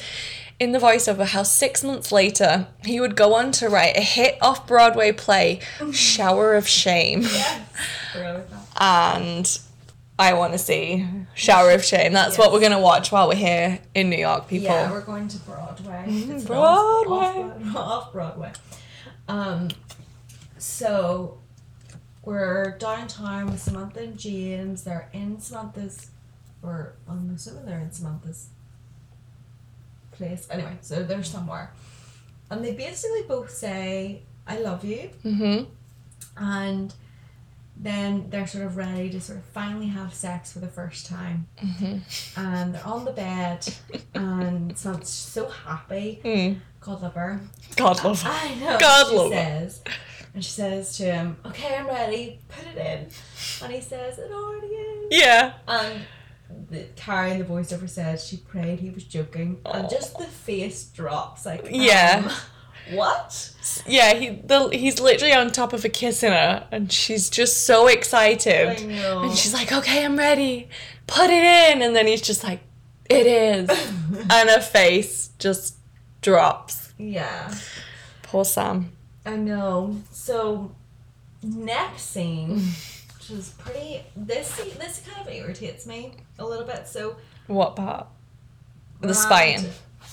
in 0.60 0.72
the 0.72 0.80
voiceover 0.80 1.26
how 1.26 1.44
six 1.44 1.84
months 1.84 2.12
later 2.12 2.68
he 2.84 3.00
would 3.00 3.16
go 3.16 3.36
on 3.36 3.52
to 3.52 3.70
write 3.70 3.96
a 3.96 4.02
hit 4.02 4.38
off 4.42 4.68
Broadway 4.68 5.12
play, 5.12 5.60
Shower 5.92 6.56
of 6.56 6.68
Shame. 6.68 7.22
yes. 7.22 8.68
And 8.80 9.60
I 10.20 10.34
want 10.34 10.54
to 10.54 10.60
see 10.60 11.08
Shower 11.36 11.72
of 11.72 11.84
Shame. 11.84 12.14
That's 12.14 12.38
what 12.38 12.52
we're 12.52 12.60
going 12.60 12.72
to 12.72 12.80
watch 12.80 13.12
while 13.12 13.28
we're 13.28 13.36
here 13.36 13.80
in 13.94 14.10
New 14.10 14.18
York, 14.18 14.48
people. 14.48 14.68
Yeah, 14.68 14.92
we're 14.92 15.02
going 15.02 15.28
to 15.28 15.38
Broadway. 15.40 16.06
It's 16.08 16.44
Broadway. 16.44 17.52
Off, 17.76 18.12
Broadway. 18.12 18.52
Um, 19.28 19.70
so 20.58 21.38
we're 22.24 22.78
downtown 22.80 23.48
with 23.52 23.62
Samantha 23.62 24.00
and 24.02 24.18
James. 24.18 24.84
They're 24.84 25.10
in 25.14 25.40
Samantha's, 25.40 26.10
or 26.64 26.96
I'm 27.08 27.32
assuming 27.36 27.66
they're 27.66 27.80
in 27.80 27.92
Samantha's 27.92 28.50
place. 30.18 30.48
Anyway, 30.50 30.78
so 30.82 31.04
they're 31.04 31.24
somewhere, 31.24 31.72
and 32.50 32.64
they 32.64 32.74
basically 32.74 33.24
both 33.28 33.50
say, 33.52 34.22
"I 34.48 34.60
love 34.60 34.84
you," 34.84 35.10
hmm 35.24 35.64
and 36.40 36.94
then 37.80 38.30
they're 38.30 38.48
sort 38.48 38.66
of 38.66 38.76
ready 38.78 39.10
to 39.10 39.22
sort 39.22 39.38
of 39.38 39.46
finally 39.46 39.88
have 39.88 40.14
sex 40.14 40.52
for 40.54 40.60
the 40.60 40.68
first 40.68 41.06
time. 41.06 41.48
Mm-hmm. 41.64 42.40
And 42.40 42.74
they're 42.74 42.86
on 42.88 43.06
the 43.06 43.12
bed, 43.12 43.68
and 44.14 44.76
sounds 44.86 45.10
so 45.10 45.48
happy. 45.48 46.20
Mm. 46.24 46.58
God 46.80 47.02
love 47.02 47.14
her. 47.16 47.40
God 47.76 48.04
love 48.04 48.22
her. 48.24 48.30
I 48.32 48.56
know. 48.56 48.78
God 48.80 49.14
love 49.14 49.32
her. 49.32 49.38
says, 49.38 49.82
and 50.34 50.44
she 50.44 50.52
says 50.52 50.98
to 50.98 51.04
him, 51.04 51.38
"Okay, 51.46 51.76
I'm 51.76 51.88
ready. 51.88 52.40
Put 52.48 52.68
it 52.68 52.78
in." 52.78 53.08
And 53.64 53.74
he 53.74 53.82
says, 53.82 54.18
"It 54.18 54.32
already 54.32 54.68
is." 54.68 55.08
Yeah. 55.12 55.54
And 55.68 56.02
the, 56.70 56.86
Carrie 56.96 57.32
in 57.32 57.40
the 57.40 57.46
voiceover 57.46 57.90
says 57.90 58.26
she 58.26 58.38
prayed 58.38 58.80
he 58.80 58.90
was 58.90 59.04
joking, 59.04 59.60
Aw. 59.66 59.72
and 59.72 59.90
just 59.90 60.18
the 60.18 60.26
face 60.26 60.86
drops 60.86 61.46
like, 61.46 61.68
Yeah. 61.70 62.24
um, 62.26 62.96
what? 62.96 63.54
Yeah, 63.86 64.14
he 64.14 64.30
the, 64.30 64.70
he's 64.70 65.00
literally 65.02 65.34
on 65.34 65.52
top 65.52 65.74
of 65.74 65.84
her 65.84 65.90
kissing 65.90 66.32
her 66.32 66.66
and 66.72 66.90
she's 66.92 67.30
just 67.30 67.66
so 67.66 67.88
excited. 67.88 68.70
I 68.80 68.84
know. 68.86 69.24
And 69.24 69.38
she's 69.38 69.54
like, 69.54 69.74
"Okay, 69.74 70.06
I'm 70.06 70.18
ready. 70.18 70.70
Put 71.06 71.30
it 71.30 71.44
in." 71.74 71.82
And 71.82 71.94
then 71.94 72.08
he's 72.08 72.22
just 72.22 72.46
like, 72.46 72.62
"It 73.10 73.26
is." 73.28 73.70
and 74.30 74.50
her 74.50 74.62
face 74.62 75.32
just 75.38 75.76
drops. 76.22 76.94
yeah, 76.98 77.54
Poor 78.24 78.46
Sam. 78.46 78.92
I 79.26 79.36
know. 79.36 79.98
So 80.12 80.72
next 81.44 82.04
scene, 82.04 82.62
which 83.30 83.40
is 83.40 83.50
pretty. 83.58 84.02
This 84.16 84.56
this 84.78 85.04
kind 85.08 85.28
of 85.28 85.34
irritates 85.34 85.86
me 85.86 86.14
a 86.40 86.46
little 86.46 86.66
bit. 86.66 86.88
So 86.88 87.18
What 87.48 87.76
part? 87.76 88.08
The 89.02 89.08
Miranda- 89.08 89.14
spying. 89.22 89.66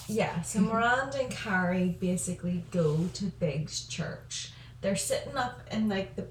Yeah, 0.09 0.43
so 0.43 0.61
Miranda 0.61 1.21
and 1.21 1.31
Carrie 1.31 1.97
basically 2.01 2.65
go 2.71 3.09
to 3.15 3.25
Big's 3.27 3.87
church. 3.87 4.53
They're 4.81 4.97
sitting 4.97 5.37
up 5.37 5.61
in 5.71 5.89
like 5.89 6.15
the 6.17 6.27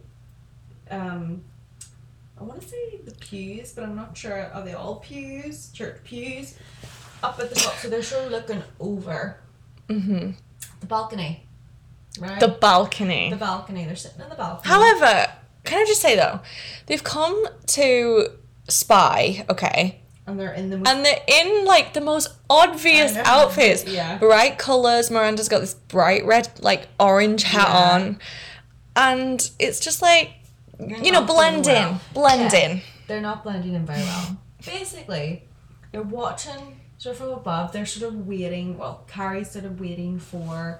um 0.91 1.43
I 2.39 2.43
wanna 2.43 2.61
say 2.61 2.99
the 3.03 3.11
pews, 3.15 3.71
but 3.71 3.83
I'm 3.83 3.95
not 3.95 4.17
sure 4.17 4.51
are 4.53 4.63
they 4.63 4.73
all 4.73 4.95
pews? 4.97 5.69
Church 5.71 6.01
pews. 6.03 6.55
Up 7.23 7.39
at 7.39 7.49
the 7.49 7.55
top, 7.55 7.75
so 7.75 7.89
they're 7.89 8.03
sort 8.03 8.25
of 8.25 8.31
looking 8.31 8.61
over 8.79 9.37
hmm 9.87 10.31
the 10.81 10.85
balcony. 10.87 11.47
Right? 12.19 12.39
The 12.39 12.49
balcony. 12.49 13.29
the 13.31 13.37
balcony. 13.37 13.85
They're 13.85 13.95
sitting 13.95 14.21
in 14.21 14.29
the 14.29 14.35
balcony. 14.35 14.69
However, 14.71 15.31
can 15.73 15.81
I 15.81 15.85
just 15.85 16.01
say 16.01 16.15
though, 16.15 16.39
they've 16.85 17.03
come 17.03 17.45
to 17.67 18.27
spy, 18.69 19.45
okay, 19.49 20.01
and 20.25 20.39
they're 20.39 20.53
in 20.53 20.69
the 20.69 20.75
and 20.77 21.05
they're 21.05 21.19
in 21.27 21.65
like 21.65 21.93
the 21.93 22.01
most 22.01 22.29
obvious 22.49 23.15
outfits. 23.17 23.85
Yeah. 23.85 24.17
Bright 24.19 24.57
colours. 24.57 25.09
Miranda's 25.11 25.49
got 25.49 25.59
this 25.59 25.73
bright 25.73 26.25
red, 26.25 26.49
like 26.61 26.87
orange 26.99 27.43
hat 27.43 27.67
Yeah. 27.67 27.91
on. 27.95 28.19
And 28.95 29.49
it's 29.59 29.79
just 29.79 30.01
like, 30.01 30.31
You're 30.79 30.99
you 30.99 31.11
know, 31.11 31.23
blend 31.25 31.67
in. 31.67 31.73
well. 31.73 32.01
Blend 32.13 32.53
Yeah. 32.53 32.59
in. 32.69 32.81
they're 33.07 33.19
not 33.21 33.43
blending 33.43 33.73
in 33.73 33.85
very 33.85 34.01
well. 34.03 34.37
Basically, 34.65 35.43
they're 35.91 36.01
watching 36.03 36.79
sort 36.99 37.13
of 37.15 37.17
from 37.21 37.29
above. 37.31 37.73
They're 37.73 37.85
sort 37.85 38.13
of 38.13 38.25
waiting. 38.27 38.77
Well, 38.77 39.03
Carrie's 39.07 39.51
sort 39.51 39.65
of 39.65 39.79
waiting 39.79 40.19
for 40.19 40.79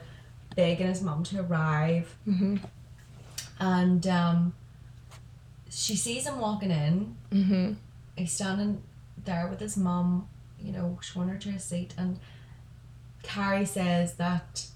Big 0.55 0.79
and 0.79 0.87
his 0.89 1.01
mum 1.01 1.23
to 1.23 1.41
arrive, 1.41 2.15
hmm 2.25 2.57
and 3.59 4.05
um, 4.07 4.53
she 5.73 5.95
sees 5.95 6.25
him 6.27 6.39
walking 6.39 6.71
in. 6.71 7.15
hmm 7.31 7.73
He's 8.15 8.31
standing 8.31 8.81
there 9.25 9.47
with 9.47 9.59
his 9.59 9.75
mum, 9.75 10.27
you 10.59 10.71
know, 10.71 10.99
showing 11.01 11.29
her 11.29 11.37
to 11.37 11.49
his 11.49 11.63
seat, 11.63 11.93
and 11.97 12.19
Carrie 13.23 13.65
says 13.65 14.15
that 14.15 14.67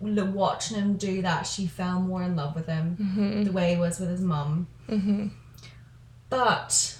watching 0.00 0.76
him 0.76 0.96
do 0.96 1.22
that, 1.22 1.46
she 1.46 1.66
fell 1.66 2.00
more 2.00 2.22
in 2.22 2.34
love 2.36 2.54
with 2.56 2.66
him 2.66 2.96
hmm 2.96 3.44
the 3.44 3.52
way 3.52 3.74
he 3.74 3.80
was 3.80 3.98
with 4.00 4.10
his 4.10 4.20
mum. 4.20 4.66
hmm 4.88 5.28
But 6.28 6.98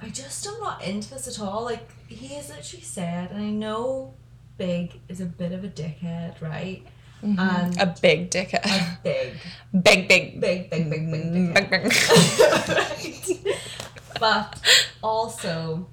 I 0.00 0.08
just 0.08 0.46
am 0.46 0.58
not 0.60 0.82
into 0.82 1.10
this 1.10 1.26
at 1.28 1.40
all. 1.44 1.64
Like 1.64 1.88
he 2.08 2.34
is 2.36 2.48
literally 2.48 2.82
said, 2.84 3.30
and 3.30 3.42
I 3.42 3.50
know 3.50 4.14
Big 4.56 5.00
is 5.08 5.20
a 5.20 5.26
bit 5.26 5.52
of 5.52 5.64
a 5.64 5.68
dickhead, 5.68 6.40
right? 6.40 6.86
And 7.24 7.38
Mm-hmm. 7.38 7.80
A 7.80 7.86
big 8.02 8.30
dickhead. 8.30 8.64
a 8.66 8.98
big, 9.02 9.32
big, 9.82 10.08
big, 10.08 10.40
big, 10.40 10.70
big, 10.70 10.90
big, 10.90 10.90
big 10.90 11.10
big, 11.10 11.54
dickhead. 11.54 11.70
big. 11.70 13.44
right. 13.44 13.56
But 14.20 14.60
also, 15.02 15.88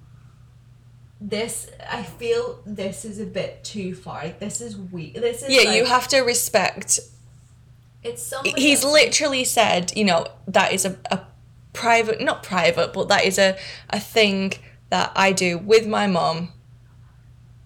this 1.19 1.69
I 1.89 2.03
feel 2.03 2.59
this 2.65 3.03
is 3.05 3.19
a 3.19 3.25
bit 3.25 3.63
too 3.63 3.95
far. 3.95 4.23
Like 4.23 4.39
this 4.39 4.61
is 4.61 4.77
weak. 4.77 5.15
This 5.15 5.41
is 5.43 5.49
Yeah, 5.49 5.73
you 5.73 5.85
have 5.85 6.07
to 6.09 6.19
respect 6.21 6.99
It's 8.03 8.21
somebody. 8.23 8.59
he's 8.61 8.83
else- 8.83 8.93
literally 8.93 9.43
said, 9.43 9.93
you 9.95 10.03
know, 10.05 10.27
that 10.47 10.71
is 10.73 10.85
a, 10.85 10.97
a 11.09 11.21
private, 11.73 12.21
not 12.21 12.43
private, 12.43 12.93
but 12.93 13.07
that 13.09 13.25
is 13.25 13.37
a, 13.39 13.57
a 13.89 13.99
thing 13.99 14.53
that 14.89 15.11
I 15.15 15.31
do 15.31 15.57
with 15.57 15.87
my 15.87 16.05
mom. 16.07 16.51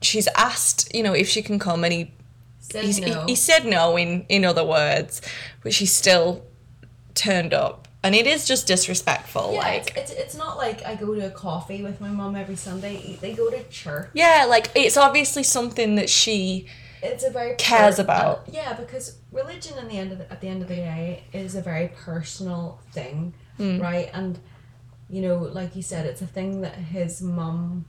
She's 0.01 0.27
asked, 0.35 0.93
you 0.95 1.03
know, 1.03 1.13
if 1.13 1.27
she 1.27 1.41
can 1.41 1.57
come, 1.59 1.83
and 1.83 1.91
he 1.91 2.11
said 2.71 2.83
he's, 2.85 2.99
no. 2.99 3.21
he, 3.25 3.31
he 3.31 3.35
said 3.35 3.65
no 3.65 3.97
in 3.97 4.25
in 4.29 4.43
other 4.45 4.63
words, 4.65 5.21
but 5.63 5.73
she 5.73 5.85
still 5.85 6.43
turned 7.13 7.53
up, 7.53 7.87
and 8.03 8.13
it 8.15 8.27
is 8.27 8.45
just 8.47 8.67
disrespectful. 8.67 9.53
yeah, 9.53 9.59
like, 9.59 9.93
it's, 9.97 10.11
it's 10.11 10.11
it's 10.11 10.35
not 10.35 10.57
like 10.57 10.83
I 10.85 10.95
go 10.95 11.15
to 11.15 11.25
a 11.27 11.29
coffee 11.31 11.81
with 11.83 12.01
my 12.01 12.09
mum 12.09 12.35
every 12.35 12.55
Sunday. 12.55 13.17
They 13.21 13.33
go 13.33 13.49
to 13.49 13.63
church. 13.69 14.09
yeah, 14.13 14.45
like 14.47 14.69
it's 14.75 14.97
obviously 14.97 15.43
something 15.43 15.95
that 15.95 16.09
she 16.09 16.67
it's 17.03 17.23
a 17.23 17.29
very 17.29 17.55
Cares 17.57 17.97
per- 17.97 18.01
about. 18.03 18.37
uh, 18.39 18.51
yeah 18.51 18.73
because 18.73 19.17
religion 19.31 19.77
in 19.77 19.87
the 19.87 19.97
end 19.97 20.11
of 20.11 20.17
the, 20.17 20.31
at 20.31 20.41
the 20.41 20.47
end 20.47 20.61
of 20.63 20.67
the 20.67 20.75
day 20.75 21.23
is 21.33 21.53
a 21.55 21.61
very 21.61 21.89
personal 21.89 22.79
thing 22.91 23.33
Mm. 23.59 23.79
right 23.81 24.09
and 24.13 24.39
you 25.09 25.21
know 25.21 25.37
like 25.37 25.75
you 25.77 25.81
said 25.81 26.05
it's 26.05 26.21
a 26.21 26.25
thing 26.27 26.59
that 26.61 26.73
his 26.75 27.21
mum 27.21 27.85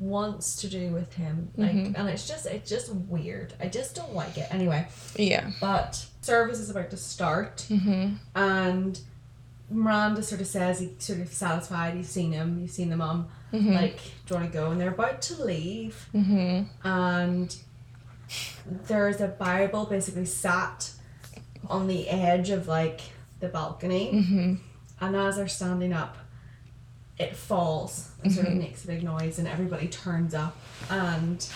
wants 0.00 0.56
to 0.60 0.68
do 0.68 0.90
with 0.90 1.14
him 1.14 1.50
like 1.56 1.72
Mm-hmm. 1.72 1.96
and 1.96 2.08
it's 2.08 2.26
just 2.28 2.46
it's 2.46 2.70
just 2.70 2.92
weird 2.94 3.52
i 3.60 3.66
just 3.66 3.96
don't 3.96 4.14
like 4.14 4.38
it 4.38 4.46
anyway 4.52 4.86
yeah. 5.16 5.50
but 5.60 6.06
service 6.20 6.58
is 6.60 6.70
about 6.70 6.90
to 6.90 6.96
start 6.96 7.66
Mm-hmm. 7.68 8.14
and 8.36 9.00
Miranda 9.70 10.22
sort 10.22 10.40
of 10.40 10.46
says 10.46 10.80
he's 10.80 10.90
sort 10.98 11.20
of 11.20 11.32
satisfied 11.32 11.96
you've 11.96 12.06
seen 12.06 12.32
him 12.32 12.58
you've 12.60 12.70
seen 12.70 12.90
the 12.90 12.96
mum 12.96 13.28
Mm-hmm. 13.52 13.72
like 13.72 13.96
do 14.26 14.34
you 14.34 14.40
want 14.40 14.52
to 14.52 14.58
go 14.58 14.70
and 14.70 14.80
they're 14.80 14.90
about 14.90 15.20
to 15.22 15.42
leave 15.42 16.06
Mm-hmm. 16.14 16.62
and 16.86 17.56
there's 18.86 19.20
a 19.20 19.28
Bible 19.28 19.86
basically 19.86 20.26
sat 20.26 20.90
on 21.68 21.86
the 21.86 22.08
edge 22.08 22.50
of 22.50 22.68
like 22.68 23.00
the 23.40 23.48
balcony, 23.48 24.12
Mm-hmm. 24.12 24.54
and 25.00 25.16
as 25.16 25.36
they're 25.36 25.48
standing 25.48 25.92
up, 25.92 26.16
it 27.18 27.34
falls 27.36 28.10
and 28.22 28.32
sort 28.32 28.46
of 28.46 28.52
Mm-hmm. 28.52 28.60
makes 28.62 28.84
a 28.84 28.86
big 28.88 29.02
noise, 29.02 29.38
and 29.38 29.46
everybody 29.48 29.88
turns 29.88 30.34
up, 30.34 30.56
and 30.90 31.46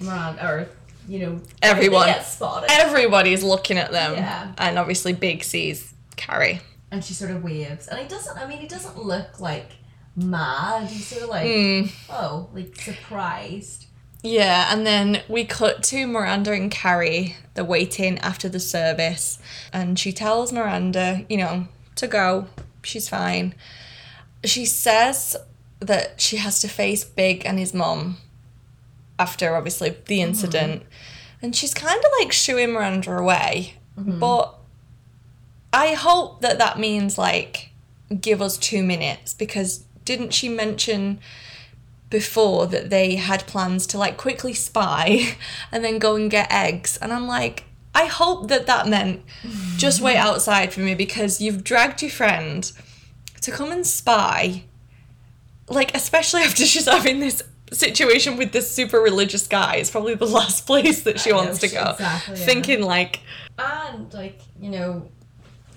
Miranda, 0.00 0.46
or 0.46 0.68
you 1.08 1.18
know, 1.18 1.40
Everyone. 1.62 2.06
they 2.06 2.12
get 2.14 2.24
spotted, 2.26 2.70
Everybody's 2.70 3.42
looking 3.42 3.76
at 3.78 3.90
them, 3.90 4.14
Yeah. 4.14 4.52
and 4.58 4.78
obviously 4.78 5.12
Big 5.12 5.42
sees 5.44 5.92
Carrie. 6.16 6.60
and 6.92 7.04
she 7.04 7.14
sort 7.14 7.30
of 7.32 7.42
waves, 7.42 7.88
and 7.88 7.98
he 7.98 8.06
doesn't. 8.06 8.36
I 8.38 8.46
mean, 8.46 8.58
he 8.58 8.68
doesn't 8.68 8.98
look 8.98 9.40
like 9.40 9.70
mad. 10.14 10.86
He's 10.88 11.06
sort 11.06 11.22
of 11.22 11.28
like, 11.30 11.46
Mm. 11.46 11.90
oh, 12.10 12.48
like 12.52 12.76
surprised. 12.80 13.86
Yeah, 14.22 14.68
and 14.72 14.86
then 14.86 15.22
we 15.28 15.44
cut 15.44 15.82
to 15.84 16.06
Miranda 16.06 16.52
and 16.52 16.70
Carrie. 16.70 17.34
They're 17.54 17.64
waiting 17.64 18.18
after 18.20 18.48
the 18.48 18.60
service, 18.60 19.38
and 19.72 19.98
she 19.98 20.12
tells 20.12 20.52
Miranda, 20.52 21.24
you 21.28 21.38
know, 21.38 21.66
to 21.96 22.06
go. 22.06 22.46
She's 22.84 23.08
fine. 23.08 23.54
She 24.44 24.64
says 24.64 25.36
that 25.80 26.20
she 26.20 26.36
has 26.36 26.60
to 26.60 26.68
face 26.68 27.04
Big 27.04 27.44
and 27.44 27.58
his 27.58 27.74
mom 27.74 28.18
after 29.18 29.54
obviously 29.54 29.90
the 29.90 29.96
mm-hmm. 29.96 30.28
incident, 30.28 30.82
and 31.40 31.54
she's 31.54 31.74
kind 31.74 31.98
of 31.98 32.10
like 32.20 32.32
shooing 32.32 32.72
Miranda 32.72 33.16
away. 33.16 33.74
Mm-hmm. 33.98 34.18
But 34.18 34.54
I 35.72 35.94
hope 35.94 36.40
that 36.42 36.58
that 36.58 36.78
means 36.78 37.18
like 37.18 37.70
give 38.20 38.42
us 38.42 38.56
two 38.58 38.82
minutes 38.82 39.32
because 39.34 39.84
didn't 40.04 40.34
she 40.34 40.48
mention 40.48 41.18
before 42.10 42.66
that 42.66 42.90
they 42.90 43.16
had 43.16 43.46
plans 43.46 43.86
to 43.86 43.98
like 43.98 44.16
quickly 44.16 44.52
spy 44.52 45.36
and 45.72 45.82
then 45.84 45.98
go 45.98 46.16
and 46.16 46.30
get 46.30 46.52
eggs? 46.52 46.98
And 47.00 47.12
i'm 47.12 47.26
like 47.26 47.64
i 47.94 48.06
hope 48.06 48.48
that 48.48 48.66
that 48.66 48.86
meant 48.86 49.22
just 49.76 50.00
wait 50.00 50.16
outside 50.28 50.72
for 50.72 50.80
me 50.80 50.94
because 50.94 51.40
you've 51.40 51.64
dragged 51.64 52.02
your 52.02 52.10
friend 52.10 52.72
to 53.42 53.50
come 53.50 53.70
and 53.72 53.86
spy 53.86 54.64
like 55.68 55.94
especially 55.94 56.42
after 56.48 56.64
she's 56.64 56.86
having 56.86 57.20
this 57.20 57.42
situation 57.72 58.36
with 58.36 58.52
this 58.52 58.70
super 58.70 58.98
religious 59.00 59.46
guy 59.46 59.76
it's 59.76 59.90
probably 59.90 60.14
the 60.14 60.26
last 60.40 60.66
place 60.66 61.02
that 61.02 61.18
she 61.20 61.30
I 61.30 61.32
know, 61.36 61.44
wants 61.44 61.58
to 61.60 61.68
she- 61.68 61.74
go 61.76 61.90
exactly, 61.92 62.38
yeah. 62.38 62.44
thinking 62.46 62.82
like 62.82 63.20
And 63.58 64.12
like 64.12 64.40
you 64.60 64.70
know, 64.70 65.08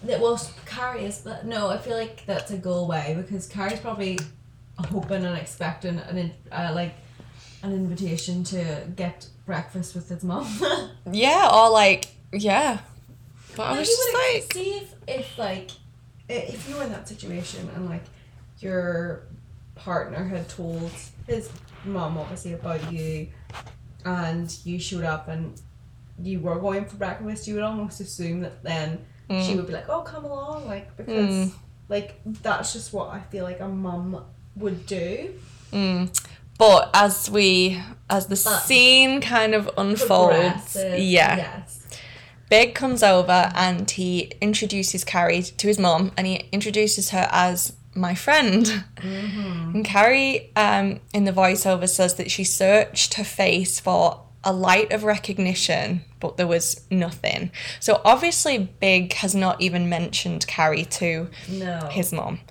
that 0.03 0.19
well, 0.19 0.39
Carrie 0.65 1.05
is. 1.05 1.19
But 1.19 1.45
no, 1.45 1.67
I 1.69 1.77
feel 1.77 1.97
like 1.97 2.25
that's 2.25 2.51
a 2.51 2.57
go 2.57 2.73
away 2.85 3.15
because 3.17 3.47
Carrie's 3.47 3.79
probably 3.79 4.19
hoping 4.77 5.25
and 5.25 5.37
expecting 5.37 5.97
an 5.99 6.31
uh, 6.51 6.71
like 6.75 6.93
an 7.63 7.71
invitation 7.73 8.43
to 8.45 8.83
get 8.95 9.27
breakfast 9.45 9.95
with 9.95 10.09
his 10.09 10.23
mom. 10.23 10.47
yeah 11.11 11.49
or 11.51 11.69
like 11.71 12.07
yeah 12.33 12.79
but 13.55 13.63
i 13.63 13.79
was 13.79 13.87
just 13.87 14.01
would 14.13 14.33
like 14.33 14.53
see 14.53 14.71
if, 14.77 14.93
if 15.07 15.37
like 15.37 15.71
i- 15.71 15.73
if 16.29 16.67
you 16.69 16.75
were 16.75 16.83
in 16.83 16.91
that 16.91 17.07
situation 17.07 17.69
and 17.75 17.87
like 17.89 18.03
your 18.59 19.23
partner 19.75 20.23
had 20.25 20.47
told 20.49 20.91
his 21.27 21.49
mom 21.83 22.17
obviously 22.17 22.53
about 22.53 22.91
you 22.91 23.27
and 24.05 24.55
you 24.63 24.79
showed 24.79 25.03
up 25.03 25.27
and 25.27 25.59
you 26.21 26.39
were 26.39 26.55
going 26.59 26.85
for 26.85 26.95
breakfast, 26.95 27.47
you 27.47 27.55
would 27.55 27.63
almost 27.63 27.99
assume 27.99 28.41
that 28.41 28.63
then 28.63 28.99
she 29.43 29.55
would 29.55 29.67
be 29.67 29.73
like, 29.73 29.89
Oh, 29.89 30.01
come 30.01 30.23
along 30.25 30.67
like 30.67 30.95
because 30.97 31.29
Mm. 31.29 31.51
like 31.89 32.19
that's 32.41 32.73
just 32.73 32.93
what 32.93 33.09
I 33.09 33.19
feel 33.21 33.43
like 33.43 33.59
a 33.59 33.67
mum 33.67 34.23
would 34.55 34.85
do. 34.85 35.33
Mm. 35.73 36.17
But 36.57 36.89
as 36.93 37.29
we, 37.29 37.81
as 38.09 38.27
the 38.27 38.35
But- 38.41 38.61
scene 38.61 39.19
kind 39.19 39.53
of 39.53 39.69
unfolds, 39.77 40.75
yeah, 40.75 41.35
Yes. 41.35 41.84
Big 42.49 42.75
comes 42.75 43.01
over 43.03 43.51
and 43.55 43.89
he 43.89 44.31
introduces 44.41 45.03
Carrie 45.03 45.41
to 45.41 45.67
his 45.67 45.79
mom 45.79 46.11
and 46.17 46.27
he 46.27 46.45
introduces 46.51 47.09
her 47.09 47.27
as 47.31 47.73
my 47.95 48.13
friend. 48.13 48.83
And 49.01 49.83
Carrie, 49.85 50.51
um, 50.55 50.99
in 51.13 51.23
the 51.25 51.31
voiceover, 51.31 51.87
says 51.89 52.15
that 52.15 52.29
she 52.29 52.43
searched 52.43 53.15
her 53.15 53.23
face 53.23 53.79
for 53.79 54.21
a 54.43 54.53
light 54.53 54.91
of 54.91 55.03
recognition, 55.03 56.01
but 56.19 56.37
there 56.37 56.45
was 56.45 56.85
nothing. 56.91 57.51
So 57.79 58.01
obviously, 58.05 58.57
Big 58.79 59.13
has 59.13 59.33
not 59.33 59.59
even 59.59 59.89
mentioned 59.89 60.45
Carrie 60.45 60.85
to 60.85 61.29
No. 61.49 61.87
his 61.91 62.13
mom. 62.13 62.41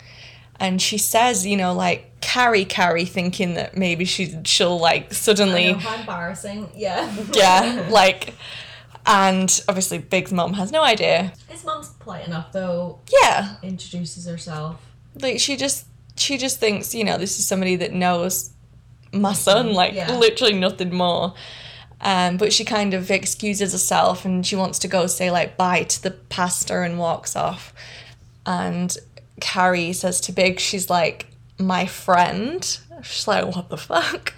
And 0.59 0.81
she 0.81 0.99
says, 0.99 1.47
you 1.47 1.57
know, 1.57 1.73
like, 1.75 2.21
Carrie, 2.21 2.65
Carrie, 2.65 3.05
thinking 3.05 3.55
that 3.55 3.77
maybe 3.77 4.05
she, 4.05 4.35
she'll, 4.45 4.79
like, 4.79 5.13
suddenly 5.13 5.73
know, 5.73 5.79
how 5.79 6.01
embarrassing. 6.01 6.69
Yeah. 6.75 7.13
yeah, 7.33 7.87
like, 7.91 8.35
and 9.07 9.63
obviously 9.69 9.99
Big's 9.99 10.33
mom 10.33 10.55
has 10.55 10.73
no 10.73 10.83
idea. 10.83 11.33
His 11.49 11.65
mom's 11.65 11.91
polite 11.91 12.27
enough 12.27 12.53
though, 12.53 13.01
Yeah, 13.23 13.57
introduces 13.63 14.27
herself. 14.27 14.81
like 15.21 15.39
she 15.41 15.57
just 15.57 15.87
she 16.17 16.39
just 16.39 16.61
thinks 16.61 16.95
you 16.95 17.05
know 17.05 17.19
this 17.19 17.39
is 17.39 17.47
somebody 17.47 17.77
that 17.77 17.93
knows 17.93 18.51
my 19.13 19.33
son, 19.33 19.73
like 19.75 19.95
Yeah. 19.95 20.17
literally 20.17 20.55
nothing 20.55 20.93
more. 20.95 21.35
Um, 22.01 22.37
but 22.37 22.53
she 22.53 22.65
kind 22.65 22.93
of 22.93 23.11
excuses 23.11 23.73
herself 23.73 24.25
and 24.25 24.45
she 24.47 24.57
wants 24.57 24.79
to 24.81 24.89
go 24.89 25.07
say 25.07 25.31
like 25.31 25.57
bye 25.57 25.85
to 25.85 26.03
the 26.03 26.11
pastor 26.11 26.83
and 26.83 26.99
walks 26.99 27.35
off. 27.37 27.73
And 28.45 28.95
Carrie 29.41 29.93
says 29.95 30.21
to 30.23 30.33
Big, 30.33 30.61
she's 30.61 30.91
like, 30.91 31.29
my 31.59 31.87
friend. 31.87 32.63
She's 33.03 33.27
like, 33.27 33.55
what 33.57 33.71
the 33.71 33.77
fuck? 33.79 34.35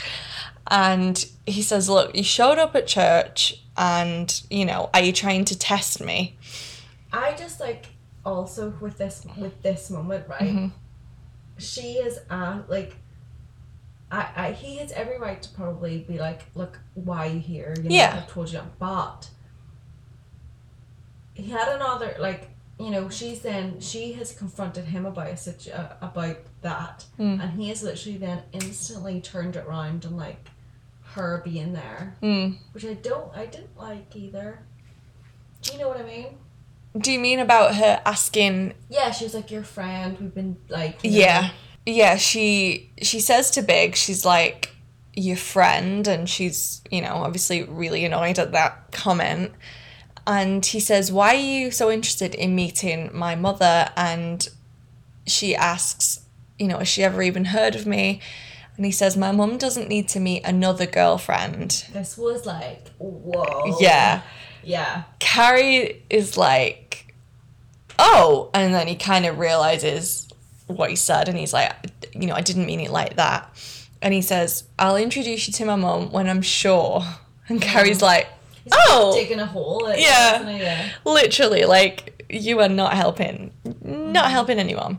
And 0.71 1.25
he 1.47 1.61
says, 1.63 1.89
look, 1.89 2.15
you 2.15 2.23
showed 2.23 2.59
up 2.59 2.77
at 2.77 2.87
church 2.87 3.63
and, 3.77 4.43
you 4.51 4.65
know, 4.65 4.91
are 4.95 5.01
you 5.03 5.13
trying 5.13 5.45
to 5.47 5.59
test 5.59 6.03
me? 6.03 6.37
I 7.13 7.35
just 7.35 7.61
like 7.61 7.87
also 8.25 8.71
with 8.81 8.99
this 8.99 9.25
with 9.37 9.63
this 9.63 9.91
moment, 9.91 10.29
right? 10.29 10.41
Mm-hmm. 10.43 10.69
She 11.59 11.93
is 11.95 12.19
uh 12.31 12.63
like 12.69 12.97
I, 14.11 14.29
I 14.37 14.53
he 14.53 14.77
has 14.79 14.93
every 14.93 15.19
right 15.19 15.41
to 15.43 15.49
probably 15.51 15.99
be 16.09 16.19
like, 16.19 16.43
look, 16.55 16.79
why 16.95 17.27
are 17.29 17.31
you 17.31 17.41
here? 17.41 17.75
You 17.79 17.85
know, 17.85 17.95
Yeah. 17.95 18.21
I've 18.23 18.29
told 18.31 18.53
you. 18.53 18.61
But 18.79 19.31
he 21.35 21.51
had 21.51 21.69
another 21.69 22.17
like 22.19 22.51
you 22.79 22.91
know 22.91 23.09
she's 23.09 23.41
then 23.41 23.81
she 23.81 24.13
has 24.15 24.33
confronted 24.33 24.85
him 24.87 25.07
about 25.07 25.29
a 25.29 25.37
situ- 25.37 25.71
uh, 25.71 25.95
about 26.01 26.37
that 26.63 27.05
Mm. 27.19 27.43
and 27.43 27.61
he 27.61 27.69
has 27.71 27.83
literally 27.83 28.19
then 28.19 28.43
instantly 28.53 29.21
turned 29.21 29.57
it 29.57 29.65
around 29.67 30.05
and 30.05 30.17
like 30.17 30.49
her 31.17 31.43
being 31.45 31.73
there 31.73 32.17
Mm. 32.23 32.57
which 32.73 32.85
I 32.85 32.95
don't 32.95 33.29
I 33.37 33.47
didn't 33.47 33.77
like 33.77 34.15
either 34.15 34.61
do 35.63 35.73
you 35.73 35.79
know 35.81 35.89
what 35.89 35.99
I 36.01 36.05
mean 36.05 36.29
Do 36.99 37.11
you 37.13 37.19
mean 37.19 37.41
about 37.41 37.75
her 37.75 38.01
asking 38.07 38.75
Yeah, 38.89 39.11
she 39.11 39.25
was 39.25 39.35
like 39.35 39.51
your 39.51 39.65
friend. 39.65 40.17
We've 40.21 40.35
been 40.35 40.57
like 40.69 41.03
you 41.05 41.11
know, 41.11 41.17
Yeah. 41.19 41.51
Yeah, 41.85 42.17
she 42.17 42.91
she 43.03 43.21
says 43.21 43.51
to 43.53 43.63
Big, 43.63 43.97
she's 43.97 44.25
like 44.25 44.71
your 45.15 45.37
friend 45.37 46.07
and 46.09 46.29
she's, 46.29 46.83
you 46.91 47.01
know, 47.01 47.15
obviously 47.27 47.63
really 47.65 48.05
annoyed 48.05 48.39
at 48.39 48.53
that 48.53 48.73
comment. 48.93 49.53
And 50.27 50.65
he 50.67 50.81
says, 50.81 51.13
"Why 51.13 51.35
are 51.35 51.49
you 51.57 51.71
so 51.71 51.91
interested 51.91 52.35
in 52.35 52.55
meeting 52.55 53.11
my 53.15 53.35
mother?" 53.37 53.89
And 53.97 54.47
she 55.27 55.55
asks, 55.55 56.21
you 56.59 56.67
know, 56.69 56.79
has 56.79 56.89
she 56.89 57.05
ever 57.05 57.23
even 57.23 57.45
heard 57.47 57.75
of 57.77 57.87
me? 57.87 58.21
And 58.77 58.85
he 58.85 58.93
says, 58.93 59.17
"My 59.17 59.33
mum 59.33 59.59
doesn't 59.59 59.89
need 59.89 60.09
to 60.09 60.21
meet 60.21 60.45
another 60.45 60.87
girlfriend." 60.87 61.87
This 61.93 62.17
was 62.19 62.47
like 62.47 62.89
whoa. 62.99 63.77
Yeah. 63.81 64.23
Yeah. 64.63 65.05
Carrie 65.21 66.03
is 66.11 66.37
like, 66.37 67.15
oh, 67.99 68.51
and 68.53 68.75
then 68.75 68.89
he 68.89 68.97
kind 68.97 69.25
of 69.25 69.39
realizes 69.39 70.29
what 70.67 70.91
he 70.91 70.97
said, 70.97 71.29
and 71.29 71.39
he's 71.39 71.53
like, 71.53 71.73
you 72.13 72.27
know, 72.27 72.35
I 72.35 72.41
didn't 72.41 72.67
mean 72.67 72.81
it 72.81 72.91
like 72.91 73.17
that. 73.17 73.49
And 74.03 74.13
he 74.13 74.23
says, 74.23 74.65
I'll 74.79 74.97
introduce 74.97 75.47
you 75.47 75.53
to 75.55 75.65
my 75.65 75.77
mum 75.77 76.11
when 76.11 76.29
I'm 76.29 76.43
sure. 76.43 77.03
And 77.49 77.63
Carrie's 77.63 78.03
like, 78.03 78.27
He's 78.65 78.73
oh, 78.89 79.15
digging 79.15 79.39
a 79.39 79.47
hole. 79.47 79.83
Like, 79.85 80.01
Yeah. 80.01 80.51
yeah. 80.51 80.91
literally, 81.05 81.65
like, 81.65 82.25
you 82.29 82.59
are 82.59 82.69
not 82.69 82.95
helping, 82.95 83.53
not 83.65 83.77
mm-hmm. 83.85 84.17
helping 84.17 84.59
anyone. 84.59 84.99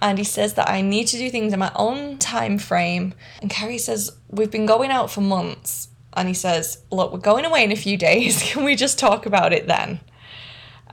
And 0.00 0.18
he 0.18 0.24
says 0.24 0.54
that 0.54 0.68
I 0.68 0.80
need 0.80 1.06
to 1.08 1.18
do 1.18 1.30
things 1.30 1.52
in 1.52 1.58
my 1.58 1.72
own 1.74 2.18
time 2.18 2.58
frame. 2.58 3.14
And 3.40 3.50
Carrie 3.50 3.78
says, 3.78 4.16
We've 4.28 4.50
been 4.50 4.66
going 4.66 4.90
out 4.90 5.10
for 5.10 5.20
months. 5.20 5.88
And 6.12 6.28
he 6.28 6.34
says, 6.34 6.82
Look, 6.90 7.12
we're 7.12 7.18
going 7.18 7.44
away 7.44 7.64
in 7.64 7.72
a 7.72 7.76
few 7.76 7.96
days. 8.08 8.42
Can 8.42 8.64
we 8.64 8.76
just 8.76 8.98
talk 8.98 9.26
about 9.26 9.52
it 9.52 9.66
then? 9.66 10.00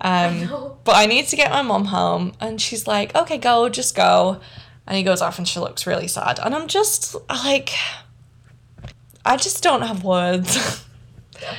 Um, 0.01 0.41
know. 0.45 0.77
but 0.83 0.95
I 0.95 1.05
need 1.05 1.27
to 1.27 1.35
get 1.35 1.51
my 1.51 1.61
mom 1.61 1.85
home. 1.85 2.33
And 2.39 2.59
she's 2.59 2.87
like, 2.87 3.15
Okay, 3.15 3.37
go, 3.37 3.69
just 3.69 3.95
go. 3.95 4.39
And 4.87 4.97
he 4.97 5.03
goes 5.03 5.21
off 5.21 5.37
and 5.37 5.47
she 5.47 5.59
looks 5.59 5.87
really 5.87 6.07
sad. 6.07 6.39
And 6.39 6.53
I'm 6.53 6.67
just 6.67 7.15
like, 7.29 7.71
I 9.23 9.37
just 9.37 9.63
don't 9.63 9.81
have 9.81 10.03
words. 10.03 10.84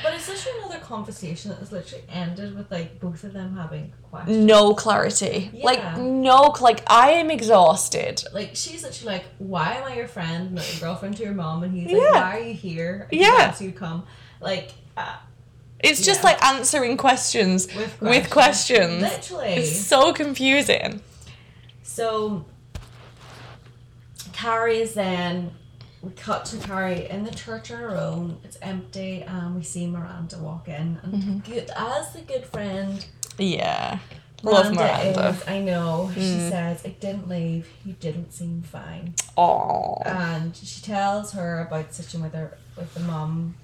But 0.03 0.13
it's 0.13 0.27
literally 0.27 0.59
another 0.59 0.79
conversation 0.79 1.49
that 1.51 1.59
has 1.59 1.71
literally 1.71 2.03
ended 2.09 2.55
with 2.57 2.71
like 2.71 2.99
both 2.99 3.23
of 3.23 3.33
them 3.33 3.55
having 3.55 3.93
questions. 4.09 4.45
no 4.45 4.73
clarity. 4.73 5.51
Like, 5.63 5.97
no, 5.97 6.55
like, 6.61 6.81
I 6.89 7.11
am 7.11 7.29
exhausted. 7.31 8.23
Like 8.33 8.51
she's 8.55 8.83
literally 8.83 9.13
like, 9.15 9.25
"Why 9.37 9.73
am 9.75 9.83
I 9.83 9.95
your 9.95 10.07
friend, 10.07 10.53
not 10.53 10.67
your 10.73 10.81
girlfriend 10.89 11.17
to 11.17 11.23
your 11.23 11.33
mom?" 11.33 11.63
And 11.63 11.73
he's 11.73 11.87
like, 11.87 12.01
Yeah. 12.01 12.11
"Why 12.11 12.37
are 12.37 12.43
you 12.43 12.53
here? 12.53 13.07
I 13.11 13.15
Yeah. 13.15 13.55
you 13.59 13.71
come." 13.71 14.05
Like 14.41 14.71
uh, 14.95 15.17
It's 15.79 16.03
just 16.03 16.21
Yeah. 16.21 16.29
like 16.31 16.43
answering 16.43 16.97
questions 16.97 17.67
with 17.75 18.01
with 18.01 18.29
questions. 18.29 19.01
Literally. 19.01 19.53
It's 19.55 19.71
so 19.85 20.11
confusing. 20.13 21.01
So 21.83 22.45
Carrie 24.33 24.79
is 24.81 24.93
then 24.93 25.51
we 26.07 26.13
cut 26.13 26.45
to 26.45 26.57
Carrie 26.57 27.09
in 27.09 27.23
the 27.25 27.31
church 27.31 27.69
on 27.69 27.79
her 27.79 27.97
own. 27.97 28.37
It's 28.45 28.57
empty, 28.61 29.23
and 29.23 29.55
we 29.55 29.61
see 29.63 29.87
Miranda 29.87 30.37
walk 30.37 30.69
in. 30.69 30.97
And 31.03 31.13
Mm-hmm. 31.13 31.37
good 31.51 31.69
as 31.75 32.13
the 32.13 32.21
good 32.21 32.45
friend, 32.45 33.05
Yeah. 33.37 33.99
Love 34.43 34.73
Miranda. 34.73 35.29
is. 35.29 35.47
I 35.47 35.59
know. 35.59 36.09
She 36.13 36.19
Mm. 36.21 36.49
says, 36.49 36.85
"It 36.85 37.01
didn't 37.01 37.27
leave. 37.27 37.67
You 37.83 37.93
didn't 37.93 38.31
seem 38.33 38.61
fine." 38.61 39.15
Oh. 39.35 39.97
And 40.05 40.55
she 40.55 40.79
tells 40.81 41.33
her 41.33 41.59
about 41.67 41.93
situation 41.93 42.21
with 42.23 42.33
her 42.35 42.57
with 42.77 42.93
the 42.93 42.99
mum. 43.01 43.55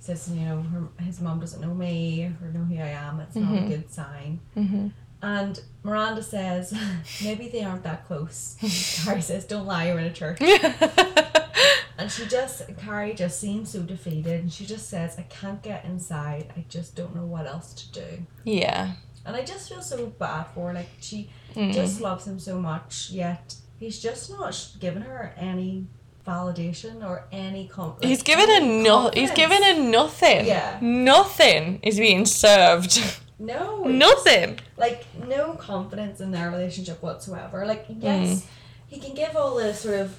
Says 0.00 0.28
you 0.32 0.44
know 0.46 0.62
her, 0.62 0.88
his 1.04 1.20
mum 1.20 1.38
doesn't 1.40 1.60
know 1.60 1.74
me 1.74 2.32
or 2.42 2.48
know 2.48 2.64
who 2.64 2.76
I 2.76 2.88
am. 2.88 3.20
It's 3.20 3.36
not 3.36 3.52
Mm-hmm. 3.52 3.64
a 3.66 3.68
good 3.68 3.92
sign. 3.92 4.40
hmm 4.54 4.88
And 5.22 5.60
Miranda 5.82 6.22
says, 6.22 6.72
maybe 7.22 7.48
they 7.48 7.62
aren't 7.62 7.82
that 7.84 8.06
close. 8.06 8.56
Carrie 9.04 9.20
says, 9.22 9.44
don't 9.44 9.66
lie, 9.66 9.88
you're 9.88 9.98
in 9.98 10.06
a 10.06 10.12
church. 10.12 10.40
And 11.98 12.10
she 12.10 12.26
just, 12.26 12.62
Carrie 12.78 13.14
just 13.14 13.40
seems 13.40 13.70
so 13.70 13.80
defeated. 13.82 14.40
And 14.40 14.52
she 14.52 14.66
just 14.66 14.88
says, 14.90 15.16
I 15.18 15.22
can't 15.22 15.62
get 15.62 15.84
inside. 15.84 16.52
I 16.56 16.64
just 16.68 16.94
don't 16.94 17.14
know 17.16 17.24
what 17.24 17.46
else 17.46 17.72
to 17.74 17.92
do. 17.92 18.22
yeah. 18.44 18.92
And 19.24 19.34
I 19.34 19.42
just 19.44 19.68
feel 19.68 19.82
so 19.82 20.06
bad 20.06 20.44
for 20.54 20.68
her. 20.68 20.74
Like, 20.74 20.88
she 21.00 21.30
Mm. 21.56 21.72
just 21.72 22.00
loves 22.00 22.26
him 22.26 22.38
so 22.38 22.60
much, 22.60 23.10
yet 23.10 23.56
he's 23.80 23.98
just 23.98 24.30
not 24.30 24.68
giving 24.78 25.02
her 25.02 25.32
any 25.38 25.86
validation 26.26 27.02
or 27.04 27.24
any 27.32 27.70
He's 28.02 28.18
like, 28.18 28.24
given 28.24 28.48
her 28.48 28.54
any 28.56 28.82
no. 28.82 29.10
He's 29.14 29.30
confidence. 29.30 29.32
given 29.36 29.62
her 29.62 29.90
nothing. 29.90 30.46
Yeah. 30.46 30.78
Nothing 30.82 31.80
is 31.82 31.96
being 31.98 32.26
served. 32.26 33.00
No. 33.38 33.84
nothing. 33.84 34.58
like 34.76 35.04
no 35.26 35.54
confidence 35.54 36.20
in 36.20 36.30
their 36.30 36.50
relationship 36.50 37.02
whatsoever. 37.02 37.64
Like 37.66 37.86
yes, 37.88 38.28
Mm. 38.28 38.46
he 38.88 39.00
can 39.00 39.14
give 39.14 39.34
all 39.36 39.54
the 39.56 39.72
sort 39.74 39.96
of 40.00 40.14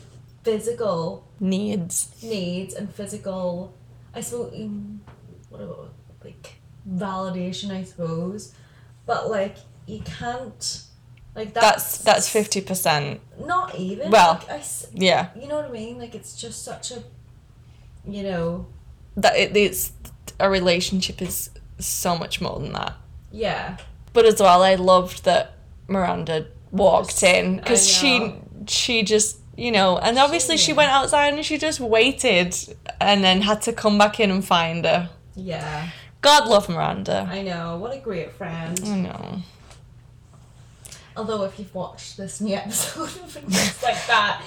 physical 0.51 1.27
Needs. 1.39 2.09
needs 2.23 2.73
and 2.73 2.93
physical, 2.93 3.73
I 4.13 4.21
suppose, 4.21 4.53
um, 4.55 5.01
what 5.49 5.61
about 5.61 5.93
like 6.23 6.55
validation, 6.89 7.71
I 7.71 7.83
suppose, 7.83 8.53
but 9.05 9.29
like 9.29 9.57
you 9.85 9.99
can't, 10.19 10.83
like 11.35 11.53
That's 11.53 11.83
that's 11.83 11.97
that's 12.07 12.29
fifty 12.29 12.61
percent. 12.61 13.19
not 13.45 13.75
even 13.75 14.09
Well- 14.09 14.35
like, 14.35 14.49
I 14.49 14.61
Yeah. 14.93 15.29
you 15.39 15.47
know 15.49 15.57
what 15.57 15.65
I 15.65 15.71
mean? 15.71 15.99
Like 15.99 16.15
it's 16.15 16.33
just 16.41 16.63
such 16.63 16.91
a, 16.91 17.03
you 18.05 18.23
know, 18.23 18.67
That 19.17 19.35
it, 19.35 19.55
it's 19.57 19.91
a 20.39 20.49
relationship 20.49 21.21
is 21.21 21.49
so 21.79 22.17
much 22.17 22.39
more 22.41 22.57
than 22.59 22.71
that. 22.73 22.93
yeah, 23.31 23.77
But 24.13 24.25
as 24.25 24.39
well, 24.41 24.61
I 24.63 24.75
loved 24.75 25.25
that 25.25 25.53
Miranda 25.87 26.47
walked 26.71 27.21
in 27.23 27.57
because 27.57 27.85
she 27.87 28.33
she 28.67 29.03
just 29.03 29.37
you 29.57 29.71
know 29.71 29.97
and 29.97 30.17
obviously 30.17 30.55
she 30.55 30.71
knew. 30.71 30.77
went 30.77 30.91
outside 30.91 31.33
and 31.33 31.43
she 31.43 31.57
just 31.57 31.79
waited 31.79 32.55
and 33.01 33.23
then 33.23 33.41
had 33.41 33.61
to 33.63 33.73
come 33.73 33.97
back 33.97 34.19
in 34.19 34.31
and 34.31 34.45
find 34.45 34.85
her. 34.85 35.09
Yeah, 35.35 35.89
God 36.21 36.47
love 36.47 36.69
Miranda. 36.69 37.27
I 37.29 37.41
know. 37.41 37.77
What 37.77 37.93
a 37.95 37.99
great 37.99 38.31
friend. 38.31 38.79
I 38.85 38.95
know. 38.99 39.41
Although 41.15 41.43
if 41.43 41.57
you've 41.57 41.73
watched 41.73 42.17
this 42.17 42.39
new 42.39 42.55
episode 42.63 43.03
of 43.03 43.31
things 43.31 43.83
like 43.83 44.05
that, 44.07 44.41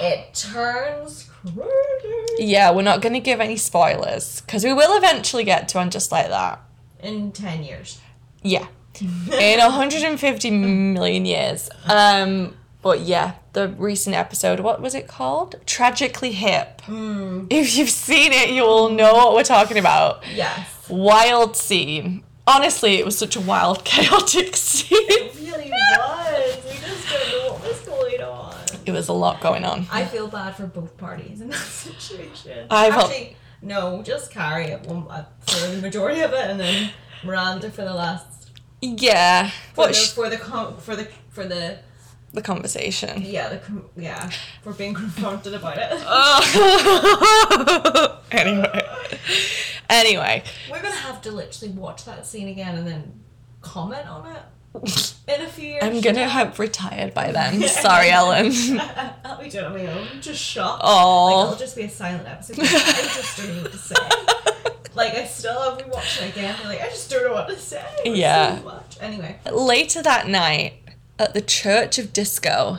it 0.00 0.34
turns 0.34 1.24
crazy. 1.24 2.26
Yeah, 2.38 2.70
we're 2.70 2.82
not 2.82 3.02
going 3.02 3.14
to 3.14 3.20
give 3.20 3.40
any 3.40 3.56
spoilers 3.56 4.40
because 4.42 4.64
we 4.64 4.72
will 4.72 4.96
eventually 4.96 5.42
get 5.44 5.68
to 5.68 5.78
one 5.78 5.90
just 5.90 6.12
like 6.12 6.28
that. 6.28 6.60
In 7.02 7.32
ten 7.32 7.64
years. 7.64 8.00
Yeah. 8.42 8.66
In 9.00 9.58
150 9.60 10.50
million 10.50 11.26
years. 11.26 11.68
Um, 11.86 12.56
but 12.80 13.00
yeah, 13.00 13.34
the 13.56 13.68
recent 13.70 14.14
episode, 14.14 14.60
what 14.60 14.82
was 14.82 14.94
it 14.94 15.08
called? 15.08 15.54
Tragically 15.64 16.32
Hip. 16.32 16.82
If 16.88 17.74
you've 17.76 17.88
seen 17.90 18.32
it, 18.32 18.50
you 18.50 18.62
will 18.62 18.90
know 18.90 19.14
what 19.14 19.34
we're 19.34 19.44
talking 19.44 19.78
about. 19.78 20.22
Yes. 20.34 20.68
Wild 20.90 21.56
scene. 21.56 22.22
Honestly, 22.46 22.96
it 22.98 23.04
was 23.06 23.16
such 23.18 23.34
a 23.34 23.40
wild, 23.40 23.82
chaotic 23.92 24.54
scene. 24.56 24.98
It 25.00 25.34
really 25.40 25.70
was. 25.70 26.64
We 26.64 26.78
just 26.86 27.08
don't 27.10 27.28
know 27.30 27.52
what 27.54 27.62
was 27.66 27.80
going 27.80 28.20
on. 28.22 28.54
It 28.84 28.92
was 28.92 29.08
a 29.08 29.12
lot 29.14 29.40
going 29.40 29.64
on. 29.64 29.86
I 29.90 30.04
feel 30.04 30.28
bad 30.28 30.54
for 30.54 30.66
both 30.66 30.96
parties 30.98 31.40
in 31.40 31.48
that 31.54 31.56
situation. 31.56 32.66
I 32.70 32.88
Actually, 32.90 33.36
no, 33.62 34.02
just 34.02 34.30
Carrie 34.30 34.66
at 34.66 34.86
one 34.86 35.06
uh, 35.08 35.24
for 35.46 35.66
the 35.68 35.80
majority 35.80 36.20
of 36.20 36.32
it, 36.34 36.50
and 36.50 36.60
then 36.60 36.90
Miranda 37.24 37.70
for 37.70 37.82
the 37.84 37.94
last 37.94 38.50
Yeah. 38.82 39.48
for 39.72 39.80
What 39.80 39.88
the, 39.88 39.94
sh- 39.94 40.12
for 40.12 40.28
the 40.28 40.36
for 40.38 40.94
the 40.94 41.08
for 41.30 41.44
the 41.46 41.78
the 42.32 42.42
conversation. 42.42 43.22
yeah 43.22 43.48
the 43.48 43.58
com- 43.58 43.88
yeah 43.96 44.28
for 44.62 44.72
being 44.72 44.94
confronted 44.94 45.54
about 45.54 45.76
it. 45.78 45.88
Oh. 45.92 46.02
anyway. 48.32 48.82
Anyway. 49.88 50.42
We're 50.70 50.82
gonna 50.82 50.94
have 50.94 51.20
to 51.22 51.30
literally 51.32 51.72
watch 51.74 52.04
that 52.04 52.26
scene 52.26 52.48
again 52.48 52.76
and 52.76 52.86
then 52.86 53.20
comment 53.62 54.06
on 54.08 54.26
it 54.26 54.42
in 55.26 55.40
a 55.40 55.48
few 55.48 55.68
years. 55.68 55.82
I'm 55.84 56.00
gonna 56.02 56.28
have 56.28 56.58
retired 56.58 57.14
by 57.14 57.32
then. 57.32 57.62
Sorry, 57.68 58.10
Ellen. 58.10 58.52
I'll 59.24 59.42
be 59.42 59.48
doing 59.48 59.64
it 59.64 59.68
on 59.68 59.72
my 59.74 59.86
own, 59.86 60.20
just 60.20 60.40
shocked. 60.42 60.82
Like, 60.84 60.90
it'll 60.92 61.54
Oh. 61.54 61.56
just 61.58 61.74
be 61.76 61.84
a 61.84 61.88
silent 61.90 62.28
episode. 62.28 62.58
I 62.60 62.64
just 62.64 63.38
don't 63.38 63.56
know 63.56 63.62
what 63.62 63.72
to 63.72 63.78
say. 63.78 63.94
Like 64.94 65.14
I 65.14 65.24
still 65.26 65.58
have 65.60 65.78
been 65.78 65.88
watching 65.90 66.28
it 66.28 66.36
again. 66.36 66.56
Like 66.64 66.80
I 66.82 66.88
just 66.88 67.08
don't 67.10 67.24
know 67.24 67.32
what 67.34 67.48
to 67.48 67.56
say. 67.58 67.84
Yeah. 68.06 68.60
So. 68.62 68.80
Anyway. 69.00 69.38
Later 69.52 70.02
that 70.02 70.26
night, 70.28 70.74
at 71.18 71.34
the 71.34 71.40
Church 71.40 71.98
of 71.98 72.12
Disco, 72.12 72.78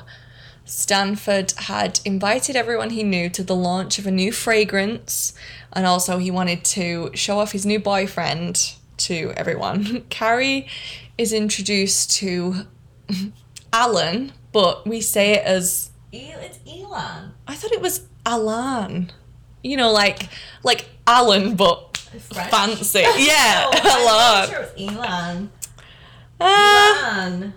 Stanford 0.66 1.54
had 1.58 2.00
invited 2.06 2.56
everyone 2.56 2.90
he 2.92 3.04
knew 3.04 3.30
to 3.30 3.44
the 3.44 3.56
launch 3.56 4.00
of 4.00 4.06
a 4.08 4.12
new 4.12 4.32
fragrance, 4.32 5.34
and 5.74 5.86
also 5.86 6.18
he 6.18 6.30
wanted 6.30 6.64
to 6.66 7.10
show 7.14 7.40
off 7.40 7.52
his 7.54 7.66
new 7.66 7.80
boyfriend 7.80 8.74
to 8.98 9.34
everyone. 9.38 10.04
Carrie 10.10 10.68
is 11.18 11.32
introduced 11.34 12.12
to 12.18 12.66
Alan, 13.74 14.34
but 14.52 14.86
we 14.86 15.02
say 15.02 15.34
it 15.34 15.44
as 15.46 15.92
it's 16.12 16.60
Elon. 16.68 17.34
I 17.48 17.56
thought 17.56 17.72
it 17.72 17.82
was 17.82 18.08
Alan. 18.26 19.12
You 19.64 19.78
know, 19.78 19.92
like 19.92 20.30
like 20.64 20.90
Alan, 21.06 21.56
but 21.56 21.98
fancy. 21.98 23.00
Yeah, 23.18 23.64
No, 23.64 23.70
I'm 23.74 23.82
pretty 23.82 23.88
Alan. 23.90 24.50
sure 24.50 24.62
it 24.62 24.74
was 24.78 24.96
Elon. 24.96 25.52
Uh, 26.40 26.46
Elon. 26.46 27.54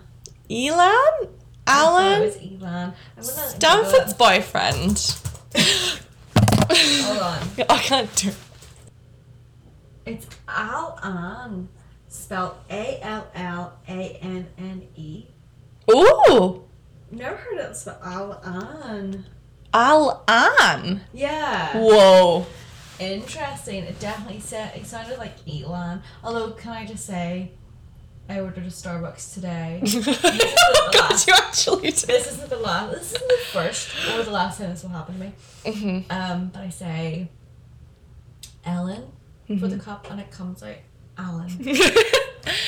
Elan? 0.50 1.28
I 1.66 1.84
Alan? 1.84 2.22
It 2.22 2.24
was 2.24 2.62
Elon. 2.62 2.92
Stanford's 3.20 4.14
boyfriend. 4.14 5.16
Hold 5.54 7.22
on. 7.22 7.48
I 7.68 7.78
can't 7.78 8.14
do 8.16 8.32
It's 10.06 10.26
Alan. 10.48 11.68
Spelled 12.08 12.56
A 12.68 12.98
L 13.02 13.30
L 13.34 13.78
A 13.88 14.18
N 14.20 14.48
N 14.58 14.88
E. 14.96 15.26
Ooh! 15.90 16.64
Never 17.12 17.36
heard 17.36 17.58
it 17.58 17.76
spelled 17.76 18.38
Alan. 18.44 19.26
Al-An. 19.72 21.02
Yeah. 21.12 21.76
Whoa. 21.76 22.46
Interesting. 22.98 23.84
It 23.84 23.98
definitely 24.00 24.40
said 24.40 24.76
it 24.76 24.86
sounded 24.86 25.18
like 25.18 25.34
Elon. 25.48 26.02
Although, 26.24 26.50
can 26.52 26.72
I 26.72 26.86
just 26.86 27.06
say, 27.06 27.52
I 28.30 28.40
ordered 28.40 28.64
a 28.64 28.68
Starbucks 28.68 29.34
today. 29.34 29.80
God, 30.92 31.26
you 31.26 31.32
actually 31.36 31.90
did. 31.90 31.94
this 31.94 32.32
isn't 32.32 32.48
the 32.48 32.56
last. 32.58 32.92
This 32.92 33.12
isn't 33.14 33.28
the 33.28 33.38
first 33.52 33.88
or 34.14 34.22
the 34.22 34.30
last 34.30 34.58
time 34.58 34.70
this 34.70 34.82
will 34.82 34.90
happen 34.90 35.14
to 35.14 35.20
me. 35.20 35.32
Mhm. 35.64 36.04
Um, 36.12 36.50
but 36.54 36.62
I 36.62 36.68
say 36.68 37.28
Ellen 38.64 39.02
for 39.48 39.52
Mm-hmm. 39.54 39.68
the 39.68 39.78
cup, 39.78 40.08
and 40.10 40.20
it 40.20 40.30
comes 40.30 40.62
out 40.62 40.76
Alan. 41.18 41.50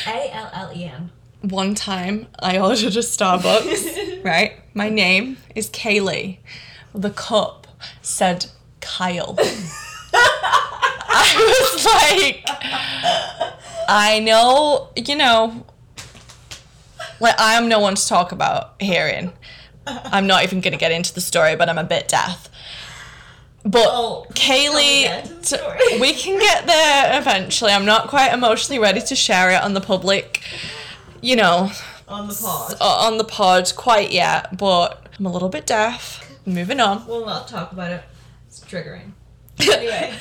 A 0.07 0.31
L 0.35 0.51
L 0.53 0.73
E 0.75 0.85
N. 0.85 1.11
One 1.43 1.75
time 1.77 2.27
I 2.41 2.59
ordered 2.59 2.97
a 2.97 3.01
Starbucks, 3.01 4.25
right? 4.25 4.55
My 4.75 4.89
name 4.89 5.37
is 5.55 5.71
Kaylee. 5.71 6.39
The 6.95 7.11
cup 7.11 7.67
said 8.03 8.47
Kyle. 8.81 9.37
I 11.15 11.35
was 11.75 11.85
like, 11.85 12.45
I 13.89 14.21
know, 14.21 14.89
you 14.97 15.17
know, 15.17 15.67
like 17.21 17.39
I 17.39 17.55
am 17.55 17.69
no 17.69 17.79
one 17.81 17.95
to 17.95 18.07
talk 18.07 18.33
about 18.33 18.75
hearing. 18.81 19.33
I'm 19.87 20.27
not 20.27 20.45
even 20.45 20.61
gonna 20.61 20.77
get 20.77 20.93
into 20.93 21.13
the 21.15 21.21
story, 21.21 21.57
but 21.57 21.69
I'm 21.69 21.79
a 21.79 21.85
bit 21.85 22.09
deaf. 22.09 22.49
But 23.65 23.87
Oh, 23.89 24.27
Kaylee, 24.35 25.03
get 25.05 25.27
into 25.31 25.41
the 25.57 25.87
t- 25.91 26.01
we 26.01 26.13
can 26.15 26.39
get 26.39 26.67
there 26.67 27.19
eventually. 27.21 27.73
I'm 27.73 27.85
not 27.85 28.09
quite 28.09 28.33
emotionally 28.33 28.79
ready 28.81 29.01
to 29.03 29.15
share 29.15 29.51
it 29.51 29.63
on 29.63 29.75
the 29.75 29.81
public, 29.81 30.43
you 31.21 31.37
know, 31.37 31.71
On 32.09 32.27
the 32.29 32.35
pod. 32.35 32.75
o- 32.81 32.85
uh, 32.85 33.07
on 33.07 33.19
the 33.19 33.25
pod 33.25 33.73
quite 33.77 34.11
yet, 34.13 34.57
but 34.57 35.09
I'm 35.19 35.27
a 35.27 35.33
little 35.33 35.49
bit 35.49 35.65
deaf. 35.67 36.29
Moving 36.45 36.81
on. 36.81 37.07
We'll 37.07 37.25
not 37.25 37.47
talk 37.47 37.71
about 37.73 37.93
it. 37.93 38.03
It's 38.49 38.61
triggering. 38.61 39.13
Anyway. 39.61 40.13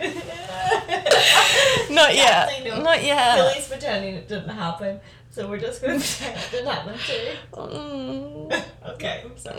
Not 1.90 2.14
yet. 2.14 2.48
No. 2.64 2.82
Not 2.82 3.02
yet. 3.04 3.36
Billy's 3.36 3.68
pretending 3.68 4.14
it 4.14 4.28
didn't 4.28 4.48
happen, 4.50 5.00
so 5.30 5.48
we're 5.48 5.58
just 5.58 5.82
gonna 5.82 5.98
pretend 5.98 6.38
it 6.38 6.50
didn't 6.50 6.68
happen 6.72 6.94
too. 6.98 7.36
Mm, 7.52 8.64
Okay, 8.94 9.24
I'm 9.26 9.36
sorry. 9.38 9.56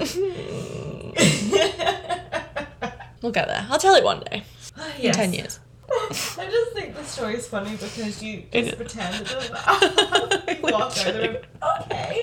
we'll 3.22 3.32
get 3.32 3.48
there. 3.48 3.68
I'll 3.70 3.80
tell 3.80 3.96
it 3.96 4.04
one 4.04 4.22
day. 4.32 4.44
In 5.00 5.12
10 5.14 5.34
years. 5.34 5.60
I 5.92 6.08
just 6.50 6.72
think 6.74 6.96
the 6.96 7.04
story 7.04 7.36
is 7.36 7.48
funny 7.48 7.72
because 7.76 8.24
you 8.24 8.44
It 8.52 8.64
just 8.64 8.70
is. 8.72 8.76
pretend 8.76 9.16
it 9.22 9.28
doesn't 9.28 9.56
happen. 9.58 10.56
You 10.56 10.62
walk 10.72 10.98
out 10.98 11.08
of 11.08 11.14
the 11.16 11.20
room. 11.22 11.38
Okay. 11.82 12.22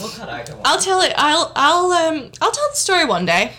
we'll 0.00 0.08
cut 0.10 0.28
out. 0.28 0.50
I'll 0.64 0.80
tell 0.80 1.00
it. 1.00 1.12
I'll 1.16 1.50
I'll 1.56 1.90
um 1.92 2.30
I'll 2.40 2.52
tell 2.52 2.68
the 2.70 2.76
story 2.76 3.04
one 3.04 3.26
day. 3.26 3.52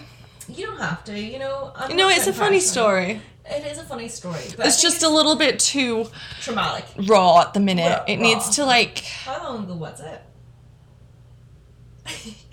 You 0.55 0.65
don't 0.67 0.79
have 0.79 1.03
to, 1.05 1.17
you 1.19 1.39
know. 1.39 1.71
I'm 1.75 1.89
You 1.91 1.97
know, 1.97 2.09
it's 2.09 2.27
a 2.27 2.33
funny 2.33 2.59
story. 2.59 3.21
It 3.45 3.65
is 3.65 3.77
a 3.79 3.83
funny 3.83 4.07
story, 4.07 4.41
but 4.55 4.65
It's 4.67 4.81
just 4.81 5.03
a 5.03 5.09
little 5.09 5.35
bit 5.35 5.59
too 5.59 6.07
traumatic. 6.41 6.85
raw 7.07 7.41
at 7.41 7.53
the 7.53 7.59
minute. 7.59 7.89
Raw- 7.89 8.03
It 8.07 8.17
needs 8.17 8.49
to 8.55 8.65
like 8.65 8.99
How 8.99 9.43
long 9.43 9.63
ago 9.63 9.73
was 9.75 9.99
it? 9.99 10.21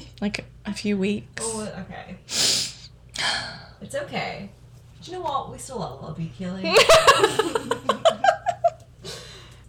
like 0.21 0.45
a 0.67 0.73
few 0.75 0.97
weeks. 0.99 1.43
Oh, 1.45 1.61
okay. 1.81 2.17
It's 3.81 3.95
okay. 3.95 4.51
Do 5.03 5.11
you 5.11 5.19
know 5.19 5.25
what? 5.25 5.51
We 5.53 5.59
still 5.59 5.79
love 5.79 6.19
you, 6.19 6.29
Keely. 6.37 6.63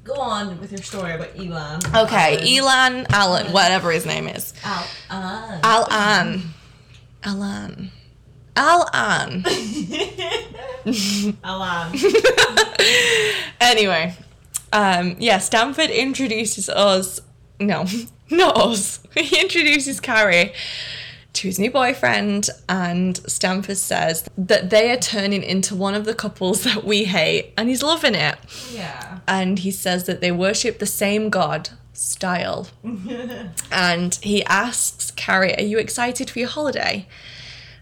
Go 0.04 0.14
on 0.16 0.60
with 0.60 0.72
your 0.72 0.82
story 0.82 1.14
about 1.14 1.38
Elon. 1.38 1.80
Okay, 1.96 2.58
Elan 2.58 3.06
Allen, 3.10 3.52
whatever 3.54 3.92
his 3.92 4.06
name 4.08 4.28
is. 4.28 4.54
Al. 4.64 4.84
Alan. 5.12 5.60
Al-An. 5.64 6.44
Alan. 7.24 7.92
Al-An. 8.60 9.46
Alan. 11.46 11.98
anyway, 13.62 14.14
um, 14.74 15.16
yeah, 15.18 15.38
Stanford 15.38 15.90
introduces 15.90 16.68
us. 16.68 17.22
No, 17.62 17.86
not 18.30 18.58
us. 18.58 19.00
He 19.16 19.40
introduces 19.40 20.02
Carrie 20.02 20.54
to 21.32 21.48
his 21.48 21.58
new 21.58 21.72
boyfriend, 21.72 22.50
and 22.68 23.18
Stanford 23.32 23.78
says 23.78 24.28
that 24.38 24.70
they 24.70 24.92
are 24.92 24.98
turning 24.98 25.42
into 25.42 25.74
one 25.74 25.96
of 25.96 26.04
the 26.04 26.14
couples 26.14 26.64
that 26.64 26.84
we 26.84 27.06
hate, 27.06 27.54
and 27.58 27.70
he's 27.70 27.82
loving 27.82 28.16
it. 28.16 28.38
Yeah. 28.74 29.20
And 29.26 29.60
he 29.60 29.72
says 29.72 30.04
that 30.04 30.20
they 30.20 30.34
worship 30.34 30.80
the 30.80 30.86
same 30.86 31.30
God 31.30 31.70
style. 31.94 32.68
and 33.72 34.16
he 34.16 34.44
asks 34.44 35.12
Carrie, 35.12 35.58
Are 35.58 35.64
you 35.64 35.78
excited 35.78 36.30
for 36.30 36.40
your 36.40 36.50
holiday? 36.50 37.08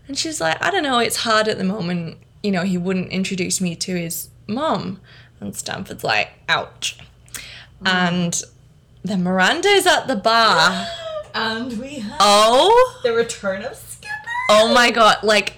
And 0.07 0.17
she's 0.17 0.39
like, 0.39 0.61
I 0.63 0.71
don't 0.71 0.83
know, 0.83 0.99
it's 0.99 1.17
hard 1.17 1.47
at 1.47 1.57
the 1.57 1.63
moment. 1.63 2.17
You 2.43 2.51
know, 2.51 2.63
he 2.63 2.77
wouldn't 2.77 3.09
introduce 3.11 3.59
me 3.59 3.75
to 3.75 3.95
his 3.95 4.29
mom. 4.47 4.99
And 5.39 5.55
Stanford's 5.55 6.03
like, 6.03 6.29
ouch. 6.47 6.97
And 7.85 8.41
then 9.03 9.23
Miranda 9.23 9.67
is 9.69 9.85
at 9.85 10.07
the 10.07 10.15
bar. 10.15 10.87
And 11.35 11.77
we 11.79 11.99
have 11.99 12.17
Oh, 12.19 12.99
the 13.03 13.13
return 13.13 13.61
of 13.63 13.75
Skipper. 13.75 14.11
oh 14.49 14.73
my 14.73 14.89
god! 14.89 15.17
Like, 15.21 15.53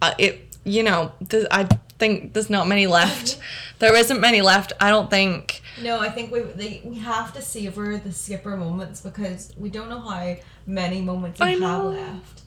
uh, 0.00 0.14
it. 0.16 0.56
You 0.62 0.84
know, 0.84 1.10
th- 1.28 1.46
I 1.50 1.64
think 1.98 2.34
there's 2.34 2.50
not 2.50 2.68
many 2.68 2.86
left. 2.86 3.38
There 3.80 3.96
isn't 3.96 4.20
many 4.20 4.40
left. 4.42 4.72
I 4.80 4.90
don't 4.90 5.10
think. 5.10 5.60
No, 5.82 5.98
I 5.98 6.08
think 6.08 6.30
we 6.30 6.40
they, 6.42 6.80
we 6.84 6.98
have 7.00 7.32
to 7.32 7.42
savor 7.42 7.96
the 7.98 8.12
Skipper 8.12 8.56
moments 8.56 9.00
because 9.00 9.52
we 9.56 9.70
don't 9.70 9.88
know 9.88 9.98
how 10.00 10.36
many 10.66 11.00
moments 11.02 11.40
we 11.40 11.46
I 11.46 11.50
have 11.52 11.60
know. 11.60 11.88
left. 11.88 12.42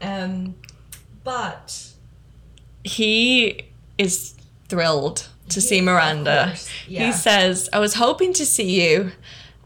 Um, 0.00 0.54
but 1.28 1.92
he 2.84 3.62
is 3.98 4.34
thrilled 4.68 5.28
to 5.50 5.60
see 5.60 5.82
Miranda. 5.82 6.54
yeah. 6.86 7.06
He 7.06 7.12
says, 7.12 7.68
I 7.70 7.80
was 7.80 7.94
hoping 7.94 8.32
to 8.32 8.46
see 8.46 8.82
you. 8.82 9.12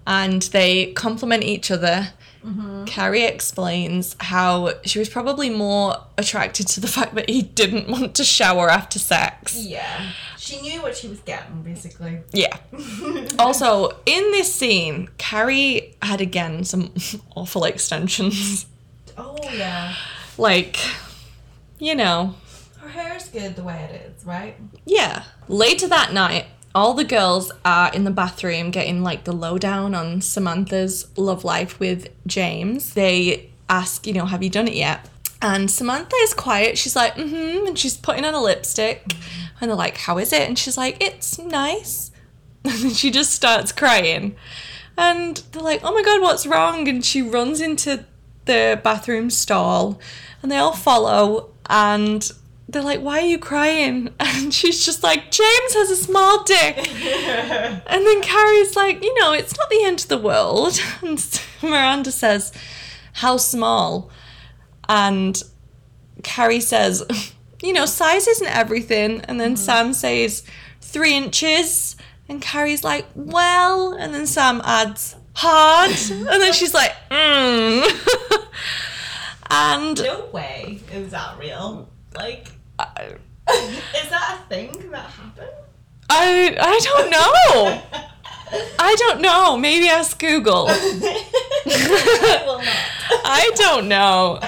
And 0.04 0.42
they 0.42 0.92
compliment 0.94 1.44
each 1.44 1.70
other. 1.70 2.08
Mm-hmm. 2.44 2.86
Carrie 2.86 3.22
explains 3.22 4.16
how 4.18 4.72
she 4.84 4.98
was 4.98 5.08
probably 5.08 5.50
more 5.50 5.96
attracted 6.18 6.66
to 6.68 6.80
the 6.80 6.88
fact 6.96 7.14
that 7.14 7.30
he 7.30 7.42
didn't 7.42 7.88
want 7.88 8.16
to 8.16 8.24
shower 8.24 8.68
after 8.68 8.98
sex. 8.98 9.54
yeah, 9.64 10.10
she 10.38 10.60
knew 10.60 10.82
what 10.82 10.96
she 10.96 11.06
was 11.06 11.20
getting 11.20 11.62
basically. 11.62 12.18
Yeah. 12.32 12.56
also, 13.38 13.90
in 14.06 14.32
this 14.32 14.52
scene, 14.52 15.08
Carrie 15.18 15.94
had 16.02 16.20
again 16.20 16.64
some 16.64 16.92
awful 17.36 17.64
extensions. 17.64 18.66
Oh 19.16 19.36
yeah, 19.52 19.94
like, 20.36 20.76
you 21.83 21.97
know, 21.97 22.33
her 22.78 22.89
hair's 22.89 23.28
good 23.28 23.57
the 23.57 23.64
way 23.64 23.89
it 23.91 24.12
is, 24.16 24.24
right? 24.24 24.57
Yeah. 24.87 25.24
Later 25.49 25.89
that 25.89 26.12
night, 26.12 26.47
all 26.76 26.95
the 26.95 27.05
girls 27.05 27.51
are 27.64 27.93
in 27.93 28.05
the 28.05 28.12
bathroom 28.12 28.70
getting 28.70 29.03
like 29.03 29.24
the 29.24 29.33
lowdown 29.33 29.93
on 29.93 30.20
Samantha's 30.20 31.07
love 31.18 31.45
life 31.45 31.80
with 31.80 32.09
James. 32.24 32.95
They 32.95 33.51
ask, 33.68 34.07
you 34.07 34.12
know, 34.12 34.26
have 34.26 34.45
you 34.45 34.49
done 34.49 34.68
it 34.68 34.74
yet? 34.74 35.09
And 35.43 35.68
Samantha 35.68 36.14
is 36.20 36.35
quiet. 36.35 36.78
She's 36.78 36.95
like, 36.95 37.14
mm 37.14 37.28
hmm. 37.28 37.66
And 37.66 37.76
she's 37.76 37.97
putting 37.97 38.24
on 38.24 38.35
a 38.35 38.41
lipstick. 38.41 39.05
And 39.61 39.68
they're 39.68 39.76
like, 39.76 39.97
how 39.97 40.18
is 40.18 40.33
it? 40.33 40.49
And 40.49 40.57
she's 40.57 40.78
like, 40.78 41.03
it's 41.03 41.39
nice. 41.39 42.11
And 42.64 42.78
then 42.78 42.91
she 42.93 43.11
just 43.11 43.33
starts 43.33 43.72
crying. 43.72 44.37
And 44.97 45.39
they're 45.51 45.62
like, 45.62 45.80
oh 45.83 45.93
my 45.93 46.03
God, 46.05 46.22
what's 46.22 46.47
wrong? 46.47 46.87
And 46.87 47.05
she 47.05 47.20
runs 47.20 47.61
into 47.61 48.05
the 48.45 48.80
bathroom 48.85 49.30
stall. 49.30 50.01
And 50.43 50.53
they 50.53 50.59
all 50.59 50.74
follow. 50.74 51.51
And 51.73 52.31
they're 52.68 52.83
like, 52.83 53.01
why 53.01 53.20
are 53.20 53.27
you 53.27 53.39
crying? 53.39 54.11
And 54.20 54.53
she's 54.53 54.85
just 54.85 55.03
like, 55.03 55.31
James 55.31 55.75
has 55.75 55.91
a 55.91 55.97
small 55.97 56.45
dick. 56.45 56.77
and 56.79 58.07
then 58.07 58.23
Carrie's 58.23 58.77
like, 58.77 59.03
you 59.03 59.18
know, 59.20 59.33
it's 59.33 59.57
not 59.57 59.70
the 59.70 59.83
end 59.85 60.01
of 60.01 60.09
the 60.09 60.18
world. 60.18 60.81
And 61.03 61.41
Miranda 61.62 62.12
says, 62.12 62.53
how 63.14 63.37
small? 63.37 64.11
And 64.89 65.43
Carrie 66.23 66.61
says, 66.61 67.05
you 67.62 67.73
know, 67.73 67.87
size 67.87 68.27
isn't 68.27 68.49
everything. 68.49 69.20
And 69.23 69.41
then 69.41 69.57
Sam 69.57 69.93
says, 69.95 70.45
three 70.81 71.14
inches. 71.16 71.97
And 72.29 72.43
Carrie's 72.43 72.85
like, 72.85 73.07
well. 73.14 73.95
And 73.95 74.12
then 74.12 74.27
Sam 74.27 74.61
adds, 74.64 75.14
hard. 75.35 75.91
and 75.91 76.43
then 76.43 76.53
she's 76.53 76.75
like, 76.75 76.93
mm. 77.11 77.85
And 79.53 80.03
No 80.03 80.26
way 80.32 80.80
is 80.92 81.11
that 81.11 81.38
real. 81.38 81.88
Like, 82.14 82.48
I, 82.78 83.14
is 83.48 84.11
that 84.11 84.40
a 84.40 84.48
thing 84.48 84.90
that 84.90 85.11
happened? 85.11 85.48
I, 86.09 86.57
I 86.61 86.80
don't 86.82 87.11
know. 87.11 87.82
I 88.78 88.94
don't 88.98 89.20
know. 89.20 89.57
Maybe 89.57 89.88
ask 89.88 90.18
Google. 90.18 90.66
I 90.68 92.42
will 92.44 92.59
not. 92.59 92.66
I 93.24 93.50
don't 93.55 93.88
know. 93.88 94.40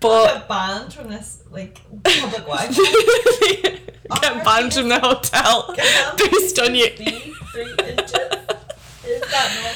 But 0.00 0.26
Get 0.26 0.48
banned 0.48 0.92
from 0.94 1.08
this 1.08 1.42
like 1.50 1.80
public 2.02 2.46
Wi-Fi. 2.46 3.80
get 4.20 4.44
banned 4.44 4.72
from 4.72 4.88
the 4.88 4.98
hotel 5.02 5.74
based 6.16 6.58
on 6.58 6.74
you. 6.74 6.88
Three 6.88 7.70
inches. 7.86 8.14
Is 9.06 9.20
that 9.30 9.74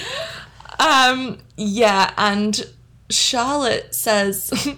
normal? 0.78 1.24
Um, 1.26 1.38
yeah, 1.56 2.12
and 2.16 2.66
Charlotte 3.10 3.94
says, 3.94 4.76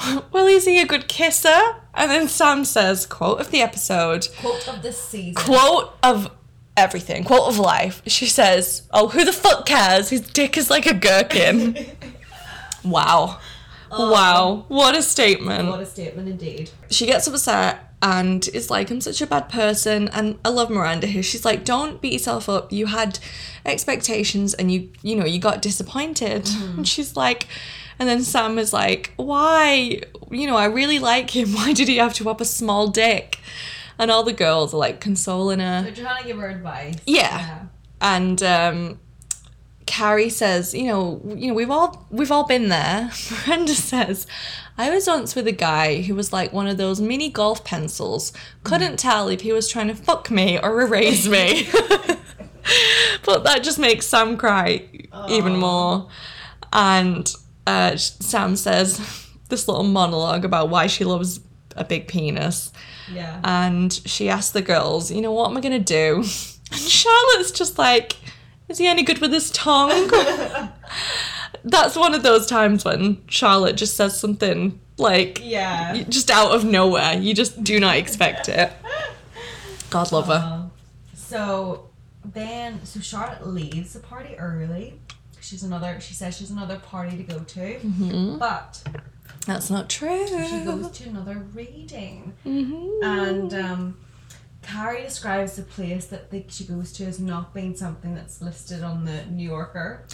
Well, 0.32 0.46
is 0.46 0.64
he 0.64 0.80
a 0.80 0.86
good 0.86 1.08
kisser? 1.08 1.76
And 1.94 2.10
then 2.10 2.28
Sam 2.28 2.64
says, 2.64 3.06
quote 3.06 3.40
of 3.40 3.50
the 3.50 3.60
episode. 3.60 4.28
Quote 4.40 4.66
of 4.68 4.82
the 4.82 4.92
season. 4.92 5.34
quote 5.34 5.94
of 6.02 6.30
everything, 6.76 7.24
quote 7.24 7.48
of 7.48 7.58
life. 7.58 8.02
She 8.06 8.26
says, 8.26 8.88
Oh, 8.92 9.08
who 9.08 9.24
the 9.24 9.32
fuck 9.32 9.66
cares? 9.66 10.10
His 10.10 10.20
dick 10.22 10.56
is 10.56 10.70
like 10.70 10.86
a 10.86 10.94
gherkin. 10.94 11.76
wow. 12.84 13.38
Um, 13.90 14.10
wow. 14.10 14.64
What 14.68 14.96
a 14.96 15.02
statement. 15.02 15.68
What 15.68 15.80
a 15.80 15.86
statement 15.86 16.28
indeed. 16.28 16.70
she 16.90 17.06
gets 17.06 17.26
upset 17.26 17.91
and 18.02 18.48
is 18.48 18.68
like, 18.68 18.90
I'm 18.90 19.00
such 19.00 19.22
a 19.22 19.26
bad 19.26 19.48
person. 19.48 20.08
And 20.08 20.38
I 20.44 20.48
love 20.48 20.68
Miranda 20.70 21.06
here. 21.06 21.22
She's 21.22 21.44
like, 21.44 21.64
don't 21.64 22.00
beat 22.00 22.12
yourself 22.12 22.48
up. 22.48 22.72
You 22.72 22.86
had 22.86 23.20
expectations 23.64 24.54
and 24.54 24.72
you, 24.72 24.90
you 25.02 25.14
know, 25.14 25.24
you 25.24 25.38
got 25.38 25.62
disappointed. 25.62 26.48
And 26.76 26.88
she's 26.88 27.16
like, 27.16 27.46
and 28.00 28.08
then 28.08 28.22
Sam 28.22 28.58
is 28.58 28.72
like, 28.72 29.12
why? 29.16 30.00
You 30.30 30.48
know, 30.48 30.56
I 30.56 30.64
really 30.64 30.98
like 30.98 31.30
him. 31.36 31.52
Why 31.54 31.72
did 31.72 31.86
he 31.86 31.98
have 31.98 32.14
to 32.14 32.24
have 32.24 32.40
a 32.40 32.44
small 32.44 32.88
dick? 32.88 33.38
And 33.98 34.10
all 34.10 34.24
the 34.24 34.32
girls 34.32 34.74
are 34.74 34.78
like 34.78 35.00
consoling 35.00 35.60
her. 35.60 35.82
They're 35.82 35.94
trying 35.94 36.22
to 36.22 36.26
give 36.26 36.38
her 36.38 36.48
advice. 36.48 36.96
Yeah. 37.06 37.66
And 38.00 38.42
um, 38.42 38.98
Carrie 39.92 40.30
says, 40.30 40.72
you 40.72 40.84
know, 40.86 41.20
you 41.36 41.48
know, 41.48 41.52
we've 41.54 41.70
all 41.70 42.06
we've 42.10 42.32
all 42.32 42.46
been 42.46 42.70
there. 42.70 43.10
Miranda 43.46 43.74
says, 43.74 44.26
I 44.78 44.88
was 44.88 45.06
once 45.06 45.34
with 45.34 45.46
a 45.46 45.52
guy 45.52 46.00
who 46.00 46.14
was 46.14 46.32
like 46.32 46.50
one 46.50 46.66
of 46.66 46.78
those 46.78 46.98
mini 46.98 47.28
golf 47.28 47.62
pencils. 47.62 48.32
Couldn't 48.64 48.98
tell 48.98 49.28
if 49.28 49.42
he 49.42 49.52
was 49.52 49.68
trying 49.68 49.88
to 49.88 49.94
fuck 49.94 50.30
me 50.30 50.58
or 50.58 50.80
erase 50.80 51.28
me. 51.28 51.68
but 53.26 53.44
that 53.44 53.60
just 53.62 53.78
makes 53.78 54.06
Sam 54.06 54.38
cry 54.38 54.88
even 55.28 55.58
more. 55.58 56.08
And 56.72 57.30
uh, 57.66 57.96
Sam 57.96 58.56
says 58.56 58.98
this 59.50 59.68
little 59.68 59.84
monologue 59.84 60.46
about 60.46 60.70
why 60.70 60.86
she 60.86 61.04
loves 61.04 61.38
a 61.76 61.84
big 61.84 62.08
penis 62.08 62.72
Yeah. 63.12 63.40
and 63.44 63.92
she 64.06 64.30
asks 64.30 64.52
the 64.52 64.62
girls, 64.62 65.12
you 65.12 65.20
know, 65.20 65.32
what 65.32 65.50
am 65.50 65.56
I 65.58 65.60
gonna 65.60 65.78
do? 65.78 66.24
And 66.72 66.80
Charlotte's 66.80 67.50
just 67.50 67.76
like, 67.78 68.16
is 68.72 68.78
he 68.78 68.86
any 68.86 69.02
good 69.02 69.18
with 69.18 69.32
his 69.32 69.50
tongue? 69.52 70.10
That's 71.64 71.94
one 71.96 72.14
of 72.14 72.22
those 72.22 72.46
times 72.46 72.84
when 72.84 73.22
Charlotte 73.28 73.76
just 73.76 73.96
says 73.96 74.18
something 74.18 74.80
like 74.98 75.40
yeah. 75.42 76.02
just 76.08 76.30
out 76.30 76.50
of 76.52 76.64
nowhere. 76.64 77.14
You 77.14 77.34
just 77.34 77.62
do 77.62 77.78
not 77.78 77.96
expect 77.96 78.48
it. 78.48 78.72
God 79.90 80.10
love 80.10 80.26
her. 80.26 80.32
Uh, 80.32 80.62
so 81.14 81.90
then, 82.24 82.84
so 82.84 83.00
Charlotte 83.00 83.46
leaves 83.46 83.92
the 83.92 84.00
party 84.00 84.34
early. 84.36 84.94
She's 85.40 85.62
another. 85.62 86.00
She 86.00 86.14
says 86.14 86.36
she's 86.36 86.50
another 86.50 86.78
party 86.78 87.16
to 87.16 87.22
go 87.22 87.38
to, 87.40 87.60
Mm-hmm. 87.78 88.38
but 88.38 88.82
That's 89.46 89.70
not 89.70 89.88
true. 89.90 90.26
she 90.26 90.64
goes 90.64 90.90
to 90.92 91.08
another 91.08 91.44
reading. 91.52 92.32
Mhm. 92.46 93.02
And 93.02 93.54
um, 93.54 93.96
Carrie 94.62 95.02
describes 95.02 95.56
the 95.56 95.62
place 95.62 96.06
that 96.06 96.30
they, 96.30 96.46
she 96.48 96.64
goes 96.64 96.92
to 96.92 97.04
as 97.04 97.18
not 97.20 97.52
being 97.52 97.76
something 97.76 98.14
that's 98.14 98.40
listed 98.40 98.82
on 98.82 99.04
the 99.04 99.24
New 99.26 99.48
Yorker 99.48 100.04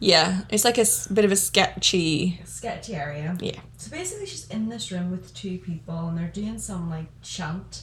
yeah, 0.00 0.42
it's 0.48 0.64
like 0.64 0.78
a 0.78 0.82
s- 0.82 1.08
bit 1.08 1.24
of 1.24 1.32
a 1.32 1.36
sketchy. 1.36 2.40
sketchy 2.44 2.94
area. 2.94 3.36
Yeah. 3.40 3.58
So 3.78 3.90
basically, 3.90 4.26
she's 4.26 4.46
in 4.48 4.68
this 4.68 4.92
room 4.92 5.10
with 5.10 5.34
two 5.34 5.58
people, 5.58 6.06
and 6.06 6.16
they're 6.16 6.28
doing 6.28 6.60
some 6.60 6.88
like 6.88 7.06
chant 7.20 7.82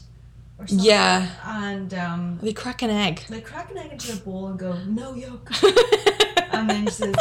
or 0.58 0.66
something. 0.66 0.86
Yeah. 0.86 1.28
And 1.44 1.94
um, 1.94 2.40
They 2.42 2.54
crack 2.54 2.82
an 2.84 2.90
egg. 2.90 3.24
they 3.30 3.42
crack 3.42 3.70
an 3.72 3.80
egg 3.80 3.92
into 3.92 4.14
a 4.14 4.16
bowl 4.16 4.48
and 4.48 4.58
go, 4.58 4.78
"No 4.86 5.14
yolk." 5.14 5.52
and 6.54 6.70
then 6.70 6.86
she 6.86 6.92
says, 6.92 7.16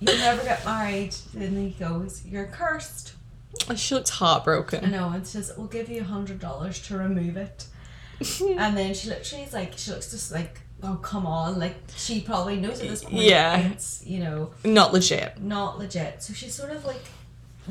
"You'll 0.00 0.18
never 0.18 0.42
get 0.44 0.62
married." 0.66 1.14
And 1.32 1.40
then 1.40 1.56
he 1.56 1.70
goes, 1.70 2.22
"You're 2.26 2.44
cursed." 2.48 3.14
she 3.74 3.94
looks 3.94 4.10
heartbroken. 4.10 4.84
I 4.84 4.88
know, 4.90 5.08
and 5.08 5.26
says, 5.26 5.50
"We'll 5.56 5.66
give 5.68 5.88
you 5.88 6.02
a 6.02 6.04
hundred 6.04 6.40
dollars 6.40 6.78
to 6.88 6.98
remove 6.98 7.38
it." 7.38 7.68
and 8.58 8.76
then 8.76 8.94
she 8.94 9.08
literally 9.08 9.44
is 9.44 9.52
like, 9.52 9.76
she 9.76 9.90
looks 9.90 10.10
just 10.10 10.32
like, 10.32 10.60
"Oh 10.82 10.96
come 10.96 11.26
on!" 11.26 11.58
Like 11.58 11.76
she 11.96 12.20
probably 12.20 12.56
knows 12.56 12.80
at 12.80 12.88
this 12.88 13.04
point, 13.04 13.14
Yeah. 13.16 13.58
it's 13.58 14.02
you 14.06 14.20
know 14.20 14.50
Not 14.64 14.92
legit. 14.92 15.40
not 15.42 15.78
legit. 15.78 16.22
So 16.22 16.32
she 16.32 16.48
sort 16.48 16.70
of 16.70 16.84
like 16.84 17.02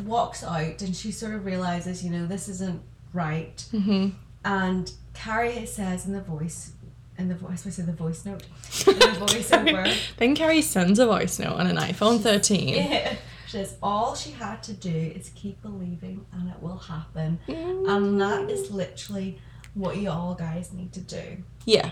walks 0.04 0.44
out, 0.44 0.82
and 0.82 0.96
she 0.96 1.12
sort 1.12 1.34
of 1.34 1.46
realizes, 1.46 2.04
you 2.04 2.12
know, 2.12 2.26
this 2.28 2.48
isn't 2.50 2.82
right. 3.14 3.64
hmm 3.72 4.10
And 4.44 4.92
Carrie 5.14 5.66
says 5.66 6.06
in 6.06 6.14
the 6.14 6.22
voice, 6.22 6.74
in 7.18 7.30
the 7.30 7.36
voice, 7.36 7.66
I 7.66 7.70
say 7.70 7.84
the 7.84 7.94
voice 7.94 8.26
note, 8.26 8.44
in 8.88 9.00
the 9.00 9.06
voiceover. 9.26 9.96
Then 10.18 10.36
Carrie 10.36 10.62
sends 10.62 11.00
a 11.00 11.06
voice 11.06 11.40
note 11.40 11.54
on 11.54 11.68
an 11.68 11.78
iPhone 11.78 12.20
13. 12.20 12.70
Yeah. 12.76 13.16
She 13.46 13.52
says 13.52 13.78
all 13.82 14.16
she 14.16 14.32
had 14.32 14.62
to 14.64 14.74
do 14.74 14.90
is 15.16 15.32
keep 15.36 15.62
believing 15.62 16.26
and 16.34 16.50
it 16.50 16.62
will 16.62 16.78
happen. 16.80 17.40
And 17.48 18.20
that 18.20 18.50
is 18.50 18.72
literally 18.72 19.40
what 19.76 19.98
you 19.98 20.10
all 20.10 20.34
guys 20.36 20.74
need 20.74 20.92
to 20.94 21.02
do. 21.02 21.44
Yeah. 21.66 21.76
Yeah. 21.76 21.92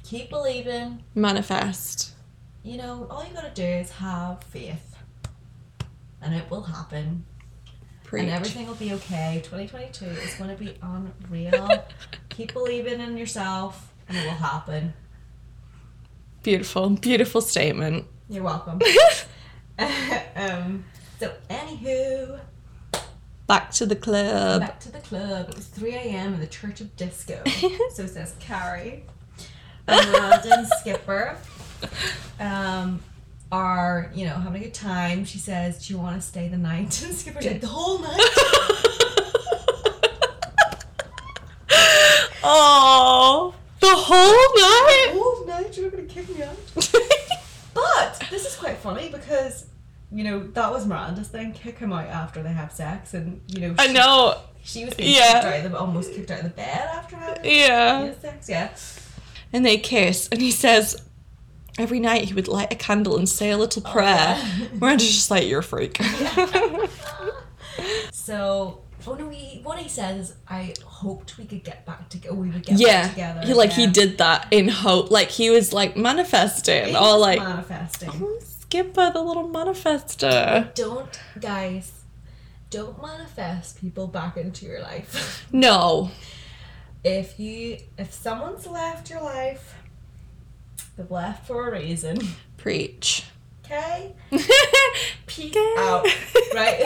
keep 0.03 0.29
believing, 0.31 1.03
Manifest. 1.13 2.13
you 2.63 2.77
know, 2.77 3.05
all 3.11 3.23
you 3.23 3.33
gotta 3.33 3.51
do 3.53 3.63
is 3.63 3.91
have 3.91 4.43
faith. 4.43 4.95
And 6.21 6.33
it 6.33 6.49
will 6.49 6.63
happen. 6.63 7.25
Preach. 8.03 8.23
And 8.23 8.31
everything 8.31 8.65
will 8.67 8.73
be 8.75 8.93
okay. 8.93 9.41
2022 9.43 10.05
is 10.05 10.33
gonna 10.35 10.55
be 10.55 10.75
unreal. 10.81 11.85
keep 12.29 12.53
believing 12.53 12.99
in 13.01 13.17
yourself 13.17 13.93
and 14.07 14.17
it 14.17 14.23
will 14.23 14.31
happen. 14.31 14.93
Beautiful, 16.43 16.89
beautiful 16.91 17.41
statement. 17.41 18.07
You're 18.29 18.43
welcome. 18.43 18.79
um, 20.35 20.83
so 21.19 21.33
anywho, 21.49 22.39
Back 23.47 23.71
to 23.71 23.85
the 23.85 23.95
club. 23.95 24.59
back 24.59 24.79
to 24.81 24.91
the 24.91 24.99
club. 24.99 25.49
It 25.49 25.55
was 25.55 25.67
3 25.67 25.93
a.m. 25.93 26.33
in 26.33 26.39
the 26.41 26.47
Church 26.47 26.81
of 26.81 26.93
Disco. 26.97 27.41
so 27.93 28.03
it 28.03 28.09
says 28.09 28.35
Carrie. 28.39 29.05
And 29.87 30.11
Miranda 30.11 30.53
and 30.57 30.67
Skipper 30.67 31.37
um, 32.41 32.99
are, 33.49 34.11
you 34.13 34.25
know, 34.25 34.33
having 34.33 34.61
a 34.61 34.65
good 34.65 34.73
time. 34.73 35.23
She 35.23 35.37
says, 35.37 35.87
Do 35.87 35.93
you 35.93 35.99
want 35.99 36.19
to 36.21 36.27
stay 36.27 36.49
the 36.49 36.57
night? 36.57 37.01
And 37.03 37.15
Skipper's 37.15 37.45
like, 37.45 37.61
The 37.61 37.67
whole 37.67 37.99
night? 37.99 38.19
oh, 42.43 43.53
the 43.79 43.87
whole 43.87 44.25
night? 44.57 45.13
The 45.13 45.19
whole 45.19 45.45
night? 45.45 45.77
You're 45.77 45.85
not 45.85 45.93
going 45.95 46.07
to 46.07 46.13
kick 46.13 46.35
me 46.35 46.43
out? 46.43 47.13
This 48.29 48.45
is 48.45 48.55
quite 48.55 48.77
funny 48.77 49.09
because, 49.09 49.67
you 50.11 50.23
know, 50.23 50.47
that 50.47 50.71
was 50.71 50.85
Miranda's 50.85 51.27
thing. 51.27 51.53
Kick 51.53 51.77
him 51.79 51.91
out 51.93 52.07
after 52.07 52.41
they 52.43 52.51
have 52.53 52.71
sex. 52.71 53.13
And, 53.13 53.41
you 53.47 53.61
know, 53.61 53.75
I 53.77 53.87
she- 53.87 53.93
know. 53.93 54.41
She 54.63 54.83
was 54.85 54.93
being 54.95 55.15
Yeah. 55.15 55.33
kicked 55.33 55.45
out 55.45 55.65
of 55.65 55.71
the, 55.71 55.77
almost 55.79 56.13
kicked 56.13 56.29
out 56.29 56.39
of 56.39 56.43
the 56.43 56.49
bed 56.49 56.89
after 56.93 57.15
having 57.15 57.45
Yeah. 57.45 58.03
yeah, 58.05 58.13
sex. 58.19 58.49
Yeah. 58.49 58.69
And 59.53 59.65
they 59.65 59.77
kiss, 59.77 60.27
and 60.29 60.41
he 60.41 60.51
says 60.51 61.01
every 61.79 62.01
night 62.01 62.25
he 62.25 62.33
would 62.33 62.49
light 62.49 62.73
a 62.73 62.75
candle 62.75 63.15
and 63.17 63.29
say 63.29 63.49
a 63.51 63.57
little 63.57 63.81
oh, 63.85 63.91
prayer. 63.91 64.35
yeah. 64.37 64.67
Miranda's 64.73 65.07
just 65.07 65.31
like, 65.31 65.47
you're 65.47 65.59
a 65.59 65.63
freak. 65.63 65.97
So, 68.11 68.81
oh 69.07 69.15
no, 69.15 69.29
he, 69.29 69.61
what 69.63 69.79
he 69.79 69.89
says 69.89 70.35
I 70.47 70.73
hoped 70.83 71.37
we 71.37 71.45
could 71.45 71.63
get 71.63 71.85
back 71.85 72.09
together. 72.09 72.35
We 72.35 72.49
would 72.49 72.65
get 72.65 72.79
yeah. 72.79 73.03
back 73.03 73.11
together. 73.11 73.41
He 73.45 73.53
like 73.53 73.71
he 73.71 73.87
did 73.87 74.17
that 74.17 74.47
in 74.51 74.67
hope. 74.67 75.09
Like 75.11 75.29
he 75.29 75.49
was 75.49 75.73
like 75.73 75.95
manifesting. 75.95 76.87
He 76.87 76.95
or 76.95 77.17
like 77.17 77.39
manifesting. 77.39 78.09
"Oh, 78.13 78.37
Skipper, 78.67 79.11
the 79.13 79.21
little 79.21 79.47
manifester. 79.47 80.73
Don't, 80.75 81.19
guys, 81.39 82.03
don't 82.69 83.01
manifest 83.01 83.79
people 83.79 84.07
back 84.07 84.35
into 84.35 84.65
your 84.65 84.81
life. 84.81 85.45
No. 85.53 86.11
if 87.03 87.39
you, 87.39 87.77
if 87.97 88.11
someone's 88.11 88.67
left 88.67 89.09
your 89.09 89.21
life, 89.21 89.75
they've 90.97 91.09
left 91.09 91.47
for 91.47 91.69
a 91.69 91.71
reason. 91.71 92.17
Preach. 92.57 93.23
Okay. 93.63 94.13
Peace 95.25 95.55
out. 95.77 96.05
Right. 96.53 96.83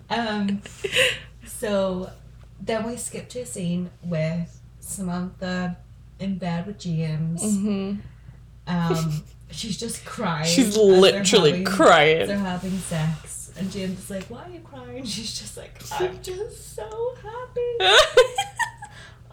um. 0.10 0.60
So 1.48 2.10
then 2.60 2.86
we 2.86 2.96
skip 2.96 3.28
to 3.30 3.40
a 3.40 3.46
scene 3.46 3.90
with 4.02 4.60
Samantha 4.80 5.76
in 6.20 6.38
bed 6.38 6.66
with 6.66 6.78
James. 6.78 7.42
hmm 7.42 7.94
Um, 8.66 9.22
she's 9.50 9.78
just 9.78 10.04
crying. 10.04 10.46
She's 10.46 10.76
literally 10.76 11.50
having- 11.50 11.64
crying. 11.64 12.26
They're 12.28 12.38
having 12.38 12.78
sex, 12.78 13.50
and 13.58 13.70
James 13.70 13.98
is 13.98 14.10
like, 14.10 14.24
"Why 14.26 14.44
are 14.44 14.50
you 14.50 14.60
crying?" 14.60 15.04
She's 15.14 15.38
just 15.38 15.56
like, 15.56 15.80
"I'm 15.92 16.18
just 16.22 16.74
so 16.74 17.14
happy." 17.22 17.98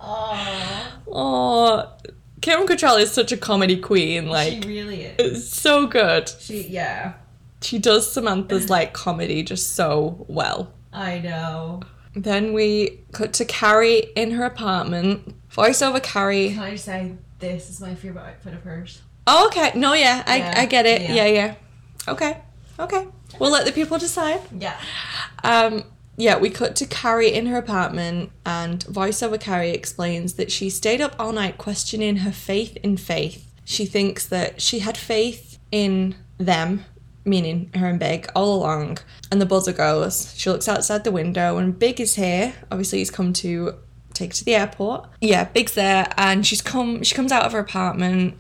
Aww, 0.02 0.86
oh, 1.08 1.94
Kim 2.42 2.68
Cattrall 2.68 3.00
is 3.02 3.12
such 3.12 3.32
a 3.32 3.38
comedy 3.38 3.78
queen. 3.78 4.28
Like, 4.30 4.64
she 4.64 4.70
really 4.70 5.02
is. 5.04 5.16
it's 5.20 5.50
so 5.58 5.88
good. 5.88 6.30
She, 6.40 6.68
yeah, 6.68 7.14
She 7.62 7.80
does 7.80 8.12
Samantha's 8.12 8.70
like 8.76 8.94
comedy 8.94 9.42
just 9.44 9.74
so 9.74 10.26
well. 10.28 10.72
I 10.94 11.20
know. 11.20 11.82
Then 12.16 12.54
we 12.54 13.00
cut 13.12 13.34
to 13.34 13.46
Carrie 13.46 14.12
in 14.16 14.32
her 14.32 14.46
apartment. 14.46 15.36
Voiceover 15.52 16.02
Carrie. 16.02 16.52
Can 16.52 16.60
I 16.64 16.72
just 16.72 16.86
say 16.86 17.14
this 17.40 17.70
is 17.70 17.82
my 17.82 17.96
favorite 17.96 18.24
outfit 18.24 18.54
of 18.54 18.64
hers? 18.64 19.02
Oh, 19.28 19.48
okay. 19.48 19.72
No, 19.78 19.94
yeah, 19.94 20.24
I, 20.26 20.38
Yeah, 20.38 20.54
I 20.58 20.66
get 20.66 20.86
it. 20.86 21.02
yeah. 21.02 21.14
Yeah. 21.14 21.26
yeah, 21.28 21.56
Okay, 22.08 22.38
okay. 22.80 23.08
We'll 23.40 23.52
let 23.52 23.66
the 23.66 23.72
people 23.72 23.98
decide. 23.98 24.40
Yeah. 24.58 24.78
Um, 25.44 25.84
yeah, 26.18 26.38
we 26.38 26.50
cut 26.50 26.76
to 26.78 26.86
Carrie 26.86 27.34
in 27.34 27.48
her 27.48 27.58
apartment, 27.58 28.32
and 28.46 28.86
voiceover 28.86 29.40
Carrie 29.40 29.72
explains 29.72 30.34
that 30.34 30.52
she 30.52 30.70
stayed 30.70 31.02
up 31.02 31.16
all 31.20 31.32
night 31.34 31.58
questioning 31.58 32.18
her 32.18 32.32
faith 32.32 32.78
in 32.84 32.96
faith. 32.98 33.52
She 33.66 33.86
thinks 33.86 34.26
that 34.28 34.62
she 34.62 34.80
had 34.80 34.96
faith 34.98 35.58
in 35.72 36.16
them, 36.38 36.86
meaning 37.26 37.72
her 37.76 37.88
and 37.88 38.00
Big, 38.00 38.30
all 38.36 38.56
along. 38.56 39.00
And 39.32 39.42
the 39.42 39.46
buzzer 39.46 39.74
goes. 39.74 40.34
She 40.38 40.50
looks 40.50 40.68
outside 40.68 41.04
the 41.04 41.12
window, 41.12 41.58
and 41.58 41.78
Big 41.78 42.00
is 42.00 42.16
here. 42.16 42.54
Obviously, 42.72 43.00
he's 43.00 43.12
come 43.12 43.34
to 43.34 43.76
take 44.14 44.32
her 44.32 44.36
to 44.36 44.46
the 44.46 44.56
airport. 44.56 45.10
Yeah, 45.22 45.46
Big's 45.46 45.74
there, 45.74 46.08
and 46.18 46.46
she's 46.46 46.62
come. 46.62 47.04
She 47.04 47.16
comes 47.16 47.32
out 47.32 47.44
of 47.44 47.52
her 47.52 47.60
apartment, 47.60 48.36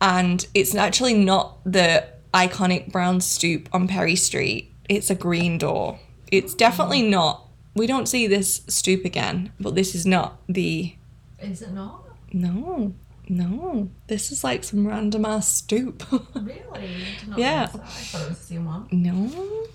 and 0.00 0.46
it's 0.54 0.74
actually 0.74 1.14
not 1.14 1.58
the 1.64 2.06
iconic 2.34 2.90
brown 2.90 3.20
stoop 3.20 3.68
on 3.72 3.86
Perry 3.86 4.16
Street. 4.16 4.72
It's 4.88 5.10
a 5.10 5.14
green 5.14 5.58
door. 5.58 6.00
It's 6.30 6.54
definitely 6.54 7.02
mm. 7.02 7.10
not. 7.10 7.48
We 7.74 7.86
don't 7.86 8.06
see 8.06 8.26
this 8.26 8.62
stoop 8.68 9.04
again, 9.04 9.52
but 9.60 9.74
this 9.74 9.94
is 9.94 10.04
not 10.04 10.40
the. 10.48 10.96
Is 11.40 11.62
it 11.62 11.72
not? 11.72 12.04
No, 12.32 12.94
no. 13.28 13.88
This 14.08 14.32
is 14.32 14.42
like 14.44 14.64
some 14.64 14.86
random 14.86 15.24
ass 15.24 15.52
stoop. 15.56 16.02
Really? 16.34 16.62
I 16.74 16.80
did 17.20 17.28
not 17.28 17.38
Yeah. 17.38 17.62
I 17.62 17.66
thought 17.66 18.22
it 18.22 18.28
was 18.30 18.38
the 18.38 18.44
same 18.44 18.64
one. 18.66 18.88
no. 18.90 19.66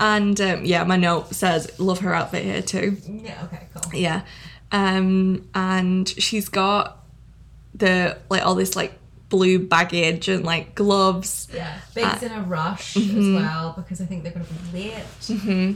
And 0.00 0.40
um, 0.40 0.64
yeah, 0.64 0.84
my 0.84 0.96
note 0.96 1.34
says, 1.34 1.76
love 1.80 1.98
her 2.00 2.14
outfit 2.14 2.44
here 2.44 2.62
too. 2.62 2.96
Yeah. 3.06 3.44
Okay. 3.44 3.66
Cool. 3.74 3.94
Yeah. 4.00 4.22
Um, 4.70 5.48
and 5.54 6.08
she's 6.08 6.48
got 6.48 7.04
the, 7.74 8.16
like, 8.30 8.44
all 8.46 8.54
this, 8.54 8.76
like, 8.76 8.96
blue 9.28 9.58
baggage 9.58 10.28
and, 10.28 10.44
like, 10.44 10.76
gloves. 10.76 11.48
Yeah. 11.52 11.78
Big's 11.94 12.22
in 12.22 12.30
a 12.32 12.42
rush 12.42 12.96
as 12.96 13.04
well 13.12 13.74
because 13.76 14.00
I 14.00 14.04
think 14.04 14.22
they're 14.22 14.32
going 14.32 14.46
to 14.46 14.52
be 14.54 14.78
late. 14.78 15.40
hmm 15.40 15.72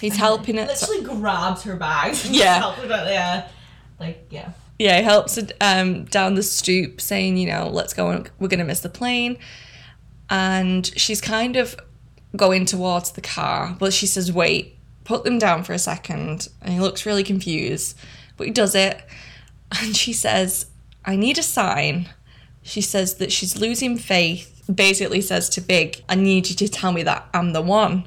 He's 0.00 0.16
helping 0.16 0.56
it. 0.58 0.68
Literally 0.68 1.02
grabs 1.04 1.62
her 1.64 1.76
bag. 1.76 2.16
Yeah. 2.30 2.58
Helps 2.58 2.78
her 2.78 2.92
out, 2.92 3.06
yeah. 3.08 3.48
Like 4.00 4.26
yeah. 4.30 4.52
Yeah, 4.78 4.98
he 4.98 5.04
helps 5.04 5.38
um, 5.60 6.04
down 6.04 6.34
the 6.34 6.42
stoop, 6.42 7.00
saying, 7.00 7.36
you 7.36 7.48
know, 7.48 7.68
let's 7.68 7.94
go, 7.94 8.10
and 8.10 8.30
we're 8.38 8.48
going 8.48 8.58
to 8.58 8.64
miss 8.64 8.80
the 8.80 8.88
plane. 8.88 9.38
And 10.28 10.86
she's 10.98 11.20
kind 11.20 11.56
of 11.56 11.76
going 12.36 12.66
towards 12.66 13.12
the 13.12 13.20
car, 13.20 13.76
but 13.78 13.92
she 13.92 14.06
says, 14.06 14.32
wait, 14.32 14.76
put 15.04 15.24
them 15.24 15.38
down 15.38 15.64
for 15.64 15.72
a 15.72 15.78
second. 15.78 16.48
And 16.60 16.74
he 16.74 16.80
looks 16.80 17.06
really 17.06 17.22
confused, 17.24 17.96
but 18.36 18.46
he 18.46 18.52
does 18.52 18.74
it. 18.74 19.02
And 19.82 19.96
she 19.96 20.12
says, 20.12 20.66
I 21.04 21.16
need 21.16 21.38
a 21.38 21.42
sign. 21.42 22.08
She 22.62 22.80
says 22.80 23.14
that 23.14 23.32
she's 23.32 23.58
losing 23.60 23.96
faith, 23.98 24.62
basically 24.72 25.20
says 25.20 25.48
to 25.50 25.60
Big, 25.60 26.04
I 26.08 26.14
need 26.14 26.48
you 26.48 26.54
to 26.54 26.68
tell 26.68 26.92
me 26.92 27.02
that 27.02 27.28
I'm 27.34 27.52
the 27.52 27.62
one. 27.62 28.06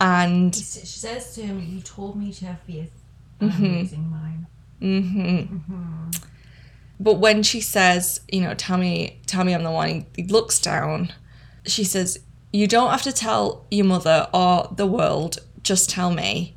And 0.00 0.54
She, 0.54 0.62
says 0.62 1.34
to 1.34 1.42
him, 1.42 1.60
"You 1.68 1.80
told 1.80 2.16
me 2.16 2.32
to 2.34 2.46
have 2.46 2.60
faith, 2.60 2.92
and 3.40 3.50
Mm-hmm. 3.50 3.64
I'm 3.64 3.78
losing 3.78 4.10
mine." 4.10 4.35
Hmm 4.80 5.46
But 6.98 7.14
when 7.14 7.42
she 7.42 7.60
says, 7.60 8.20
you 8.30 8.40
know, 8.40 8.54
tell 8.54 8.78
me, 8.78 9.20
tell 9.26 9.44
me 9.44 9.54
I'm 9.54 9.62
the 9.64 9.70
one, 9.70 9.88
he, 9.88 10.06
he 10.16 10.22
looks 10.24 10.58
down. 10.60 11.12
She 11.66 11.84
says, 11.84 12.20
you 12.52 12.66
don't 12.66 12.90
have 12.90 13.02
to 13.02 13.12
tell 13.12 13.66
your 13.70 13.84
mother 13.86 14.28
or 14.32 14.72
the 14.74 14.86
world, 14.86 15.38
just 15.62 15.90
tell 15.90 16.10
me. 16.10 16.54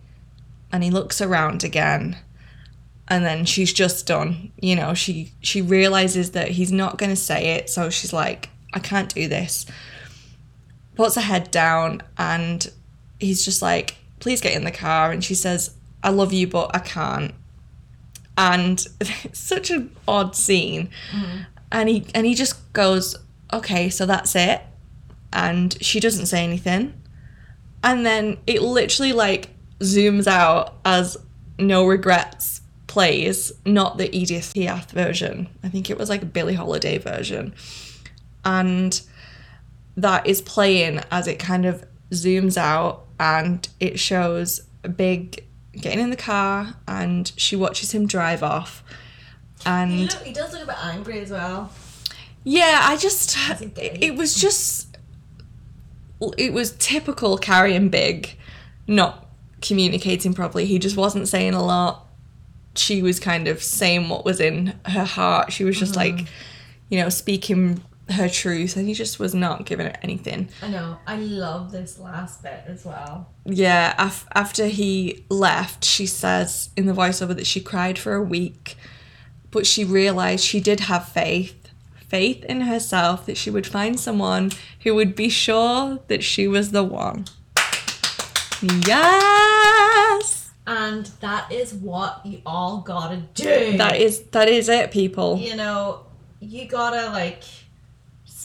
And 0.72 0.84
he 0.84 0.92
looks 0.92 1.20
around 1.22 1.64
again. 1.64 2.18
And 3.08 3.26
then 3.26 3.44
she's 3.46 3.74
just 3.74 4.06
done. 4.06 4.52
You 4.62 4.76
know, 4.76 4.94
she 4.94 5.32
she 5.42 5.62
realizes 5.64 6.32
that 6.32 6.50
he's 6.50 6.72
not 6.72 7.00
going 7.00 7.10
to 7.10 7.16
say 7.16 7.56
it, 7.56 7.70
so 7.70 7.90
she's 7.90 8.14
like, 8.14 8.50
I 8.72 8.80
can't 8.80 9.14
do 9.14 9.28
this. 9.28 9.66
Puts 10.96 11.16
her 11.16 11.22
head 11.22 11.50
down 11.50 12.04
and 12.18 12.70
he's 13.20 13.44
just 13.44 13.62
like, 13.62 13.98
please 14.20 14.42
get 14.42 14.56
in 14.56 14.64
the 14.64 14.72
car. 14.72 15.12
And 15.12 15.24
she 15.24 15.34
says, 15.34 15.76
I 16.04 16.10
love 16.12 16.34
you, 16.34 16.48
but 16.48 16.70
I 16.76 16.80
can't 16.80 17.34
and 18.40 18.88
it's 19.02 19.38
such 19.40 19.70
an 19.70 19.96
odd 20.08 20.36
scene. 20.36 20.90
Mm-hmm. 21.12 21.38
And 21.72 21.90
he 21.90 22.08
and 22.16 22.26
he 22.26 22.34
just 22.34 22.74
goes 22.74 23.16
okay 23.54 23.90
so 23.90 24.08
that's 24.08 24.36
it. 24.36 24.62
And 25.32 25.78
she 25.84 26.00
doesn't 26.00 26.26
say 26.26 26.44
anything. 26.44 26.94
And 27.84 28.04
then 28.04 28.38
it 28.48 28.64
literally 28.64 29.14
like 29.14 29.50
zooms 29.80 30.26
out 30.26 30.76
as 30.84 31.18
no 31.60 31.86
regrets 31.86 32.62
plays 32.88 33.52
not 33.66 34.00
the 34.00 34.14
edith 34.16 34.54
piaf 34.56 34.90
version. 34.90 35.48
I 35.64 35.70
think 35.70 35.92
it 35.92 35.98
was 36.00 36.10
like 36.10 36.24
a 36.24 36.26
billie 36.26 36.56
holiday 36.56 36.98
version. 36.98 37.54
And 38.44 39.00
that 39.96 40.26
is 40.26 40.42
playing 40.42 41.02
as 41.12 41.28
it 41.28 41.38
kind 41.38 41.66
of 41.66 41.86
zooms 42.12 42.58
out 42.58 43.06
and 43.20 43.68
it 43.80 44.00
shows 44.00 44.62
a 44.84 44.90
Big 44.90 45.46
getting 45.82 46.00
in 46.00 46.10
the 46.10 46.16
car 46.16 46.76
and 46.88 47.32
she 47.36 47.56
watches 47.56 47.94
him 47.94 48.08
drive 48.08 48.44
off. 48.44 48.84
He, 49.60 49.70
And 49.70 50.02
look, 50.02 50.24
he 50.24 50.34
does 50.34 50.54
look 50.54 50.64
a 50.64 50.68
bit 50.68 50.86
angry 50.86 51.20
as 51.20 51.32
well. 51.32 51.72
yeah, 52.44 52.82
I 52.84 52.98
just 52.98 53.38
it, 53.62 53.78
it 53.78 54.16
was 54.16 54.36
just 54.36 54.98
it 56.38 56.54
was 56.54 56.72
typical 56.78 57.38
Carrie 57.38 57.76
and 57.76 57.90
Big 57.90 58.38
not 58.88 59.28
communicating 59.62 60.34
properly. 60.34 60.66
He 60.66 60.80
just 60.80 60.98
wasn't 60.98 61.28
saying 61.28 61.54
a 61.54 61.64
lot. 61.64 62.06
She 62.76 63.02
was 63.02 63.20
kind 63.20 63.48
of 63.48 63.62
saying 63.62 64.10
what 64.10 64.26
was 64.26 64.40
in 64.40 64.80
her 64.86 65.06
heart. 65.06 65.52
She 65.52 65.64
was 65.64 65.78
just 65.78 65.94
mm-hmm. 65.94 66.18
like, 66.18 66.28
you 66.90 67.00
know, 67.00 67.10
speaking 67.10 67.82
her 68.12 68.28
truth, 68.30 68.76
and 68.76 68.88
he 68.88 68.94
just 68.94 69.20
was 69.20 69.34
not 69.34 69.66
giving 69.66 69.86
it 69.88 69.98
anything. 70.02 70.50
I 70.62 70.68
know. 70.68 70.98
I 71.06 71.18
love 71.18 71.72
this 71.72 72.00
last 72.00 72.42
bit 72.44 72.64
as 72.68 72.86
well. 72.86 73.30
Yeah, 73.46 73.94
af- 73.98 74.28
after 74.34 74.68
he 74.68 75.26
left, 75.30 75.84
she 75.84 76.06
says 76.06 76.70
in 76.76 76.86
the 76.86 76.94
voiceover 76.94 77.36
that 77.36 77.48
she 77.48 77.60
cried 77.62 77.98
for 78.00 78.14
a 78.16 78.24
week, 78.24 78.78
but 79.52 79.66
she 79.66 79.84
realized 79.86 80.44
she 80.44 80.60
did 80.60 80.82
have 80.82 81.08
faith, 81.08 81.70
faith 82.08 82.44
in 82.46 82.62
herself 82.62 83.26
that 83.26 83.38
she 83.38 83.50
would 83.50 83.68
find 83.68 84.00
someone 84.00 84.52
who 84.84 84.96
would 84.96 85.16
be 85.16 85.30
sure 85.30 86.00
that 86.08 86.24
she 86.24 86.48
was 86.48 86.72
the 86.72 86.84
one. 86.84 87.26
Yes. 88.86 90.52
And 90.68 91.06
that 91.22 91.52
is 91.52 91.74
what 91.74 92.24
you 92.26 92.42
all 92.46 92.82
gotta 92.82 93.24
do. 93.34 93.78
That 93.78 93.98
is 93.98 94.22
that 94.32 94.48
is 94.48 94.70
it, 94.70 94.92
people. 94.92 95.38
you 95.40 95.56
know, 95.56 96.06
you 96.40 96.68
gotta 96.68 97.10
like 97.12 97.44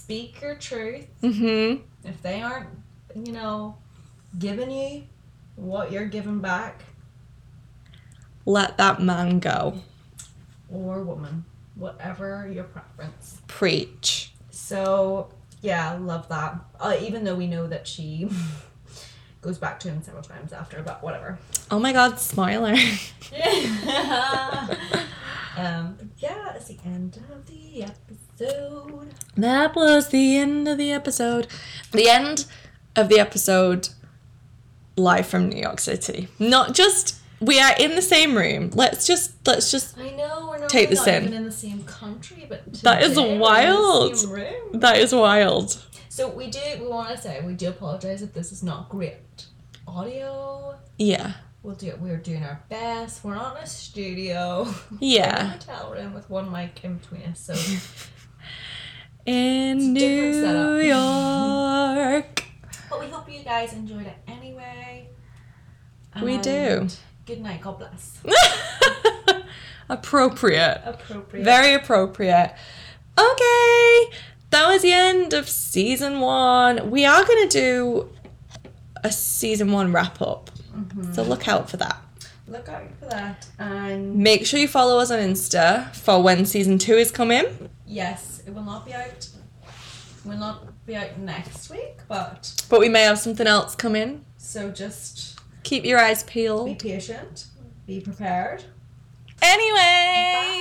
speak 0.05 0.41
your 0.43 0.55
truth. 0.57 1.07
Mhm. 1.23 1.81
If 2.05 2.21
they 2.21 2.43
aren't, 2.43 2.69
you 3.15 3.33
know, 3.33 3.77
giving 4.39 4.71
you 4.71 5.05
what 5.57 5.91
you're 5.93 6.07
giving 6.09 6.41
back, 6.41 6.85
Let 8.45 8.77
that 8.77 9.01
man 9.01 9.39
go. 9.39 9.79
or 10.71 11.03
woman, 11.03 11.47
whatever 11.77 12.47
your 12.53 12.65
preference. 12.65 13.39
Preach. 13.47 14.33
So 14.51 15.31
yeah, 15.63 15.95
love 15.99 16.29
that. 16.29 16.59
Uh, 16.79 16.97
even 17.01 17.25
though 17.25 17.35
we 17.37 17.47
know 17.47 17.67
that 17.67 17.87
she 17.89 18.29
goes 19.41 19.57
back 19.57 19.81
to 19.81 19.89
him 19.89 20.03
several 20.03 20.23
times 20.23 20.53
after, 20.53 20.83
but 20.83 21.03
whatever. 21.03 21.39
Oh 21.71 21.79
my 21.79 21.95
god, 21.95 22.19
spoiler. 22.21 22.73
um, 25.57 25.97
yeah, 26.19 26.53
it's 26.55 26.67
the 26.69 26.77
end 26.85 27.19
of 27.33 27.47
the 27.47 27.85
episode. 27.85 28.19
That 28.39 29.75
was 29.75 30.09
the 30.09 30.37
end 30.37 30.69
of 30.69 30.79
the 30.79 30.93
episode. 30.93 31.47
The 31.93 32.09
end 32.09 32.47
of 32.97 33.09
the 33.09 33.19
episode 33.19 33.89
live 34.97 35.27
from 35.27 35.49
New 35.49 35.61
York 35.61 35.81
City. 35.81 36.29
Not 36.39 36.75
just 36.75 37.17
we 37.41 37.61
are 37.61 37.75
in 37.79 37.95
the 37.95 38.03
same 38.03 38.37
room. 38.37 38.71
Let's 38.75 39.07
just 39.07 39.35
let's 39.47 39.71
just 39.71 39.99
I 39.99 40.11
know 40.11 40.47
we're 40.49 40.59
not, 40.59 40.69
Take 40.69 40.89
this 40.89 41.01
not 41.07 41.09
in. 41.09 41.23
even 41.25 41.35
in 41.35 41.45
the 41.45 41.53
same 41.53 41.85
country, 41.85 42.47
but 42.49 42.73
That 42.83 43.03
is 43.03 43.11
today 43.11 43.23
we're 43.23 43.33
in 43.33 43.39
the 43.39 43.43
wild. 43.43 44.81
that 44.81 44.97
is 44.99 45.15
wild. 45.15 45.83
So 46.09 46.29
we 46.29 46.49
do. 46.49 46.61
We 46.81 46.87
want 46.87 47.11
to 47.11 47.19
say 47.21 47.41
we 47.45 47.55
do 47.55 47.69
apologize 47.71 48.23
if 48.23 48.33
this 48.33 48.53
is 48.53 48.63
not 48.63 48.89
great 48.89 49.47
audio. 49.87 50.77
Yeah. 50.97 51.33
We'll 51.65 51.75
do 51.75 51.89
it. 51.89 52.01
We're 52.01 52.19
doing 52.19 52.45
our 52.45 52.63
best. 52.69 53.25
We're 53.25 53.35
not 53.35 53.57
in 53.57 53.65
a 53.65 53.67
studio. 53.67 54.65
We're 54.91 54.97
in 54.99 55.03
a 55.03 55.07
Yeah. 55.07 55.45
hotel 55.53 55.91
room 55.93 56.15
with 56.15 56.29
one 56.31 56.53
mic 56.53 56.85
in 56.85 56.99
between 56.99 57.23
us. 57.23 57.41
So 57.41 57.55
In 59.27 59.93
New 59.93 60.77
York. 60.79 62.45
But 62.91 63.01
we 63.01 63.07
hope 63.09 63.29
you 63.33 63.43
guys 63.43 63.73
enjoyed 63.73 64.07
it 64.07 64.17
anyway. 64.29 65.09
We 66.23 66.39
do. 66.39 66.87
Good 67.27 67.41
night. 67.41 67.61
God 67.61 67.79
bless. 67.79 68.21
Appropriate. 69.89 70.81
Appropriate. 70.85 71.45
Very 71.45 71.75
appropriate. 71.75 72.55
Okay, 73.19 74.11
that 74.51 74.69
was 74.69 74.83
the 74.83 74.93
end 74.93 75.33
of 75.35 75.49
season 75.49 76.21
one. 76.21 76.91
We 76.91 77.05
are 77.05 77.25
going 77.25 77.49
to 77.49 77.59
do 77.59 78.13
a 79.03 79.11
season 79.13 79.73
one 79.73 79.93
wrap 79.93 80.23
up. 80.23 80.51
Mm-hmm. 80.75 81.13
So 81.13 81.23
look 81.23 81.49
out 81.49 81.69
for 81.69 81.77
that. 81.79 82.01
Look 82.49 82.69
out 82.69 82.85
for 82.99 83.07
that. 83.07 83.47
And 83.59 84.17
Make 84.17 84.47
sure 84.47 84.59
you 84.61 84.69
follow 84.69 84.99
us 85.01 85.11
on 85.11 85.19
Insta 85.19 85.95
for 85.95 86.23
when 86.23 86.45
season 86.47 86.79
two 86.79 86.95
is 86.95 87.11
coming. 87.11 87.71
yes, 87.87 88.34
it 88.47 88.55
will 88.55 88.63
not 88.63 88.85
be 88.87 88.93
out. 88.95 89.29
Will 90.25 90.39
not 90.39 90.87
be 90.87 90.97
out 90.97 91.19
next 91.19 91.69
week, 91.71 91.99
but 92.09 92.55
But 92.71 92.81
we 92.81 92.89
may 92.89 93.03
have 93.03 93.19
something 93.19 93.47
else 93.47 93.75
come 93.75 93.95
in. 93.95 94.25
so 94.39 94.71
just 94.71 95.39
Keep 95.65 95.85
your 95.85 95.99
eyes 95.99 96.23
peeled. 96.25 96.67
be 96.67 96.75
peeled. 96.75 96.95
patient. 97.01 97.47
Be 97.87 98.01
prepared. 98.01 98.65
Anyway, 99.43 99.77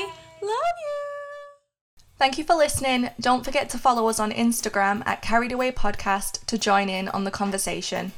Bye. 0.06 0.12
love 0.42 0.50
you. 0.52 2.00
Thank 2.20 2.38
you 2.38 2.44
for 2.44 2.56
listening. 2.56 3.10
Don't 3.20 3.44
forget 3.46 3.70
to 3.70 3.78
follow 3.78 4.08
us 4.08 4.20
on 4.20 4.32
Instagram 4.32 5.02
at 5.06 5.22
Carried 5.22 5.52
Away 5.52 5.72
Podcast 5.72 6.46
to 6.48 6.58
join 6.58 6.90
in 6.90 7.08
on 7.10 7.24
the 7.24 7.32
conversation. 7.32 8.12